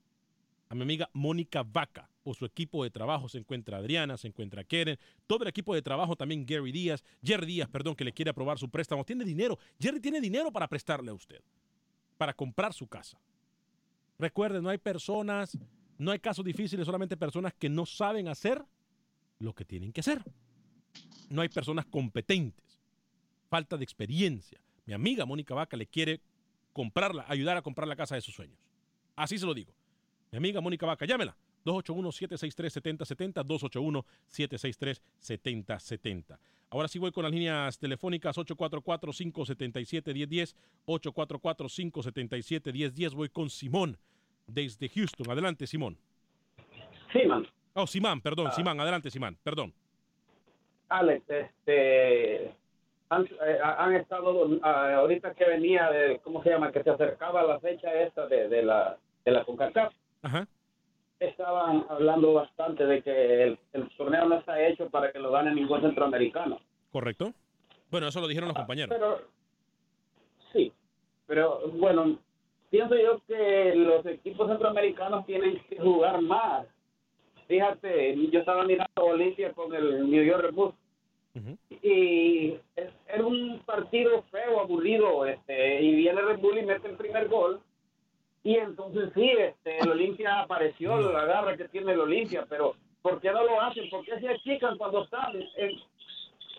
A 0.68 0.74
mi 0.74 0.82
amiga 0.82 1.08
Mónica 1.12 1.62
Vaca. 1.62 2.10
O 2.28 2.34
su 2.34 2.44
equipo 2.44 2.84
de 2.84 2.90
trabajo 2.90 3.26
se 3.26 3.38
encuentra 3.38 3.78
Adriana, 3.78 4.18
se 4.18 4.28
encuentra 4.28 4.62
Keren. 4.62 4.98
Todo 5.26 5.44
el 5.44 5.48
equipo 5.48 5.74
de 5.74 5.80
trabajo 5.80 6.14
también 6.14 6.44
Gary 6.44 6.70
Díaz. 6.70 7.02
Jerry 7.24 7.46
Díaz, 7.46 7.70
perdón, 7.70 7.96
que 7.96 8.04
le 8.04 8.12
quiere 8.12 8.30
aprobar 8.30 8.58
su 8.58 8.68
préstamo. 8.68 9.02
Tiene 9.02 9.24
dinero. 9.24 9.58
Jerry 9.80 9.98
tiene 9.98 10.20
dinero 10.20 10.52
para 10.52 10.68
prestarle 10.68 11.10
a 11.10 11.14
usted. 11.14 11.40
Para 12.18 12.34
comprar 12.34 12.74
su 12.74 12.86
casa. 12.86 13.18
Recuerde, 14.18 14.60
no 14.60 14.68
hay 14.68 14.76
personas, 14.76 15.56
no 15.96 16.10
hay 16.10 16.18
casos 16.18 16.44
difíciles, 16.44 16.84
solamente 16.84 17.16
personas 17.16 17.54
que 17.54 17.70
no 17.70 17.86
saben 17.86 18.28
hacer 18.28 18.62
lo 19.38 19.54
que 19.54 19.64
tienen 19.64 19.90
que 19.90 20.00
hacer. 20.00 20.22
No 21.30 21.40
hay 21.40 21.48
personas 21.48 21.86
competentes. 21.86 22.78
Falta 23.48 23.78
de 23.78 23.84
experiencia. 23.84 24.60
Mi 24.84 24.92
amiga 24.92 25.24
Mónica 25.24 25.54
Vaca 25.54 25.78
le 25.78 25.86
quiere 25.86 26.20
comprarla, 26.74 27.24
ayudar 27.26 27.56
a 27.56 27.62
comprar 27.62 27.88
la 27.88 27.96
casa 27.96 28.16
de 28.16 28.20
sus 28.20 28.34
sueños. 28.34 28.58
Así 29.16 29.38
se 29.38 29.46
lo 29.46 29.54
digo. 29.54 29.72
Mi 30.30 30.36
amiga 30.36 30.60
Mónica 30.60 30.84
Vaca, 30.84 31.06
llámela. 31.06 31.34
281-763-7070, 31.68 33.44
281-763-7070. 35.20 36.38
Ahora 36.70 36.86
sí 36.88 36.98
voy 36.98 37.12
con 37.12 37.22
las 37.22 37.32
líneas 37.32 37.78
telefónicas 37.78 38.36
844-577-1010, 38.36 40.54
844-577-1010. 40.86 43.14
Voy 43.14 43.28
con 43.30 43.48
Simón 43.50 43.96
desde 44.46 44.88
Houston. 44.88 45.30
Adelante, 45.30 45.66
Simón. 45.66 45.96
Simón. 47.12 47.46
Oh, 47.74 47.86
Simán, 47.86 48.20
perdón, 48.20 48.48
Ah. 48.48 48.52
Simán. 48.52 48.80
Adelante, 48.80 49.10
Simán, 49.10 49.36
perdón. 49.42 49.72
Alex, 50.90 51.22
este, 51.28 52.50
han, 53.10 53.24
eh, 53.24 53.58
han 53.62 53.94
estado, 53.94 54.58
ah, 54.62 54.94
ahorita 54.96 55.34
que 55.34 55.44
venía, 55.46 55.90
de, 55.90 56.18
¿cómo 56.24 56.42
se 56.42 56.48
llama? 56.50 56.72
Que 56.72 56.82
se 56.82 56.88
acercaba 56.90 57.42
la 57.44 57.60
fecha 57.60 57.92
esta 58.02 58.26
de, 58.26 58.48
de 58.48 58.62
la, 58.62 58.96
de 59.24 59.30
la 59.30 59.44
CONCACAF. 59.44 59.92
Ajá. 60.22 60.48
Estaban 61.20 61.84
hablando 61.88 62.32
bastante 62.34 62.86
de 62.86 63.02
que 63.02 63.42
el, 63.42 63.58
el 63.72 63.88
torneo 63.96 64.28
no 64.28 64.36
está 64.36 64.64
hecho 64.66 64.88
para 64.88 65.10
que 65.10 65.18
lo 65.18 65.32
gane 65.32 65.54
ningún 65.54 65.80
centroamericano. 65.80 66.60
¿Correcto? 66.92 67.32
Bueno, 67.90 68.08
eso 68.08 68.20
lo 68.20 68.28
dijeron 68.28 68.48
los 68.48 68.56
compañeros. 68.56 68.96
Pero, 68.96 69.22
sí, 70.52 70.72
pero 71.26 71.68
bueno, 71.72 72.18
pienso 72.70 72.94
yo 72.96 73.20
que 73.26 73.74
los 73.74 74.04
equipos 74.06 74.48
centroamericanos 74.48 75.26
tienen 75.26 75.60
que 75.68 75.78
jugar 75.78 76.20
más. 76.20 76.66
Fíjate, 77.46 78.14
yo 78.30 78.40
estaba 78.40 78.64
mirando 78.64 79.04
Olimpia 79.04 79.52
con 79.52 79.74
el 79.74 80.08
New 80.08 80.22
York 80.22 80.42
Red 80.42 80.54
Bulls 80.54 80.74
y 81.82 82.56
es, 82.76 82.90
era 83.06 83.24
un 83.24 83.60
partido 83.64 84.22
feo, 84.30 84.60
aburrido, 84.60 85.24
este, 85.24 85.82
y 85.82 85.94
viene 85.94 86.20
Red 86.20 86.40
Bull 86.40 86.58
y 86.58 86.62
mete 86.62 86.88
el 86.88 86.96
primer 86.96 87.28
gol. 87.28 87.60
Y 88.44 88.54
entonces 88.56 89.10
sí, 89.14 89.28
este, 89.30 89.78
el 89.78 89.90
Olimpia 89.90 90.40
apareció, 90.40 90.98
la 91.12 91.24
garra 91.24 91.56
que 91.56 91.68
tiene 91.68 91.92
el 91.92 92.00
Olimpia, 92.00 92.46
pero 92.48 92.74
¿por 93.02 93.20
qué 93.20 93.30
no 93.32 93.44
lo 93.44 93.60
hacen? 93.60 93.88
¿Por 93.90 94.04
qué 94.04 94.18
se 94.20 94.28
achican 94.28 94.78
cuando 94.78 95.04
están 95.04 95.36
en- 95.56 95.78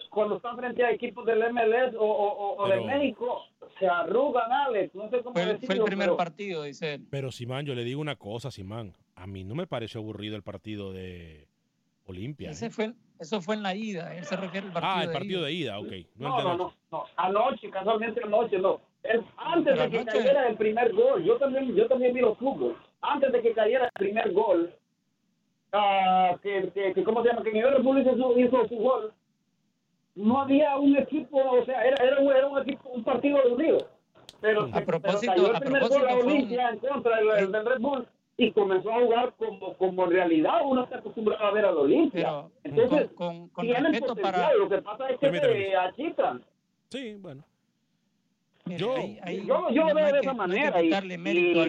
cuando 0.10 0.38
están 0.38 0.58
frente 0.58 0.84
a 0.84 0.92
equipos 0.92 1.24
del 1.26 1.44
MLS 1.54 1.96
o, 1.96 2.02
o, 2.04 2.28
o- 2.34 2.64
o 2.64 2.68
de 2.68 2.74
Pero- 2.78 2.86
México? 2.86 3.42
Se 3.80 3.88
arrugan, 3.88 4.52
Alex, 4.52 4.94
no 4.96 5.10
sé 5.10 5.20
cómo 5.22 5.34
Fue, 5.34 5.44
el- 5.44 5.48
decirlo. 5.50 5.68
fue 5.68 5.76
el 5.76 5.84
primer 5.84 6.08
pero- 6.08 6.18
partido, 6.18 6.64
dice 6.64 6.96
él. 6.96 7.06
Pero 7.10 7.32
Simán, 7.32 7.66
yo 7.66 7.76
le 7.76 7.84
digo 7.84 8.02
una 8.02 8.16
cosa, 8.18 8.52
Simán. 8.52 8.94
A 9.16 9.26
mí 9.28 9.44
no 9.44 9.56
me 9.56 9.68
pareció 9.68 10.02
aburrido 10.02 10.36
el 10.36 10.44
partido 10.44 10.92
de 10.92 11.48
Olimpia. 12.06 12.50
Ese 12.50 12.66
¿eh? 12.68 12.70
fue, 12.72 12.94
eso 13.20 13.40
fue 13.42 13.56
en 13.56 13.64
la 13.64 13.76
ida. 13.76 14.16
Él 14.18 14.26
se 14.26 14.36
refiere 14.36 14.68
al 14.68 14.74
partido 14.74 14.94
Ah, 14.96 15.02
el 15.04 15.08
de 15.10 15.14
partido 15.14 15.40
ida. 15.42 15.46
de 15.48 15.54
ida, 15.54 15.80
ok. 15.80 16.08
No, 16.16 16.30
No, 16.30 16.38
de 16.38 16.44
no, 16.58 16.74
no. 16.92 17.06
Anoche, 17.16 17.70
casualmente 17.70 18.22
anoche, 18.24 18.58
no. 18.58 18.82
Es 19.04 19.22
antes 19.38 19.74
Pero 19.76 19.90
de 19.90 19.98
que 19.98 20.06
cayera 20.06 20.48
el 20.48 20.56
primer 20.58 20.94
gol. 20.94 21.24
Yo 21.24 21.38
también, 21.38 21.74
yo 21.76 21.88
también 21.88 22.14
vi 22.14 22.22
los 22.22 22.38
fútbol. 22.38 22.76
Antes 23.02 23.32
de 23.32 23.42
que 23.42 23.54
cayera 23.54 23.86
el 23.86 23.92
primer 23.94 24.32
gol, 24.34 24.74
ah, 25.72 26.38
que, 26.44 26.70
que, 26.74 26.94
que, 26.94 27.04
¿cómo 27.04 27.22
se 27.24 27.30
llama? 27.30 27.44
Que 27.44 27.52
Bulls 27.82 28.02
hizo, 28.06 28.16
su- 28.18 28.40
hizo 28.40 28.68
su 28.68 28.76
gol. 28.76 29.14
No 30.16 30.42
había 30.42 30.76
un 30.78 30.98
equipo, 30.98 31.38
o 31.40 31.64
sea, 31.66 31.82
era, 31.86 32.04
era, 32.04 32.20
un, 32.20 32.32
era 32.32 32.48
un 32.48 32.60
equipo, 32.62 32.90
un 32.90 33.04
partido 33.04 33.38
unido. 33.54 33.78
Pero, 34.42 34.64
A 34.64 34.72
pero 34.74 34.86
propósito- 34.86 35.32
cayó 35.34 35.50
el 35.50 35.56
a 35.56 35.60
primer 35.60 35.80
propósito 35.82 36.08
gol 36.08 36.18
a 36.18 36.26
Olimpia 36.26 36.70
en 36.70 36.80
contra 36.80 37.18
del, 37.18 37.28
del- 37.30 37.52
del 37.52 37.66
Red 37.66 37.80
Bull 37.80 38.08
y 38.38 38.52
comenzó 38.52 38.92
a 38.92 39.00
jugar 39.02 39.34
como, 39.38 39.74
como 39.76 40.04
en 40.06 40.12
realidad 40.12 40.62
uno 40.66 40.84
está 40.84 40.98
acostumbrado 40.98 41.44
a 41.46 41.52
ver 41.52 41.66
al 41.66 41.78
Olimpia. 41.78 42.44
Pero 42.64 42.76
Entonces, 42.84 43.10
con, 43.16 43.28
con, 43.28 43.50
con 43.50 43.66
tienen 43.66 43.92
potencial, 44.00 44.34
para... 44.34 44.54
lo 44.56 44.70
que 44.70 44.82
pasa 44.82 45.10
es 45.10 45.20
que 45.20 45.40
se 45.40 45.76
achican. 45.76 46.44
Sí, 46.90 47.16
bueno. 47.16 47.44
Mire, 48.70 48.80
Yo- 48.80 48.96
ahí- 48.96 49.20
ahí 49.24 49.38
Yo, 49.46 49.70
yo 49.72 49.82
no 49.84 49.90
lo 49.90 49.96
veo 49.96 50.06
de 50.06 50.12
que- 50.14 50.20
esa 50.20 50.34
manera 50.34 50.82
y, 50.84 50.90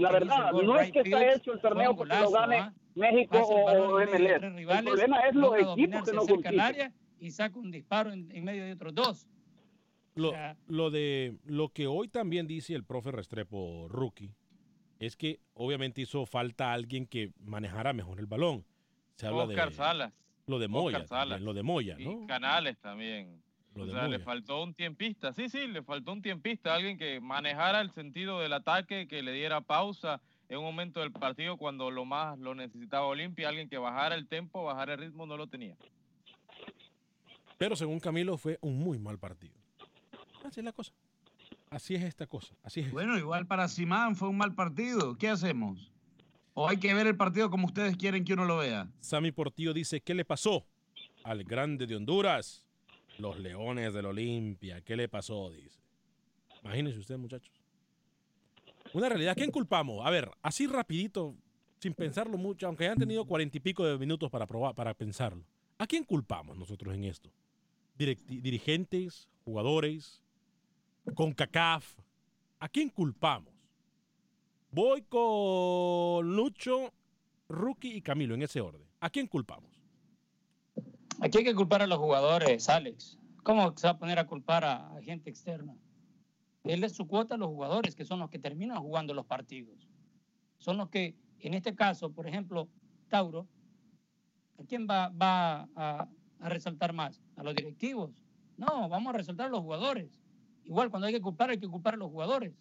la 0.01 0.11
verdad 0.13 0.53
no 0.53 0.79
es 0.79 0.93
que 0.93 1.01
está 1.01 1.33
hecho 1.35 1.53
el 1.55 1.61
torneo 1.61 1.97
porque 1.97 2.15
lo 2.15 2.31
gane 2.31 2.57
¿ah? 2.59 2.75
México 2.95 3.39
o, 3.39 3.95
o 3.95 4.01
MLS. 4.01 4.39
tres 4.41 4.43
El 4.79 4.85
problema 4.85 5.21
es 5.21 5.35
los 5.35 5.55
equipos 5.57 6.01
que 6.01 6.11
se 6.11 6.17
no 6.17 6.63
área 6.63 6.93
y 7.19 7.31
saca 7.31 7.59
un 7.59 7.71
disparo 7.71 8.13
en, 8.13 8.31
en 8.33 8.45
medio 8.45 8.65
de 8.65 8.73
otros 8.73 8.95
dos. 8.95 9.27
Lo, 10.15 10.31
sea- 10.33 10.57
lo 10.67 10.91
de 10.91 11.37
lo 11.45 11.69
que 11.71 11.87
hoy 11.87 12.09
también 12.09 12.47
dice 12.47 12.75
el 12.75 12.85
profe 12.85 13.11
Restrepo 13.13 13.87
rookie 13.89 14.35
es 14.99 15.17
que 15.17 15.41
obviamente 15.55 16.03
hizo 16.03 16.27
falta 16.27 16.73
alguien 16.73 17.07
que 17.07 17.33
manejara 17.41 17.93
mejor 17.93 18.19
el 18.21 18.27
balón. 18.27 18.65
Se 19.15 19.27
habla 19.27 19.45
Oscar 19.45 19.71
de 19.71 19.75
Salas. 19.75 20.13
lo 20.47 20.59
de 20.59 20.69
Moya, 20.69 20.99
también, 20.99 21.09
Salas. 21.09 21.41
lo 21.41 21.55
de 21.55 21.63
Moya, 21.63 21.97
Y 21.99 22.05
¿no? 22.05 22.27
Canales 22.27 22.77
también. 22.79 23.41
Lo 23.75 23.85
O 23.85 23.87
sea, 23.87 24.09
le 24.09 24.19
faltó 24.19 24.63
un 24.63 24.75
tiempista. 24.75 25.33
Sí, 25.33 25.49
sí, 25.49 25.67
le 25.69 25.83
faltó 25.83 26.13
un 26.13 26.23
tiempista, 26.23 26.75
alguien 26.75 26.99
que 26.99 27.21
manejara 27.21 27.81
el 27.81 27.91
sentido 27.93 28.41
del 28.41 28.53
ataque, 28.53 29.07
que 29.07 29.23
le 29.23 29.33
diera 29.33 29.61
pausa 29.61 30.21
en 30.49 30.59
un 30.59 30.65
momento 30.65 31.01
del 31.01 31.13
partido 31.13 31.57
cuando 31.57 31.91
lo 31.91 32.05
más 32.05 32.39
lo 32.39 32.55
necesitaba 32.55 33.07
Olimpia, 33.07 33.49
alguien 33.49 33.69
que 33.69 33.79
bajara 33.79 34.17
el 34.17 34.27
tempo, 34.27 34.65
bajara 34.65 34.95
el 34.95 35.01
ritmo, 35.01 35.25
no 35.25 35.37
lo 35.37 35.47
tenía. 35.47 35.77
Pero 37.57 37.77
según 37.77 38.01
Camilo 38.01 38.37
fue 38.37 38.59
un 38.61 38.79
muy 38.79 38.99
mal 38.99 39.19
partido. 39.19 39.55
Así 40.45 40.61
es 40.61 40.65
la 40.65 40.73
cosa. 40.73 40.93
Así 41.71 41.95
es 41.95 42.03
esta 42.03 42.27
cosa. 42.27 42.55
Así 42.65 42.81
es. 42.81 42.91
Bueno, 42.91 43.17
igual 43.17 43.47
para 43.47 43.69
Simán 43.69 44.17
fue 44.17 44.29
un 44.29 44.39
mal 44.39 44.55
partido. 44.55 45.17
¿Qué 45.17 45.29
hacemos? 45.29 45.93
¿O 46.55 46.69
hay 46.69 46.79
que 46.79 46.93
ver 46.95 47.07
el 47.07 47.17
partido 47.17 47.49
como 47.49 47.67
ustedes 47.67 47.97
quieren 47.97 48.25
que 48.25 48.33
uno 48.33 48.45
lo 48.45 48.57
vea? 48.57 48.89
Sammy 48.99 49.31
Portillo 49.31 49.73
dice, 49.73 50.01
¿qué 50.01 50.15
le 50.15 50.25
pasó 50.25 50.67
al 51.23 51.45
grande 51.45 51.87
de 51.87 51.95
Honduras? 51.95 52.67
Los 53.21 53.39
Leones 53.39 53.95
del 53.95 54.07
Olimpia. 54.07 54.81
¿Qué 54.81 54.97
le 54.97 55.09
pasó? 55.09 55.51
Dice. 55.51 55.81
Imagínense 56.63 56.99
ustedes, 56.99 57.21
muchachos. 57.21 57.53
Una 58.93 59.09
realidad. 59.09 59.33
¿A 59.33 59.35
quién 59.35 59.51
culpamos? 59.51 60.05
A 60.05 60.11
ver, 60.11 60.31
así 60.43 60.67
rapidito, 60.67 61.35
sin 61.79 61.95
pensarlo 61.95 62.37
mucho, 62.37 62.67
aunque 62.67 62.85
hayan 62.85 62.99
tenido 62.99 63.25
cuarenta 63.25 63.57
y 63.57 63.61
pico 63.61 63.85
de 63.85 63.99
minutos 63.99 64.31
para 64.31 64.47
probar, 64.47 64.75
para 64.75 64.95
pensarlo. 64.95 65.45
¿A 65.79 65.87
quién 65.87 66.05
culpamos 66.05 66.57
nosotros 66.59 66.95
en 66.95 67.05
esto? 67.05 67.31
Dirigentes, 67.97 69.29
jugadores, 69.45 70.23
con 71.15 71.33
CACAF. 71.33 71.99
¿A 72.59 72.69
quién 72.69 72.91
culpamos? 72.91 73.55
Voy 74.71 75.03
con 75.03 76.37
Lucho, 76.37 76.93
Rookie 77.49 77.97
y 77.97 78.03
Camilo 78.03 78.35
en 78.35 78.43
ese 78.43 78.61
orden. 78.61 78.83
¿A 79.01 79.09
quién 79.11 79.27
culpamos? 79.27 79.80
Aquí 81.21 81.39
hay 81.39 81.45
que 81.45 81.55
culpar 81.55 81.83
a 81.83 81.87
los 81.87 81.99
jugadores, 81.99 82.69
Alex. 82.69 83.19
¿Cómo 83.43 83.77
se 83.77 83.87
va 83.87 83.93
a 83.93 83.99
poner 83.99 84.19
a 84.19 84.27
culpar 84.27 84.65
a, 84.65 84.97
a 84.97 85.03
gente 85.03 85.31
externa? 85.31 85.77
Él 86.65 86.85
es 86.85 86.93
su 86.93 87.07
cuota 87.07 87.35
a 87.35 87.39
los 87.39 87.49
jugadores, 87.49 87.95
que 87.95 88.05
son 88.05 88.21
los 88.21 88.31
que 88.31 88.39
terminan 88.39 88.79
jugando 88.81 89.15
los 89.15 89.27
partidos. 89.27 89.89
Son 90.59 90.77
los 90.77 90.89
que, 90.91 91.17
en 91.39 91.55
este 91.55 91.75
caso, 91.75 92.13
por 92.13 92.27
ejemplo, 92.27 92.69
Tauro, 93.09 93.47
¿a 94.59 94.65
quién 94.65 94.87
va, 94.89 95.09
va 95.09 95.69
a, 95.75 96.09
a 96.39 96.49
resaltar 96.49 96.93
más? 96.93 97.23
¿A 97.37 97.43
los 97.43 97.55
directivos? 97.55 98.23
No, 98.57 98.89
vamos 98.89 99.15
a 99.15 99.17
resaltar 99.17 99.47
a 99.47 99.51
los 99.51 99.61
jugadores. 99.61 100.21
Igual, 100.65 100.91
cuando 100.91 101.07
hay 101.07 101.15
que 101.15 101.21
culpar, 101.21 101.51
hay 101.51 101.59
que 101.59 101.69
culpar 101.69 101.95
a 101.95 101.97
los 101.97 102.11
jugadores. 102.11 102.53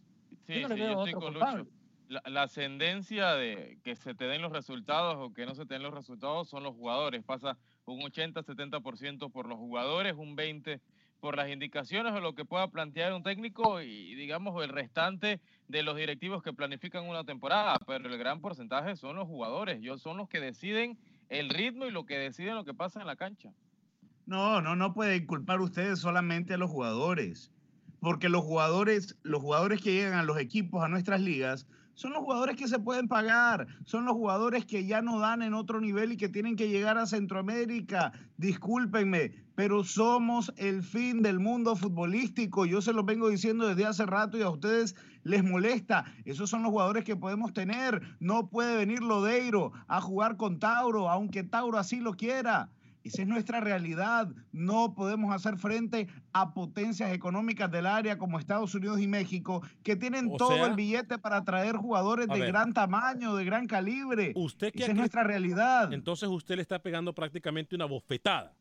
Sí, 0.47 0.61
Yo 0.61 0.67
no 0.67 0.75
le 0.75 0.75
veo 0.75 0.93
yo 0.93 0.99
otro 0.99 1.19
culpable. 1.19 1.63
Lucho. 1.63 1.78
La, 2.09 2.43
ascendencia 2.43 3.33
de 3.33 3.79
que 3.83 3.95
se 3.95 4.13
te 4.15 4.25
den 4.25 4.41
los 4.41 4.51
resultados 4.51 5.15
o 5.17 5.33
que 5.33 5.45
no 5.45 5.55
se 5.55 5.65
te 5.65 5.75
den 5.75 5.83
los 5.83 5.93
resultados 5.93 6.49
son 6.49 6.63
los 6.63 6.73
jugadores. 6.73 7.23
Pasa 7.23 7.57
un 7.85 8.01
80-70% 8.01 9.31
por 9.31 9.47
los 9.47 9.57
jugadores, 9.57 10.15
un 10.17 10.35
20% 10.35 10.81
por 11.19 11.35
las 11.35 11.49
indicaciones 11.49 12.13
o 12.13 12.21
lo 12.21 12.33
que 12.33 12.45
pueda 12.45 12.69
plantear 12.69 13.13
un 13.13 13.23
técnico 13.23 13.81
y 13.81 14.15
digamos 14.15 14.63
el 14.63 14.69
restante 14.69 15.41
de 15.67 15.83
los 15.83 15.97
directivos 15.97 16.41
que 16.41 16.53
planifican 16.53 17.05
una 17.09 17.25
temporada, 17.25 17.77
pero 17.85 18.07
el 18.07 18.17
gran 18.17 18.39
porcentaje 18.39 18.95
son 18.95 19.17
los 19.17 19.27
jugadores, 19.27 19.79
ellos 19.79 20.01
son 20.01 20.15
los 20.15 20.29
que 20.29 20.39
deciden 20.39 20.97
el 21.27 21.49
ritmo 21.49 21.85
y 21.85 21.91
lo 21.91 22.05
que 22.05 22.17
deciden 22.17 22.55
lo 22.55 22.63
que 22.63 22.73
pasa 22.73 23.01
en 23.01 23.07
la 23.07 23.17
cancha. 23.17 23.51
No, 24.25 24.61
no, 24.61 24.77
no 24.77 24.93
pueden 24.93 25.25
culpar 25.25 25.59
ustedes 25.59 25.99
solamente 25.99 26.53
a 26.53 26.57
los 26.57 26.71
jugadores, 26.71 27.51
porque 27.99 28.29
los 28.29 28.43
jugadores, 28.43 29.17
los 29.23 29.41
jugadores 29.41 29.81
que 29.81 29.91
llegan 29.91 30.19
a 30.19 30.23
los 30.23 30.39
equipos, 30.39 30.83
a 30.83 30.87
nuestras 30.87 31.19
ligas, 31.19 31.67
son 31.99 32.13
los 32.13 32.23
jugadores 32.23 32.55
que 32.55 32.69
se 32.69 32.79
pueden 32.79 33.09
pagar, 33.09 33.67
son 33.83 34.05
los 34.05 34.13
jugadores 34.13 34.65
que 34.65 34.85
ya 34.85 35.01
no 35.01 35.19
dan 35.19 35.41
en 35.41 35.53
otro 35.53 35.81
nivel 35.81 36.13
y 36.13 36.17
que 36.17 36.29
tienen 36.29 36.55
que 36.55 36.69
llegar 36.69 36.97
a 36.97 37.05
Centroamérica. 37.05 38.13
Discúlpenme, 38.37 39.33
pero 39.53 39.83
somos 39.83 40.53
el 40.55 40.81
fin 40.81 41.21
del 41.21 41.41
mundo 41.41 41.75
futbolístico. 41.75 42.65
Yo 42.65 42.81
se 42.81 42.93
lo 42.93 43.03
vengo 43.03 43.27
diciendo 43.27 43.67
desde 43.67 43.85
hace 43.85 44.05
rato 44.05 44.37
y 44.37 44.43
a 44.43 44.49
ustedes 44.49 44.95
les 45.23 45.43
molesta. 45.43 46.05
Esos 46.23 46.49
son 46.49 46.63
los 46.63 46.71
jugadores 46.71 47.03
que 47.03 47.17
podemos 47.17 47.51
tener. 47.51 48.01
No 48.21 48.47
puede 48.47 48.77
venir 48.77 49.01
Lodeiro 49.03 49.73
a 49.89 49.99
jugar 49.99 50.37
con 50.37 50.57
Tauro, 50.57 51.09
aunque 51.09 51.43
Tauro 51.43 51.77
así 51.77 51.99
lo 51.99 52.13
quiera. 52.13 52.69
Esa 53.09 53.21
es 53.23 53.27
nuestra 53.27 53.59
realidad. 53.59 54.29
No 54.51 54.93
podemos 54.93 55.33
hacer 55.33 55.57
frente 55.57 56.07
a 56.31 56.53
potencias 56.53 57.11
económicas 57.11 57.69
del 57.71 57.85
área 57.85 58.17
como 58.17 58.37
Estados 58.39 58.73
Unidos 58.75 58.99
y 59.01 59.07
México, 59.07 59.61
que 59.83 59.95
tienen 59.95 60.29
O 60.31 60.37
todo 60.37 60.55
sea- 60.55 60.67
el 60.67 60.75
billete 60.75 61.17
para 61.17 61.37
atraer 61.37 61.75
jugadores 61.75 62.27
de 62.27 62.39
ver. 62.39 62.49
gran 62.51 62.73
tamaño, 62.73 63.35
de 63.35 63.45
gran 63.45 63.67
calibre. 63.67 64.31
Usted 64.35 64.71
que 64.71 64.83
Esa 64.83 64.91
es 64.91 64.97
nuestra 64.97 65.23
realidad. 65.23 65.91
Entonces 65.93 66.29
usted 66.29 66.55
le 66.55 66.61
está 66.61 66.79
pegando 66.79 67.13
prácticamente 67.13 67.75
una 67.75 67.85
bofetada 67.85 68.53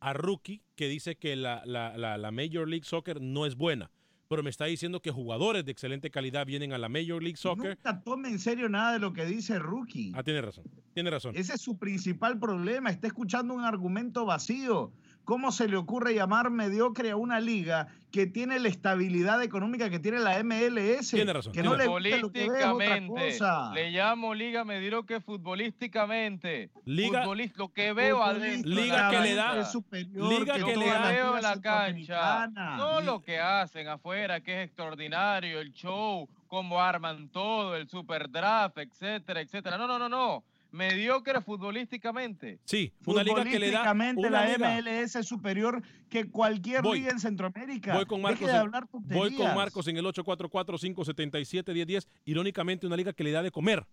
a 0.00 0.12
Rookie 0.14 0.62
que 0.76 0.88
dice 0.88 1.16
que 1.16 1.36
la, 1.36 1.62
la- 1.64 1.96
la- 1.96 2.16
la 2.18 2.30
Major 2.30 2.66
League 2.68 2.84
Soccer 2.84 3.20
no 3.20 3.46
es 3.46 3.54
buena. 3.54 3.90
Pero 4.30 4.44
me 4.44 4.50
está 4.50 4.66
diciendo 4.66 5.02
que 5.02 5.10
jugadores 5.10 5.64
de 5.64 5.72
excelente 5.72 6.08
calidad 6.08 6.46
vienen 6.46 6.72
a 6.72 6.78
la 6.78 6.88
Major 6.88 7.20
League 7.20 7.36
Soccer. 7.36 7.70
Nunca 7.70 8.00
tome 8.00 8.28
en 8.28 8.38
serio 8.38 8.68
nada 8.68 8.92
de 8.92 9.00
lo 9.00 9.12
que 9.12 9.26
dice 9.26 9.58
Rookie. 9.58 10.12
Ah, 10.14 10.22
tiene 10.22 10.40
razón. 10.40 10.62
Tiene 10.94 11.10
razón. 11.10 11.34
Ese 11.34 11.54
es 11.54 11.60
su 11.60 11.76
principal 11.76 12.38
problema. 12.38 12.90
Está 12.90 13.08
escuchando 13.08 13.54
un 13.54 13.64
argumento 13.64 14.24
vacío. 14.24 14.92
¿Cómo 15.24 15.52
se 15.52 15.68
le 15.68 15.76
ocurre 15.76 16.14
llamar 16.14 16.50
mediocre 16.50 17.10
a 17.10 17.16
una 17.16 17.38
liga 17.38 17.86
que 18.10 18.26
tiene 18.26 18.58
la 18.58 18.66
estabilidad 18.68 19.40
económica 19.44 19.88
que 19.88 20.00
tiene 20.00 20.18
la 20.18 20.42
MLS? 20.42 21.10
Tiene 21.10 21.32
razón, 21.32 21.52
Que 21.52 21.62
no 21.62 21.76
le 21.76 21.86
guste 21.86 22.18
lo 22.18 22.32
que 22.32 22.40
ve 22.40 22.58
es 22.58 22.64
otra 22.64 22.70
Futbolísticamente, 22.70 23.30
cosa. 23.38 23.72
le 23.72 23.90
llamo 23.90 24.34
liga 24.34 24.64
mediocre 24.64 25.20
futbolísticamente. 25.20 26.70
Liga- 26.84 27.24
Futbolist- 27.24 27.56
lo 27.56 27.72
que 27.72 27.92
veo 27.92 28.22
adentro. 28.22 28.70
de 28.70 28.76
Liga 28.82 29.10
que 29.10 29.20
le 29.20 29.34
da- 29.34 29.60
Es 29.60 29.70
superior 29.70 30.28
Liga 30.32 30.54
que 30.54 30.64
que 30.64 30.76
le 30.76 30.86
da- 30.86 31.08
veo 31.10 31.36
en 31.36 31.42
la 31.42 31.60
cancha, 31.60 32.46
no 32.76 33.00
lo 33.00 33.22
que 33.22 33.38
hacen 33.38 33.86
afuera, 33.88 34.40
que 34.40 34.62
es 34.62 34.66
extraordinario, 34.66 35.60
el 35.60 35.72
show, 35.72 36.28
cómo 36.48 36.80
arman 36.82 37.28
todo, 37.28 37.76
el 37.76 37.88
super 37.88 38.28
draft, 38.28 38.78
etcétera, 38.78 39.40
etcétera. 39.40 39.78
No, 39.78 39.86
no, 39.86 39.98
no, 39.98 40.08
no. 40.08 40.42
Mediocre 40.72 41.40
futbolísticamente. 41.40 42.58
Sí, 42.64 42.92
una 43.06 43.22
liga 43.24 43.42
que 43.44 43.58
le 43.58 43.70
da. 43.70 43.84
Futbolísticamente 43.84 44.20
Una 44.20 44.30
la 44.30 44.46
liga. 44.56 44.76
MLS 44.80 45.16
es 45.16 45.26
superior 45.26 45.82
que 46.08 46.30
cualquier 46.30 46.82
Voy. 46.82 47.00
liga 47.00 47.10
en 47.12 47.20
Centroamérica. 47.20 47.94
Voy 47.94 48.06
con 48.06 48.18
Deje 48.22 48.30
Marcos. 48.32 48.46
de 48.46 48.52
en- 48.54 48.60
hablar 48.60 48.86
voy 48.92 49.34
con. 49.34 49.54
Marcos 49.54 49.88
en 49.88 49.96
el 49.96 50.06
844-577-1010. 50.06 52.08
Irónicamente, 52.24 52.86
una 52.86 52.96
liga 52.96 53.12
que 53.12 53.24
le 53.24 53.32
da 53.32 53.42
de 53.42 53.50
comer 53.50 53.84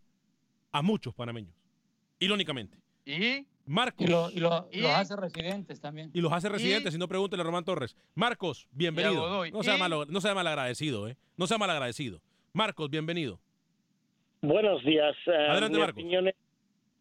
a 0.71 0.81
muchos 0.81 1.13
panameños. 1.13 1.53
Irónicamente. 2.19 2.77
¿Y? 3.05 3.45
Marcos. 3.65 4.05
Y, 4.05 4.09
lo- 4.09 4.29
y 4.31 4.39
lo- 4.39 4.69
¿Y? 4.71 4.81
los 4.81 4.91
hace 4.91 5.15
residentes 5.15 5.79
también. 5.81 6.11
Y 6.13 6.21
los 6.21 6.31
hace 6.31 6.49
residentes, 6.49 6.93
si 6.93 6.99
no 6.99 7.07
pregúntele 7.07 7.41
a 7.41 7.45
Román 7.45 7.65
Torres. 7.65 7.95
Marcos, 8.15 8.67
bienvenido. 8.71 9.45
No 9.51 9.63
sea, 9.63 9.77
malo, 9.77 10.05
no 10.05 10.21
sea 10.21 10.33
malagradecido, 10.33 11.07
¿eh? 11.07 11.17
No 11.37 11.47
sea 11.47 11.57
malagradecido. 11.57 12.21
Marcos, 12.53 12.89
bienvenido. 12.89 13.39
Buenos 14.41 14.83
días. 14.85 15.15
eh, 15.25 15.31
Adelante, 15.49 15.77
mi 15.77 15.79
Marcos. 15.79 16.03
opinión 16.03 16.27
es- 16.27 16.35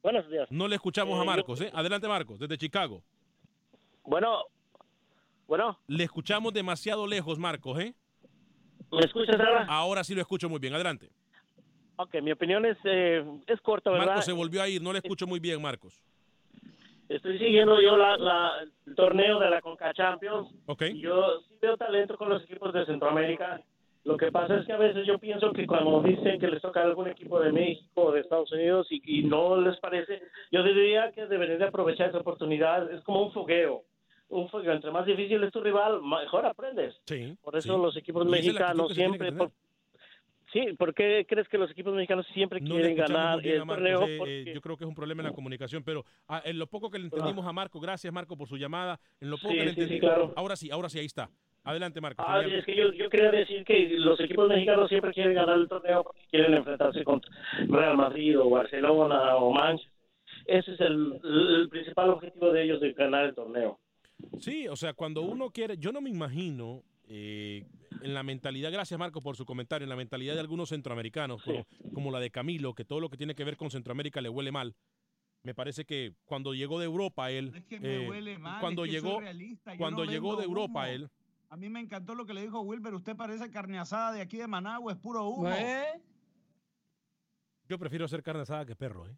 Buenos 0.03 0.29
días. 0.31 0.51
No 0.51 0.69
le 0.69 0.77
escuchamos 0.77 1.15
Eh, 1.15 1.21
a 1.21 1.25
yo- 1.25 1.27
Marcos, 1.27 1.61
¿eh? 1.61 1.71
Adelante, 1.73 2.09
Marcos, 2.09 2.39
desde 2.39 2.57
Chicago. 2.59 3.03
Bueno, 4.05 4.45
bueno, 5.49 5.79
Le 5.89 6.05
escuchamos 6.05 6.53
demasiado 6.53 7.07
lejos, 7.07 7.39
Marcos, 7.39 7.79
¿eh? 7.81 7.95
¿me 8.93 9.01
escuchas 9.01 9.39
ahora? 9.41 9.67
Ahora 9.69 10.05
sí 10.05 10.15
lo 10.15 10.21
escucho 10.21 10.49
muy 10.49 10.59
bien. 10.61 10.75
Adelante. 10.75 11.11
Ok, 11.97 12.15
mi 12.23 12.31
opinión 12.33 12.65
es, 12.67 12.77
eh, 12.85 13.25
es 13.47 13.61
corta, 13.63 13.91
¿verdad? 13.91 14.07
Marcos 14.07 14.25
se 14.27 14.33
volvió 14.33 14.63
a 14.63 14.69
ir. 14.69 14.83
No 14.83 14.93
le 14.93 14.99
escucho 14.99 15.27
muy 15.27 15.41
bien, 15.41 15.61
Marcos. 15.61 16.01
Estoy 17.09 17.39
siguiendo 17.39 17.81
yo 17.81 17.97
la, 17.97 18.17
la- 18.17 18.53
el 18.87 18.95
torneo 18.95 19.39
de 19.39 19.49
la 19.51 19.61
Conca 19.61 19.93
Champions. 19.95 20.49
Ok. 20.67 20.83
Yo 20.95 21.41
sí 21.49 21.55
veo 21.63 21.77
talento 21.77 22.17
con 22.17 22.29
los 22.29 22.43
equipos 22.45 22.73
de 22.75 22.85
Centroamérica. 22.87 23.61
Lo 24.07 24.17
que 24.17 24.31
pasa 24.31 24.57
es 24.59 24.67
que 24.67 24.73
a 24.73 24.77
veces 24.77 25.05
yo 25.07 25.19
pienso 25.19 25.53
que 25.53 25.67
cuando 25.67 26.01
dicen 26.01 26.39
que 26.39 26.47
les 26.47 26.63
toca 26.63 26.81
algún 26.81 27.09
equipo 27.09 27.41
de 27.41 27.51
México 27.51 28.03
o 28.05 28.13
de 28.13 28.21
Estados 28.21 28.51
Unidos 28.53 28.87
y, 28.91 29.03
y 29.05 29.25
no 29.25 29.61
les 29.61 29.77
parece, 29.81 30.23
yo 30.53 30.63
diría 30.63 31.11
que 31.13 31.27
deberían 31.27 31.59
de 31.59 31.65
aprovechar 31.65 32.11
esa 32.11 32.19
oportunidad. 32.19 32.91
Es 32.93 33.03
como 33.03 33.23
un 33.23 33.33
fogueo. 33.33 33.83
Un 34.29 34.49
fogueo. 34.49 34.73
Entre 34.75 34.93
más 34.93 35.07
difícil 35.07 35.43
es 35.43 35.53
tu 35.53 35.61
rival, 35.61 36.01
mejor 36.03 36.47
aprendes. 36.47 36.95
Sí. 37.07 37.37
Por 37.43 37.57
eso 37.57 37.75
sí. 37.77 37.83
los 37.83 37.97
equipos 37.97 38.25
mexicanos 38.27 38.93
siempre... 38.95 39.33
por- 39.33 39.51
Sí, 40.53 40.73
¿por 40.79 40.95
qué 40.95 41.27
crees 41.29 41.49
que 41.49 41.59
los 41.59 41.71
equipos 41.73 41.93
mexicanos 41.93 42.25
siempre 42.33 42.61
No 42.61 42.71
quieren 42.71 42.97
ganar 42.97 43.45
el 43.45 43.67
torneo? 43.67 44.07
eh, 44.07 44.17
Porque- 44.19 44.53
yo 44.55 44.61
creo 44.61 44.77
que 44.77 44.85
es 44.85 44.89
un 44.89 44.95
problema 44.95 45.21
en 45.23 45.27
la 45.31 45.35
comunicación, 45.35 45.83
pero 45.83 46.05
ah, 46.29 46.41
en 46.45 46.59
lo 46.61 46.69
poco 46.69 46.89
que 46.89 46.99
le 47.01 47.07
entendimos 47.07 47.45
a 47.45 47.53
Marco, 47.53 47.81
gracias 47.81 48.13
Marco 48.13 48.37
por 48.37 48.47
su 48.49 48.57
llamada, 48.57 48.99
en 49.21 49.31
lo 49.31 49.37
poco 49.37 49.51
Sí, 49.51 49.59
que 49.59 49.65
le 49.65 49.71
entendí, 49.71 49.99
claro. 49.99 50.33
ahora 50.37 50.55
sí, 50.55 50.71
ahora 50.71 50.89
sí, 50.89 51.01
ahí 51.01 51.07
está. 51.07 51.29
Adelante 51.67 52.01
Marco. 52.01 52.23
Ah, 52.25 52.43
es 52.47 52.65
que 52.65 52.77
yo, 52.77 52.93
yo 52.93 53.11
quería 53.11 53.33
decir 53.33 53.65
que 53.65 53.89
los 53.99 54.21
equipos 54.21 54.49
mexicanos 54.49 54.89
siempre 54.89 55.13
quieren 55.13 55.35
ganar 55.35 55.59
el 55.59 55.69
torneo 55.69 56.05
porque 56.05 56.23
quieren 56.31 56.55
enfrentarse 56.55 57.03
contra 57.03 57.29
Real 57.67 57.97
Madrid 57.97 58.39
o 58.39 58.49
Barcelona 58.49 59.35
o 59.35 59.53
Manchester. 59.53 59.93
Ese 60.47 60.75
es 60.75 60.81
el, 60.81 61.21
el 61.25 61.69
principal 61.69 62.11
objetivo 62.11 62.53
de 62.53 62.63
ellos 62.63 62.81
de 62.81 62.93
ganar 62.93 63.25
el 63.25 63.35
torneo. 63.35 63.81
Sí, 64.39 64.69
o 64.69 64.77
sea, 64.77 64.93
cuando 64.95 65.23
uno 65.23 65.51
quiere, 65.51 65.77
yo 65.77 65.91
no 65.91 66.01
me 66.01 66.09
imagino 66.09 66.85
eh, 67.09 67.65
en 68.01 68.15
la 68.15 68.23
mentalidad, 68.23 68.71
gracias 68.71 68.99
Marco 69.01 69.21
por 69.21 69.37
su 69.37 69.45
comentario, 69.45 69.85
en 69.87 69.91
la 69.91 69.97
mentalidad 69.97 70.35
de 70.35 70.41
algunos 70.41 70.69
centroamericanos, 70.69 71.43
como, 71.43 71.67
como 71.93 72.13
la 72.13 72.21
de 72.21 72.31
Camilo, 72.31 72.75
que 72.75 72.85
todo 72.85 73.01
lo 73.01 73.09
que 73.09 73.17
tiene 73.17 73.35
que 73.35 73.43
ver 73.43 73.57
con 73.57 73.73
Centroamérica 73.73 74.21
le 74.21 74.29
huele 74.29 74.53
mal. 74.53 74.77
Me 75.43 75.53
parece 75.53 75.85
que 75.85 76.13
cuando 76.27 76.55
llegó 76.55 76.79
de 76.79 76.87
Europa 76.87 77.31
él, 77.33 77.53
Es 77.57 77.65
que 77.65 77.81
me 77.81 78.05
eh, 78.05 78.09
huele 78.09 78.39
mal, 78.39 78.61
cuando 78.61 78.85
es 78.85 78.93
que 78.93 79.01
soy 79.01 79.11
llegó, 79.11 79.79
cuando 79.79 80.05
no 80.05 80.11
llegó 80.11 80.37
de 80.37 80.45
Europa 80.45 80.83
humo. 80.83 80.93
él, 80.93 81.11
A 81.49 81.57
mí 81.57 81.69
me 81.69 81.81
encantó 81.81 82.15
lo 82.15 82.27
que 82.27 82.35
le 82.35 82.43
dijo 82.43 82.61
Wilber. 82.61 82.95
Usted 82.95 83.17
parece 83.17 83.51
carne 83.51 83.79
asada 83.79 84.13
de 84.13 84.21
aquí 84.21 84.39
de 84.39 84.47
Managua, 84.47 84.93
es 84.93 84.99
puro 84.99 85.25
humo. 85.29 85.51
¿Eh? 85.51 86.03
yo 87.69 87.79
prefiero 87.79 88.07
ser 88.07 88.23
carne 88.23 88.43
asada 88.43 88.65
que 88.65 88.77
perro, 88.77 89.09
¿eh? 89.09 89.17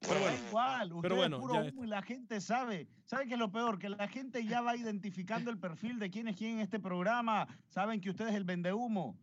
Pero 0.00 0.18
bueno, 0.18 0.36
Da 0.36 0.48
igual, 0.48 0.92
usted 0.92 1.02
pero 1.02 1.16
bueno, 1.16 1.36
es 1.36 1.42
puro 1.42 1.54
humo 1.64 1.84
y 1.84 1.86
la 1.86 2.02
gente 2.02 2.40
sabe. 2.40 2.88
¿Sabe 3.04 3.26
qué 3.26 3.34
es 3.34 3.38
lo 3.38 3.52
peor? 3.52 3.78
Que 3.78 3.88
la 3.88 4.08
gente 4.08 4.44
ya 4.44 4.60
va 4.60 4.76
identificando 4.76 5.50
el 5.50 5.58
perfil 5.58 5.98
de 5.98 6.10
quién 6.10 6.26
es 6.28 6.36
quién 6.36 6.56
en 6.56 6.60
este 6.60 6.80
programa. 6.80 7.46
Saben 7.68 8.00
que 8.00 8.10
usted 8.10 8.28
es 8.28 8.34
el 8.34 8.44
vendehumo. 8.44 9.16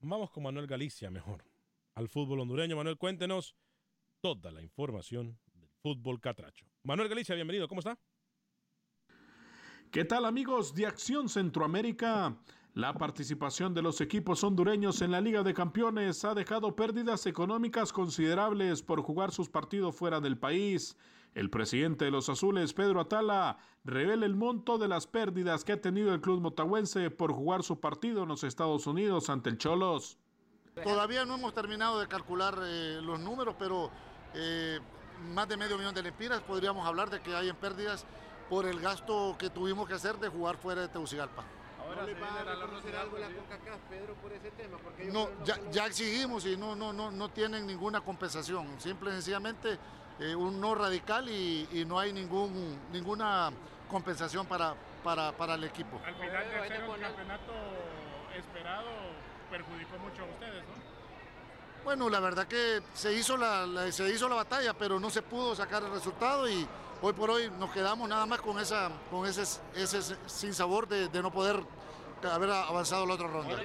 Vamos 0.00 0.30
con 0.30 0.42
Manuel 0.42 0.66
Galicia 0.66 1.10
mejor. 1.10 1.44
Al 1.94 2.08
fútbol 2.08 2.40
hondureño. 2.40 2.76
Manuel, 2.76 2.98
cuéntenos 2.98 3.56
toda 4.20 4.52
la 4.52 4.62
información 4.62 5.38
del 5.54 5.68
fútbol 5.82 6.20
catracho. 6.20 6.66
Manuel 6.82 7.08
Galicia, 7.08 7.34
bienvenido. 7.34 7.68
¿Cómo 7.68 7.80
está? 7.80 7.98
¿Qué 9.90 10.04
tal 10.04 10.26
amigos 10.26 10.74
de 10.74 10.84
Acción 10.84 11.30
Centroamérica? 11.30 12.36
La 12.74 12.92
participación 12.92 13.72
de 13.72 13.80
los 13.80 14.02
equipos 14.02 14.44
hondureños 14.44 15.00
en 15.00 15.12
la 15.12 15.20
Liga 15.22 15.42
de 15.42 15.54
Campeones 15.54 16.26
ha 16.26 16.34
dejado 16.34 16.76
pérdidas 16.76 17.24
económicas 17.24 17.90
considerables 17.90 18.82
por 18.82 19.00
jugar 19.00 19.32
sus 19.32 19.48
partidos 19.48 19.96
fuera 19.96 20.20
del 20.20 20.36
país. 20.36 20.94
El 21.34 21.48
presidente 21.48 22.04
de 22.04 22.10
los 22.10 22.28
Azules, 22.28 22.74
Pedro 22.74 23.00
Atala, 23.00 23.56
revela 23.82 24.26
el 24.26 24.36
monto 24.36 24.76
de 24.76 24.88
las 24.88 25.06
pérdidas 25.06 25.64
que 25.64 25.72
ha 25.72 25.80
tenido 25.80 26.12
el 26.12 26.20
club 26.20 26.42
motahuense 26.42 27.10
por 27.10 27.32
jugar 27.32 27.62
su 27.62 27.80
partido 27.80 28.24
en 28.24 28.28
los 28.28 28.44
Estados 28.44 28.86
Unidos 28.86 29.30
ante 29.30 29.48
el 29.48 29.56
Cholos. 29.56 30.18
Todavía 30.84 31.24
no 31.24 31.36
hemos 31.36 31.54
terminado 31.54 31.98
de 31.98 32.08
calcular 32.08 32.58
eh, 32.62 33.00
los 33.02 33.18
números, 33.20 33.54
pero 33.58 33.90
eh, 34.34 34.80
más 35.32 35.48
de 35.48 35.56
medio 35.56 35.78
millón 35.78 35.94
de 35.94 36.02
lempiras 36.02 36.42
podríamos 36.42 36.86
hablar 36.86 37.08
de 37.08 37.20
que 37.22 37.34
hay 37.34 37.48
en 37.48 37.56
pérdidas 37.56 38.04
por 38.48 38.66
el 38.66 38.80
gasto 38.80 39.36
que 39.38 39.50
tuvimos 39.50 39.86
que 39.88 39.94
hacer 39.94 40.16
de 40.16 40.28
jugar 40.28 40.56
fuera 40.56 40.80
de 40.82 40.88
Tegucigalpa. 40.88 41.44
¿No 41.96 42.06
le 42.06 42.14
va 42.14 42.40
a 42.40 42.44
reconocer 42.44 42.94
algo 42.96 43.18
la 43.18 43.26
CONCACAF, 43.26 43.80
Pedro, 43.90 44.14
por 44.14 44.32
ese 44.32 44.50
tema? 44.52 44.76
Porque 44.78 45.06
No, 45.06 45.28
ya, 45.72 45.86
exigimos 45.86 46.44
y 46.46 46.56
no, 46.56 46.76
no, 46.76 46.92
no, 46.92 47.10
no 47.10 47.28
tienen 47.30 47.66
ninguna 47.66 48.00
compensación. 48.02 48.66
Simple 48.78 49.10
y 49.10 49.12
sencillamente 49.14 49.78
eh, 50.20 50.34
un 50.34 50.60
no 50.60 50.74
radical 50.74 51.28
y, 51.28 51.66
y 51.72 51.84
no 51.84 51.98
hay 51.98 52.12
ningún, 52.12 52.78
ninguna 52.92 53.50
compensación 53.90 54.46
para, 54.46 54.74
para, 55.02 55.32
para 55.32 55.54
el 55.54 55.64
equipo. 55.64 56.00
Al 56.06 56.14
final 56.14 56.44
de 56.62 56.68
ser 56.68 56.84
un 56.88 57.00
campeonato 57.00 57.52
esperado, 58.36 58.88
perjudicó 59.50 59.98
mucho 59.98 60.22
a 60.22 60.26
ustedes, 60.26 60.62
¿no? 60.64 60.88
Bueno, 61.84 62.10
la 62.10 62.20
verdad 62.20 62.46
que 62.46 62.82
se 62.92 63.14
hizo 63.14 63.36
la, 63.36 63.64
la- 63.66 63.90
se 63.90 64.08
hizo 64.10 64.28
la 64.28 64.34
batalla, 64.34 64.74
pero 64.74 65.00
no 65.00 65.08
se 65.10 65.22
pudo 65.22 65.54
sacar 65.56 65.82
el 65.82 65.90
resultado 65.90 66.48
y 66.48 66.66
hoy 67.02 67.12
por 67.12 67.30
hoy 67.30 67.50
nos 67.58 67.70
quedamos 67.70 68.08
nada 68.08 68.26
más 68.26 68.40
con 68.40 68.58
esa, 68.58 68.90
con 69.10 69.26
ese, 69.26 69.42
ese 69.74 70.16
sinsabor 70.26 70.88
de, 70.88 71.08
de 71.08 71.22
no 71.22 71.30
poder 71.30 71.62
haber 72.30 72.50
avanzado 72.50 73.06
la 73.06 73.14
otra 73.14 73.28
ronda. 73.28 73.56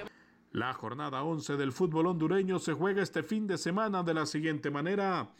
La 0.52 0.72
jornada 0.72 1.22
11 1.24 1.56
del 1.56 1.72
fútbol 1.72 2.06
hondureño 2.06 2.58
se 2.58 2.72
juega 2.72 3.02
este 3.02 3.22
fin 3.22 3.46
de 3.46 3.58
semana 3.58 4.02
de 4.02 4.14
la 4.14 4.26
siguiente 4.26 4.70
manera. 4.70 5.30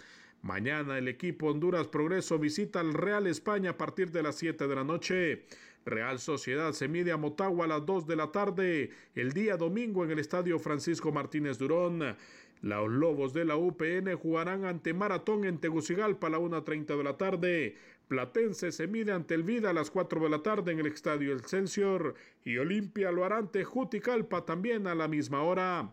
Mañana 0.43 0.99
el 0.99 1.09
equipo 1.09 1.47
Honduras 1.47 1.87
Progreso 1.87 2.39
visita 2.39 2.81
al 2.81 2.93
Real 2.93 3.27
España 3.27 3.71
a 3.71 3.77
partir 3.79 4.11
de 4.11 4.23
las 4.23 4.37
7 4.37 4.67
de 4.67 4.75
la 4.75 4.85
noche. 4.85 5.47
Real 5.87 6.19
Sociedad 6.19 6.73
se 6.73 6.89
mide 6.89 7.13
a 7.13 7.17
Motagua 7.17 7.67
a 7.67 7.69
las 7.69 7.87
2 7.87 8.07
de 8.07 8.17
la 8.17 8.33
tarde. 8.33 8.91
El 9.15 9.33
día 9.33 9.57
domingo 9.57 10.05
en 10.05 10.11
el 10.11 10.19
Estadio 10.19 10.59
Francisco 10.59 11.13
Martínez 11.13 11.59
Durón. 11.59 12.17
Los 12.65 12.91
Lobos 12.91 13.35
de 13.35 13.45
la 13.45 13.57
UPN 13.57 14.17
jugarán 14.17 14.65
ante 14.65 14.95
Maratón 14.95 15.45
en 15.45 15.59
Tegucigalpa 15.59 16.29
a 16.29 16.31
la 16.31 16.39
1.30 16.39 16.97
de 16.97 17.05
la 17.05 17.19
tarde. 17.19 17.77
Platense 18.09 18.73
se 18.73 18.87
mide 18.87 19.13
ante 19.13 19.35
el 19.35 19.43
Vida 19.43 19.69
a 19.69 19.75
las 19.75 19.91
4 19.91 20.19
de 20.23 20.31
la 20.31 20.43
tarde 20.43 20.73
en 20.73 20.79
el 20.79 20.87
Estadio 20.87 21.37
Excelsior. 21.37 22.15
Y 22.43 22.57
Olimpia 22.57 23.13
lo 23.13 23.27
hará 23.27 23.37
ante 23.37 23.65
Juticalpa 23.65 24.47
también 24.47 24.87
a 24.87 24.95
la 24.95 25.09
misma 25.09 25.43
hora. 25.43 25.93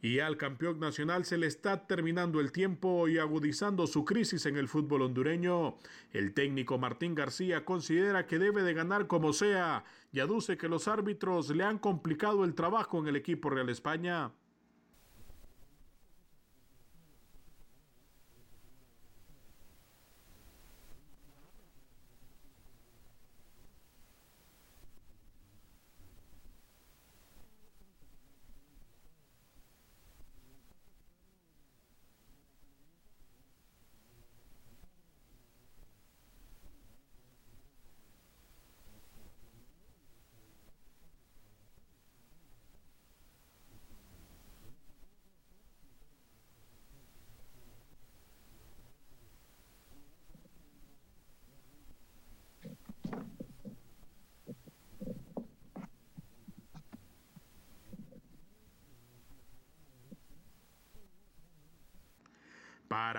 Y 0.00 0.20
al 0.20 0.36
campeón 0.36 0.78
nacional 0.78 1.24
se 1.24 1.38
le 1.38 1.48
está 1.48 1.88
terminando 1.88 2.38
el 2.38 2.52
tiempo 2.52 3.08
y 3.08 3.18
agudizando 3.18 3.88
su 3.88 4.04
crisis 4.04 4.46
en 4.46 4.56
el 4.56 4.68
fútbol 4.68 5.02
hondureño. 5.02 5.76
El 6.12 6.34
técnico 6.34 6.78
Martín 6.78 7.16
García 7.16 7.64
considera 7.64 8.28
que 8.28 8.38
debe 8.38 8.62
de 8.62 8.74
ganar 8.74 9.08
como 9.08 9.32
sea 9.32 9.82
y 10.12 10.20
aduce 10.20 10.56
que 10.56 10.68
los 10.68 10.86
árbitros 10.86 11.50
le 11.50 11.64
han 11.64 11.80
complicado 11.80 12.44
el 12.44 12.54
trabajo 12.54 13.00
en 13.00 13.08
el 13.08 13.16
equipo 13.16 13.50
Real 13.50 13.70
España. 13.70 14.30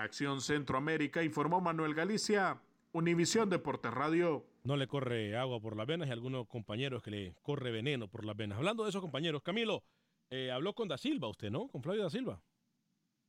Para 0.04 0.10
Acción 0.10 0.42
Centroamérica 0.42 1.24
informó 1.24 1.62
Manuel 1.62 1.94
Galicia, 1.94 2.60
Univisión 2.92 3.50
Deportes 3.50 3.90
Radio. 3.94 4.46
No 4.66 4.76
le 4.76 4.86
corre 4.86 5.38
agua 5.38 5.62
por 5.62 5.78
las 5.78 5.88
venas 5.88 6.10
y 6.10 6.12
algunos 6.12 6.46
compañeros 6.50 7.02
que 7.02 7.10
le 7.10 7.36
corre 7.42 7.72
veneno 7.72 8.10
por 8.10 8.26
las 8.26 8.36
venas. 8.36 8.58
Hablando 8.58 8.84
de 8.84 8.90
esos 8.90 9.02
compañeros, 9.02 9.42
Camilo, 9.44 9.82
eh, 10.30 10.52
habló 10.52 10.74
con 10.76 10.90
Da 10.90 10.98
Silva 10.98 11.30
usted, 11.30 11.50
¿no? 11.52 11.70
Con 11.70 11.82
Flavio 11.82 12.04
Da 12.04 12.10
Silva. 12.10 12.42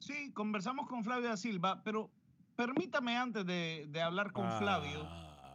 Sí, 0.01 0.33
conversamos 0.33 0.89
con 0.89 1.05
Flavio 1.05 1.29
da 1.29 1.37
Silva, 1.37 1.81
pero 1.85 2.11
permítame 2.57 3.17
antes 3.17 3.47
de, 3.47 3.87
de 3.89 4.03
hablar 4.03 4.33
con 4.33 4.45
Ah. 4.45 4.59
Flavio, 4.59 5.07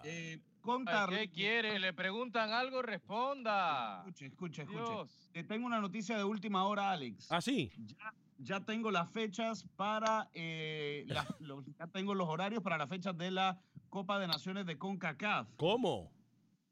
eh, 0.06 0.38
Ay, 0.38 0.44
contarle... 0.62 1.20
¿Qué 1.28 1.32
quiere? 1.32 1.80
¿Le 1.80 1.92
preguntan 1.92 2.52
algo? 2.52 2.82
Responda. 2.82 3.98
Escuche, 4.06 4.28
escuche, 4.28 4.62
escuche. 4.62 4.80
Dios. 4.80 5.30
Te 5.34 5.44
tengo 5.44 5.66
una 5.68 5.82
noticia 5.82 6.18
de 6.18 6.24
última 6.24 6.64
hora, 6.66 6.92
Alex. 6.92 7.30
Ah, 7.30 7.42
sí. 7.42 7.74
Ya, 7.78 8.14
ya 8.40 8.60
tengo 8.66 8.90
las 8.92 9.10
fechas 9.12 9.66
para, 9.76 10.30
eh, 10.34 11.06
los- 11.40 11.64
ya 11.78 11.88
tengo 11.88 12.16
los 12.16 12.28
horarios 12.28 12.64
para 12.64 12.78
las 12.78 12.90
fechas 12.90 13.18
de 13.18 13.32
la 13.32 13.60
Copa 13.90 14.20
de 14.20 14.28
Naciones 14.28 14.66
de 14.66 14.78
CONCACAF. 14.78 15.48
¿Cómo? 15.58 16.12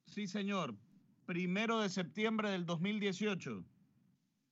Sí, 0.08 0.28
señor. 0.28 0.76
Primero 1.26 1.80
de 1.82 1.90
septiembre 1.90 2.50
del 2.50 2.66
2018. 2.66 3.64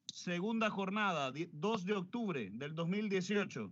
Segunda 0.08 0.70
jornada, 0.70 1.32
di- 1.32 1.50
2 1.54 1.86
de 1.86 1.94
octubre 1.94 2.50
del 2.52 2.76
2018. 2.76 3.72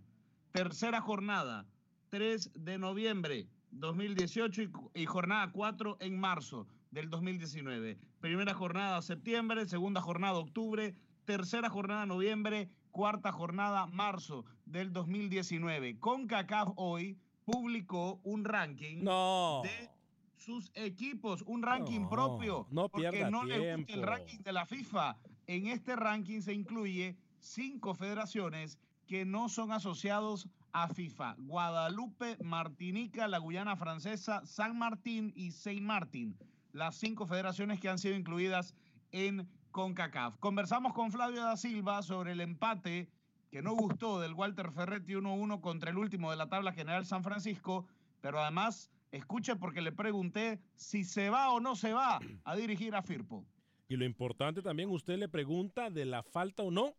Tercera 0.52 1.00
jornada, 1.00 1.66
3 2.10 2.50
de 2.54 2.78
noviembre 2.78 3.48
2018 3.72 4.62
y, 4.62 4.70
y 4.94 5.06
jornada 5.06 5.50
4 5.52 5.96
en 6.00 6.18
marzo 6.18 6.66
del 6.90 7.10
2019. 7.10 7.98
Primera 8.20 8.54
jornada 8.54 9.02
septiembre, 9.02 9.66
segunda 9.66 10.00
jornada 10.00 10.34
octubre, 10.38 10.94
tercera 11.24 11.68
jornada 11.68 12.06
noviembre, 12.06 12.70
cuarta 12.94 13.32
jornada 13.32 13.86
marzo 13.88 14.44
del 14.66 14.92
2019. 14.92 15.98
CONCACAF 15.98 16.68
hoy 16.76 17.18
publicó 17.44 18.20
un 18.22 18.44
ranking 18.44 19.02
No. 19.02 19.62
de 19.64 19.90
sus 20.36 20.70
equipos, 20.76 21.42
un 21.42 21.62
ranking 21.64 22.02
No, 22.02 22.08
propio. 22.08 22.66
no 22.70 22.88
porque 22.88 23.28
no 23.28 23.42
le 23.44 23.74
gusta 23.78 23.92
el 23.92 24.02
ranking 24.02 24.38
de 24.44 24.52
la 24.52 24.64
FIFA. 24.64 25.16
En 25.48 25.66
este 25.66 25.96
ranking 25.96 26.40
se 26.40 26.54
incluye 26.54 27.16
cinco 27.40 27.94
federaciones 27.96 28.78
que 29.08 29.24
no 29.24 29.48
son 29.48 29.72
asociados 29.72 30.48
a 30.72 30.86
FIFA. 30.86 31.34
Guadalupe, 31.38 32.36
Martinica, 32.44 33.26
la 33.26 33.38
Guyana 33.38 33.74
Francesa, 33.74 34.46
San 34.46 34.78
Martín 34.78 35.32
y 35.34 35.50
Saint 35.50 35.82
Martín. 35.82 36.36
Las 36.72 36.94
cinco 36.94 37.26
federaciones 37.26 37.80
que 37.80 37.88
han 37.88 37.98
sido 37.98 38.14
incluidas 38.14 38.72
en 39.10 39.48
CONCACAF. 39.74 40.38
Conversamos 40.38 40.92
con 40.92 41.10
Flavio 41.10 41.42
da 41.42 41.56
Silva 41.56 42.00
sobre 42.02 42.30
el 42.30 42.40
empate 42.40 43.08
que 43.50 43.60
no 43.60 43.74
gustó 43.74 44.20
del 44.20 44.32
Walter 44.32 44.70
Ferretti 44.70 45.14
1-1 45.14 45.60
contra 45.60 45.90
el 45.90 45.98
último 45.98 46.30
de 46.30 46.36
la 46.36 46.48
tabla 46.48 46.72
general 46.72 47.04
San 47.06 47.24
Francisco, 47.24 47.84
pero 48.20 48.40
además, 48.40 48.92
escuche 49.10 49.56
porque 49.56 49.82
le 49.82 49.90
pregunté 49.90 50.60
si 50.76 51.02
se 51.02 51.28
va 51.28 51.50
o 51.50 51.58
no 51.58 51.74
se 51.74 51.92
va 51.92 52.20
a 52.44 52.54
dirigir 52.54 52.94
a 52.94 53.02
Firpo. 53.02 53.44
Y 53.88 53.96
lo 53.96 54.04
importante 54.04 54.62
también, 54.62 54.90
usted 54.90 55.18
le 55.18 55.28
pregunta 55.28 55.90
de 55.90 56.04
la 56.04 56.22
falta 56.22 56.62
o 56.62 56.70
no, 56.70 56.94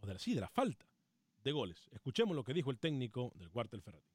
o 0.00 0.06
de 0.06 0.12
la, 0.12 0.20
sí, 0.20 0.32
de 0.32 0.42
la 0.42 0.48
falta 0.48 0.86
de 1.42 1.50
goles. 1.50 1.88
Escuchemos 1.90 2.36
lo 2.36 2.44
que 2.44 2.54
dijo 2.54 2.70
el 2.70 2.78
técnico 2.78 3.32
del 3.34 3.50
Cuartel 3.50 3.82
Ferretti. 3.82 4.06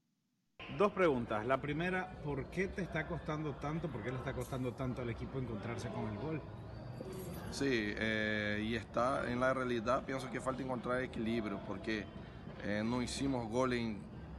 Dos 0.77 0.93
preguntas. 0.93 1.45
La 1.45 1.59
primera, 1.59 2.21
¿por 2.23 2.49
qué 2.51 2.69
te 2.69 2.83
está 2.83 3.05
costando 3.05 3.53
tanto? 3.55 3.91
¿Por 3.91 4.01
qué 4.01 4.11
le 4.11 4.17
está 4.17 4.33
costando 4.33 4.73
tanto 4.73 5.01
al 5.01 5.09
equipo 5.09 5.39
encontrarse 5.39 5.89
con 5.89 6.07
el 6.07 6.17
gol? 6.19 6.41
Sí, 7.51 7.67
eh, 7.69 8.63
y 8.65 8.75
está 8.75 9.29
en 9.29 9.39
la 9.39 9.53
realidad, 9.53 10.03
pienso 10.05 10.29
que 10.31 10.39
falta 10.39 10.63
encontrar 10.63 11.01
equilibrio, 11.01 11.59
porque 11.67 12.05
eh, 12.63 12.81
no 12.85 13.01
hicimos 13.01 13.49
gol 13.49 13.73
en 13.73 13.97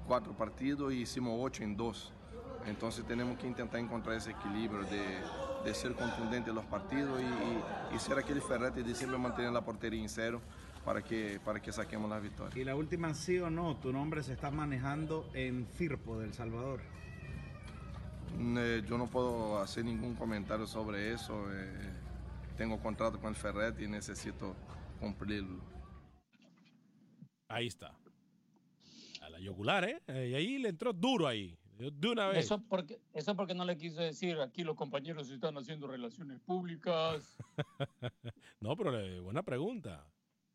cuatro 0.08 0.32
partidos 0.32 0.92
y 0.92 1.02
hicimos 1.02 1.34
ocho 1.38 1.62
en 1.62 1.76
dos. 1.76 2.10
Entonces 2.66 3.04
tenemos 3.04 3.36
que 3.38 3.46
intentar 3.46 3.80
encontrar 3.80 4.16
ese 4.16 4.30
equilibrio 4.30 4.84
de, 4.84 5.18
de 5.64 5.74
ser 5.74 5.92
contundente 5.94 6.50
en 6.50 6.56
los 6.56 6.64
partidos 6.64 7.20
y, 7.20 7.24
y- 7.24 7.96
y 7.96 7.98
ser 7.98 8.16
aquel 8.18 8.40
Ferretti 8.40 8.82
de 8.82 8.94
siempre 8.94 9.18
mantener 9.18 9.52
la 9.52 9.60
portería 9.60 10.00
en 10.00 10.08
cero 10.08 10.40
para 10.84 11.02
que, 11.02 11.38
para 11.44 11.60
que 11.60 11.70
saquemos 11.72 12.08
las 12.08 12.22
victorias. 12.22 12.56
Y 12.56 12.64
la 12.64 12.74
última, 12.76 13.12
sí 13.14 13.38
o 13.38 13.50
no, 13.50 13.76
tu 13.76 13.92
nombre 13.92 14.22
se 14.22 14.32
está 14.32 14.50
manejando 14.50 15.28
en 15.34 15.66
Firpo 15.66 16.18
del 16.18 16.32
Salvador. 16.32 16.80
Mm, 18.38 18.56
eh, 18.58 18.82
yo 18.88 18.96
no 18.96 19.06
puedo 19.08 19.58
hacer 19.60 19.84
ningún 19.84 20.14
comentario 20.14 20.66
sobre 20.66 21.12
eso. 21.12 21.44
eh, 21.52 21.90
tengo 22.56 22.80
contrato 22.80 23.20
con 23.20 23.30
el 23.30 23.36
Ferretti 23.36 23.84
y 23.84 23.88
necesito 23.88 24.54
cumplirlo. 25.00 25.62
Ahí 27.48 27.66
está. 27.66 27.94
A 29.20 29.28
la 29.30 29.38
yugular, 29.38 29.84
¿eh? 29.84 30.02
Eh, 30.06 30.28
Y 30.30 30.34
ahí 30.34 30.58
le 30.58 30.70
entró 30.70 30.92
duro 30.92 31.26
ahí. 31.26 31.56
De 31.78 32.08
una 32.08 32.28
vez. 32.28 32.44
Eso 32.44 32.62
porque, 32.68 33.00
eso 33.12 33.34
porque 33.34 33.54
no 33.54 33.64
le 33.64 33.76
quiso 33.76 34.00
decir, 34.00 34.38
aquí 34.40 34.62
los 34.62 34.76
compañeros 34.76 35.28
están 35.30 35.56
haciendo 35.58 35.88
relaciones 35.88 36.38
públicas. 36.40 37.36
no, 38.60 38.76
pero 38.76 38.96
eh, 39.00 39.18
buena 39.20 39.42
pregunta. 39.42 40.06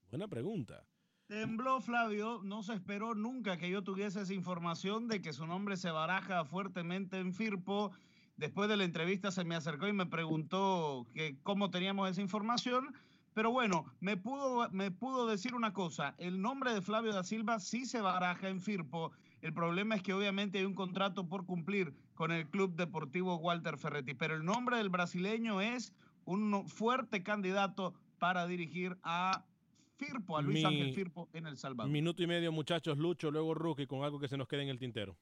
Buena 0.09 0.27
pregunta. 0.27 0.85
Tembló 1.27 1.81
Flavio, 1.81 2.39
no 2.43 2.63
se 2.63 2.73
esperó 2.73 3.13
nunca 3.13 3.57
que 3.57 3.69
yo 3.69 3.83
tuviese 3.83 4.21
esa 4.21 4.33
información 4.33 5.09
de 5.09 5.21
que 5.21 5.33
su 5.33 5.45
nombre 5.45 5.75
se 5.75 5.91
baraja 5.91 6.45
fuertemente 6.45 7.17
en 7.19 7.33
Firpo. 7.33 7.91
Después 8.37 8.69
de 8.69 8.77
la 8.77 8.83
entrevista 8.83 9.31
se 9.31 9.43
me 9.43 9.55
acercó 9.55 9.87
y 9.87 9.93
me 9.93 10.05
preguntó 10.05 11.05
que 11.13 11.37
cómo 11.43 11.69
teníamos 11.71 12.09
esa 12.09 12.21
información. 12.21 12.93
Pero 13.33 13.51
bueno, 13.51 13.85
me 13.99 14.17
pudo, 14.17 14.67
me 14.71 14.89
pudo 14.91 15.27
decir 15.27 15.53
una 15.53 15.73
cosa. 15.73 16.15
El 16.17 16.41
nombre 16.41 16.73
de 16.73 16.81
Flavio 16.81 17.13
da 17.13 17.23
Silva 17.23 17.59
sí 17.59 17.85
se 17.85 18.01
baraja 18.01 18.49
en 18.49 18.61
Firpo. 18.61 19.11
El 19.41 19.53
problema 19.53 19.95
es 19.95 20.01
que 20.01 20.13
obviamente 20.13 20.57
hay 20.59 20.65
un 20.65 20.73
contrato 20.73 21.27
por 21.27 21.45
cumplir 21.45 21.93
con 22.15 22.31
el 22.31 22.47
Club 22.49 22.75
Deportivo 22.75 23.35
Walter 23.37 23.77
Ferretti. 23.77 24.13
Pero 24.15 24.35
el 24.35 24.43
nombre 24.45 24.77
del 24.77 24.89
brasileño 24.89 25.61
es 25.61 25.93
un 26.25 26.67
fuerte 26.67 27.21
candidato 27.23 27.93
para 28.17 28.47
dirigir 28.47 28.97
a 29.03 29.45
Firpo, 29.97 30.37
a 30.37 30.41
Luis 30.41 30.59
Mi- 30.59 30.65
Ángel 30.65 30.93
Firpo 30.95 31.29
en 31.33 31.45
El 31.47 31.57
Salvador. 31.57 31.91
Minuto 31.91 32.21
y 32.23 32.27
medio, 32.27 32.51
muchachos. 32.51 32.97
Lucho, 32.97 33.29
luego 33.31 33.53
Rookie, 33.53 33.85
con 33.87 34.03
algo 34.03 34.19
que 34.19 34.27
se 34.27 34.37
nos 34.37 34.47
quede 34.47 34.63
en 34.63 34.69
el 34.69 34.79
tintero. 34.79 35.15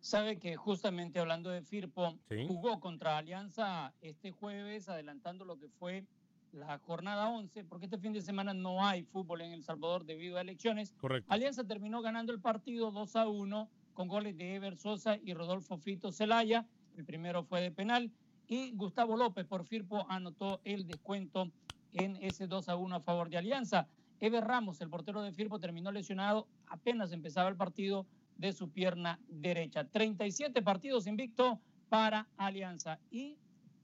Sabe 0.00 0.38
que 0.38 0.56
justamente 0.56 1.18
hablando 1.18 1.50
de 1.50 1.62
Firpo, 1.62 2.16
Sí. 2.28 2.46
jugó 2.46 2.80
contra 2.80 3.18
Alianza 3.18 3.92
este 4.00 4.30
jueves, 4.30 4.88
adelantando 4.88 5.44
lo 5.44 5.58
que 5.58 5.68
fue 5.68 6.04
la 6.52 6.78
jornada 6.78 7.28
11, 7.28 7.64
porque 7.64 7.86
este 7.86 7.98
fin 7.98 8.12
de 8.12 8.22
semana 8.22 8.54
no 8.54 8.84
hay 8.86 9.02
fútbol 9.02 9.42
en 9.42 9.52
El 9.52 9.62
Salvador 9.64 10.04
debido 10.06 10.38
a 10.38 10.40
elecciones. 10.40 10.94
Correcto. 10.98 11.30
Alianza 11.32 11.64
terminó 11.64 12.00
ganando 12.00 12.32
el 12.32 12.40
partido 12.40 12.90
2 12.90 13.16
a 13.16 13.28
1 13.28 13.68
con 13.92 14.08
goles 14.08 14.36
de 14.36 14.54
Ever 14.54 14.76
Sosa 14.76 15.18
y 15.22 15.34
Rodolfo 15.34 15.76
Fito 15.78 16.10
Celaya. 16.12 16.66
El 16.96 17.04
primero 17.04 17.44
fue 17.44 17.60
de 17.60 17.70
penal 17.70 18.10
y 18.46 18.70
Gustavo 18.72 19.16
López 19.16 19.46
por 19.46 19.66
Firpo 19.66 20.06
anotó 20.08 20.60
el 20.64 20.86
descuento 20.86 21.50
en 21.92 22.16
ese 22.22 22.46
2 22.46 22.68
a 22.68 22.76
1 22.76 22.96
a 22.96 23.00
favor 23.00 23.28
de 23.28 23.36
Alianza. 23.38 23.88
Ever 24.20 24.42
Ramos, 24.44 24.80
el 24.80 24.88
portero 24.88 25.22
de 25.22 25.32
Firpo, 25.32 25.60
terminó 25.60 25.92
lesionado 25.92 26.46
apenas 26.66 27.12
empezaba 27.12 27.48
el 27.50 27.56
partido 27.56 28.06
de 28.38 28.52
su 28.52 28.70
pierna 28.70 29.20
derecha. 29.28 29.84
37 29.84 30.62
partidos 30.62 31.06
invicto 31.06 31.60
para 31.88 32.28
Alianza. 32.36 32.98
Y 33.10 33.36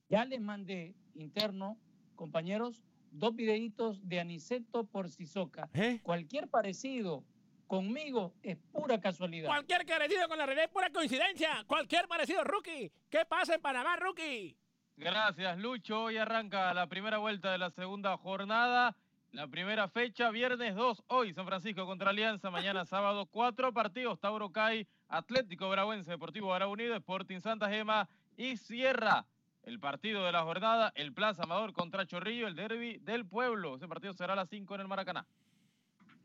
ya 0.09 0.25
les 0.25 0.41
mandé 0.41 0.95
interno, 1.15 1.79
compañeros, 2.15 2.83
dos 3.11 3.35
videitos 3.35 4.09
de 4.09 4.21
Aniceto 4.21 4.85
por 4.85 5.11
Sisoca. 5.11 5.69
Cualquier 6.03 6.49
parecido 6.49 7.25
conmigo 7.67 8.35
es 8.43 8.57
pura 8.73 9.01
casualidad. 9.01 9.49
Cualquier 9.49 9.85
parecido 9.87 10.29
con 10.29 10.39
la 10.39 10.47
realidad 10.47 10.67
es 10.67 10.73
pura 10.73 10.91
coincidencia. 10.91 11.65
Cualquier 11.67 12.07
parecido, 12.09 12.45
Rookie. 12.45 12.93
¿Qué 13.11 13.25
pasa 13.29 13.55
en 13.55 13.61
Panamá, 13.61 13.97
Rookie? 13.97 14.57
Gracias, 14.97 15.59
Lucho. 15.59 16.05
Hoy 16.05 16.17
arranca 16.17 16.73
la 16.73 16.87
primera 16.87 17.19
vuelta 17.19 17.51
de 17.51 17.59
la 17.59 17.71
segunda 17.71 18.17
jornada. 18.17 18.97
La 19.35 19.49
primera 19.49 19.89
fecha, 19.89 20.31
viernes 20.31 20.77
2, 20.77 21.03
hoy 21.09 21.33
San 21.35 21.45
Francisco 21.45 21.87
contra 21.87 22.11
Alianza, 22.11 22.51
mañana 22.51 22.85
sábado, 22.87 23.27
cuatro 23.27 23.73
partidos, 23.73 24.21
Tauro 24.21 24.51
Cay, 24.53 24.87
Atlético 25.09 25.69
Brahuense, 25.69 26.11
Deportivo 26.13 26.49
Bará 26.49 26.69
Unido, 26.69 26.95
Sporting 26.95 27.41
Santa 27.41 27.69
Gema 27.69 28.09
y 28.37 28.57
cierra 28.57 29.27
el 29.65 29.81
partido 29.81 30.25
de 30.25 30.31
la 30.31 30.43
jornada, 30.45 30.93
el 30.95 31.13
Plaza 31.13 31.43
Amador 31.43 31.73
contra 31.73 32.07
Chorrillo, 32.07 32.47
el 32.47 32.55
derby 32.55 32.99
del 32.99 33.27
pueblo. 33.27 33.75
Ese 33.77 33.89
partido 33.89 34.13
será 34.13 34.35
a 34.35 34.37
las 34.37 34.49
5 34.51 34.75
en 34.77 34.81
el 34.83 34.89
Maracaná. 34.89 35.27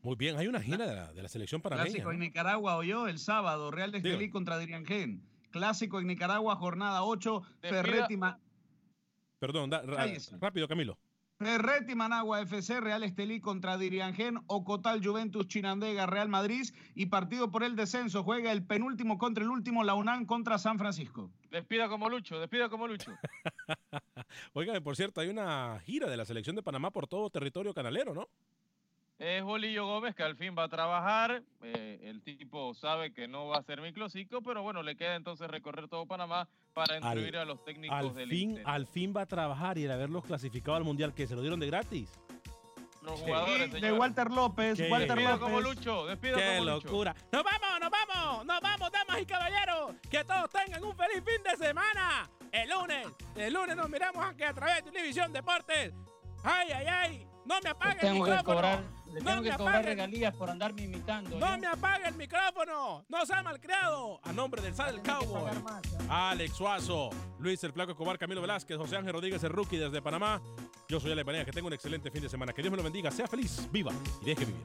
Muy 0.02 0.14
bien, 0.14 0.36
hay 0.36 0.46
una 0.46 0.60
gira 0.60 0.86
de 0.86 0.94
la, 0.94 1.12
de 1.12 1.22
la 1.22 1.28
selección 1.28 1.60
panameña. 1.60 1.86
Clásico 1.90 2.12
en 2.12 2.20
Nicaragua, 2.20 2.76
oyó 2.76 3.08
el 3.08 3.18
sábado, 3.18 3.70
Real 3.72 3.92
Estelí 3.94 4.12
Dígame. 4.14 4.30
contra 4.30 4.58
Diriangén. 4.58 5.22
Clásico 5.50 5.98
en 6.00 6.06
Nicaragua, 6.06 6.54
jornada 6.56 7.02
8, 7.02 7.42
Despida- 7.60 7.82
Ferretti, 7.82 8.16
Ma- 8.16 8.38
Perdón, 9.40 9.68
da- 9.70 9.82
ra- 9.82 9.96
Cállese. 9.96 10.36
rápido, 10.38 10.68
Camilo. 10.68 10.96
Ferretti 11.42 11.94
Managua 11.94 12.42
FC, 12.42 12.82
Real 12.82 13.02
Estelí 13.02 13.40
contra 13.40 13.78
Diriangén, 13.78 14.38
Ocotal 14.46 15.02
Juventus 15.02 15.48
Chinandega, 15.48 16.04
Real 16.04 16.28
Madrid 16.28 16.68
y 16.94 17.06
partido 17.06 17.50
por 17.50 17.64
el 17.64 17.76
descenso. 17.76 18.22
Juega 18.22 18.52
el 18.52 18.66
penúltimo 18.66 19.16
contra 19.16 19.42
el 19.42 19.48
último, 19.48 19.82
la 19.82 19.94
UNAM 19.94 20.26
contra 20.26 20.58
San 20.58 20.78
Francisco. 20.78 21.30
Despida 21.50 21.88
como 21.88 22.10
Lucho, 22.10 22.38
despida 22.38 22.68
como 22.68 22.86
Lucho. 22.86 23.12
Oigan, 24.52 24.82
por 24.82 24.96
cierto, 24.96 25.22
hay 25.22 25.30
una 25.30 25.80
gira 25.86 26.10
de 26.10 26.18
la 26.18 26.26
selección 26.26 26.56
de 26.56 26.62
Panamá 26.62 26.90
por 26.90 27.06
todo 27.06 27.30
territorio 27.30 27.72
canalero, 27.72 28.12
¿no? 28.12 28.28
Es 29.20 29.42
Bolillo 29.44 29.84
Gómez 29.86 30.14
que 30.14 30.22
al 30.22 30.34
fin 30.34 30.54
va 30.58 30.64
a 30.64 30.68
trabajar. 30.68 31.42
Eh, 31.62 32.00
el 32.04 32.22
tipo 32.22 32.72
sabe 32.72 33.12
que 33.12 33.28
no 33.28 33.48
va 33.48 33.58
a 33.58 33.62
ser 33.62 33.82
microciclo, 33.82 34.40
pero 34.40 34.62
bueno, 34.62 34.82
le 34.82 34.96
queda 34.96 35.14
entonces 35.14 35.46
recorrer 35.46 35.88
todo 35.88 36.06
Panamá 36.06 36.48
para 36.72 36.94
Al- 36.96 37.04
incluir 37.18 37.36
a 37.36 37.44
los 37.44 37.62
técnicos 37.62 37.98
Al 37.98 38.14
del 38.14 38.30
fin, 38.30 38.50
Inter. 38.52 38.64
al 38.66 38.86
fin 38.86 39.12
va 39.14 39.20
a 39.22 39.26
trabajar 39.26 39.76
y 39.76 39.84
el 39.84 39.90
haberlos 39.90 40.24
clasificado 40.24 40.74
al 40.78 40.84
mundial 40.84 41.12
que 41.12 41.26
se 41.26 41.34
lo 41.34 41.42
dieron 41.42 41.60
de 41.60 41.66
gratis. 41.66 42.10
Los 43.02 43.18
Sí. 43.18 43.26
jugadores, 43.26 43.68
Y 43.74 43.80
de. 43.80 43.92
Walter 43.92 44.30
López, 44.30 44.78
Qué- 44.78 44.90
Walter 44.90 45.18
López. 45.20 45.38
como 45.38 45.60
Lucho, 45.60 46.06
despida 46.06 46.36
¡Qué 46.36 46.56
como 46.58 46.70
Lucho. 46.70 46.86
locura! 46.86 47.14
¡Nos 47.30 47.44
vamos, 47.44 47.80
nos 47.80 47.90
vamos! 47.90 48.46
¡Nos 48.46 48.60
vamos, 48.62 48.90
damas 48.90 49.20
y 49.22 49.26
caballeros! 49.26 49.94
¡Que 50.10 50.24
todos 50.24 50.48
tengan 50.50 50.82
un 50.82 50.96
feliz 50.96 51.22
fin 51.26 51.42
de 51.42 51.56
semana! 51.56 52.30
El 52.52 52.70
lunes, 52.70 53.06
el 53.36 53.52
lunes 53.52 53.76
nos 53.76 53.88
miramos 53.90 54.24
aquí 54.24 54.44
a 54.44 54.54
través 54.54 54.76
de 54.76 54.90
Televisión 54.92 55.30
Deportes. 55.30 55.92
¡Ay, 56.42 56.68
ay, 56.72 56.86
ay! 56.86 57.26
¡No 57.44 57.60
me 57.62 57.70
apague 57.70 58.06
el 58.06 58.14
micrófono! 58.14 58.44
cobrar, 58.44 58.84
le 59.06 59.20
¡No 59.20 59.30
tengo 59.30 59.42
me 59.42 59.50
que 59.50 59.56
cobrar 59.56 59.84
regalías 59.84 60.34
por 60.34 60.50
andarme 60.50 60.82
imitando. 60.82 61.38
¡No 61.38 61.58
me 61.58 61.66
apague 61.66 62.08
el 62.08 62.14
micrófono! 62.14 63.04
¡No 63.08 63.26
sea 63.26 63.42
malcriado! 63.42 64.20
A 64.22 64.32
nombre 64.32 64.62
del 64.62 64.74
Sal 64.74 64.94
del 64.94 65.02
Cowboy. 65.02 65.50
Alex 66.08 66.54
Suazo, 66.54 67.10
Luis 67.38 67.62
el 67.64 67.72
Flaco 67.72 67.92
Escobar, 67.92 68.18
Camilo 68.18 68.40
Velázquez, 68.40 68.76
José 68.76 68.96
Ángel 68.96 69.12
Rodríguez, 69.12 69.42
el 69.44 69.50
rookie 69.50 69.78
desde 69.78 70.02
Panamá. 70.02 70.40
Yo 70.88 71.00
soy 71.00 71.12
Ale 71.12 71.24
Panea, 71.24 71.44
que 71.44 71.52
tenga 71.52 71.66
un 71.66 71.72
excelente 71.72 72.10
fin 72.10 72.22
de 72.22 72.28
semana. 72.28 72.52
Que 72.52 72.62
Dios 72.62 72.70
me 72.70 72.76
lo 72.76 72.82
bendiga, 72.82 73.10
sea 73.10 73.26
feliz, 73.26 73.68
viva 73.70 73.92
y 74.22 74.24
deje 74.26 74.44
vivir. 74.44 74.64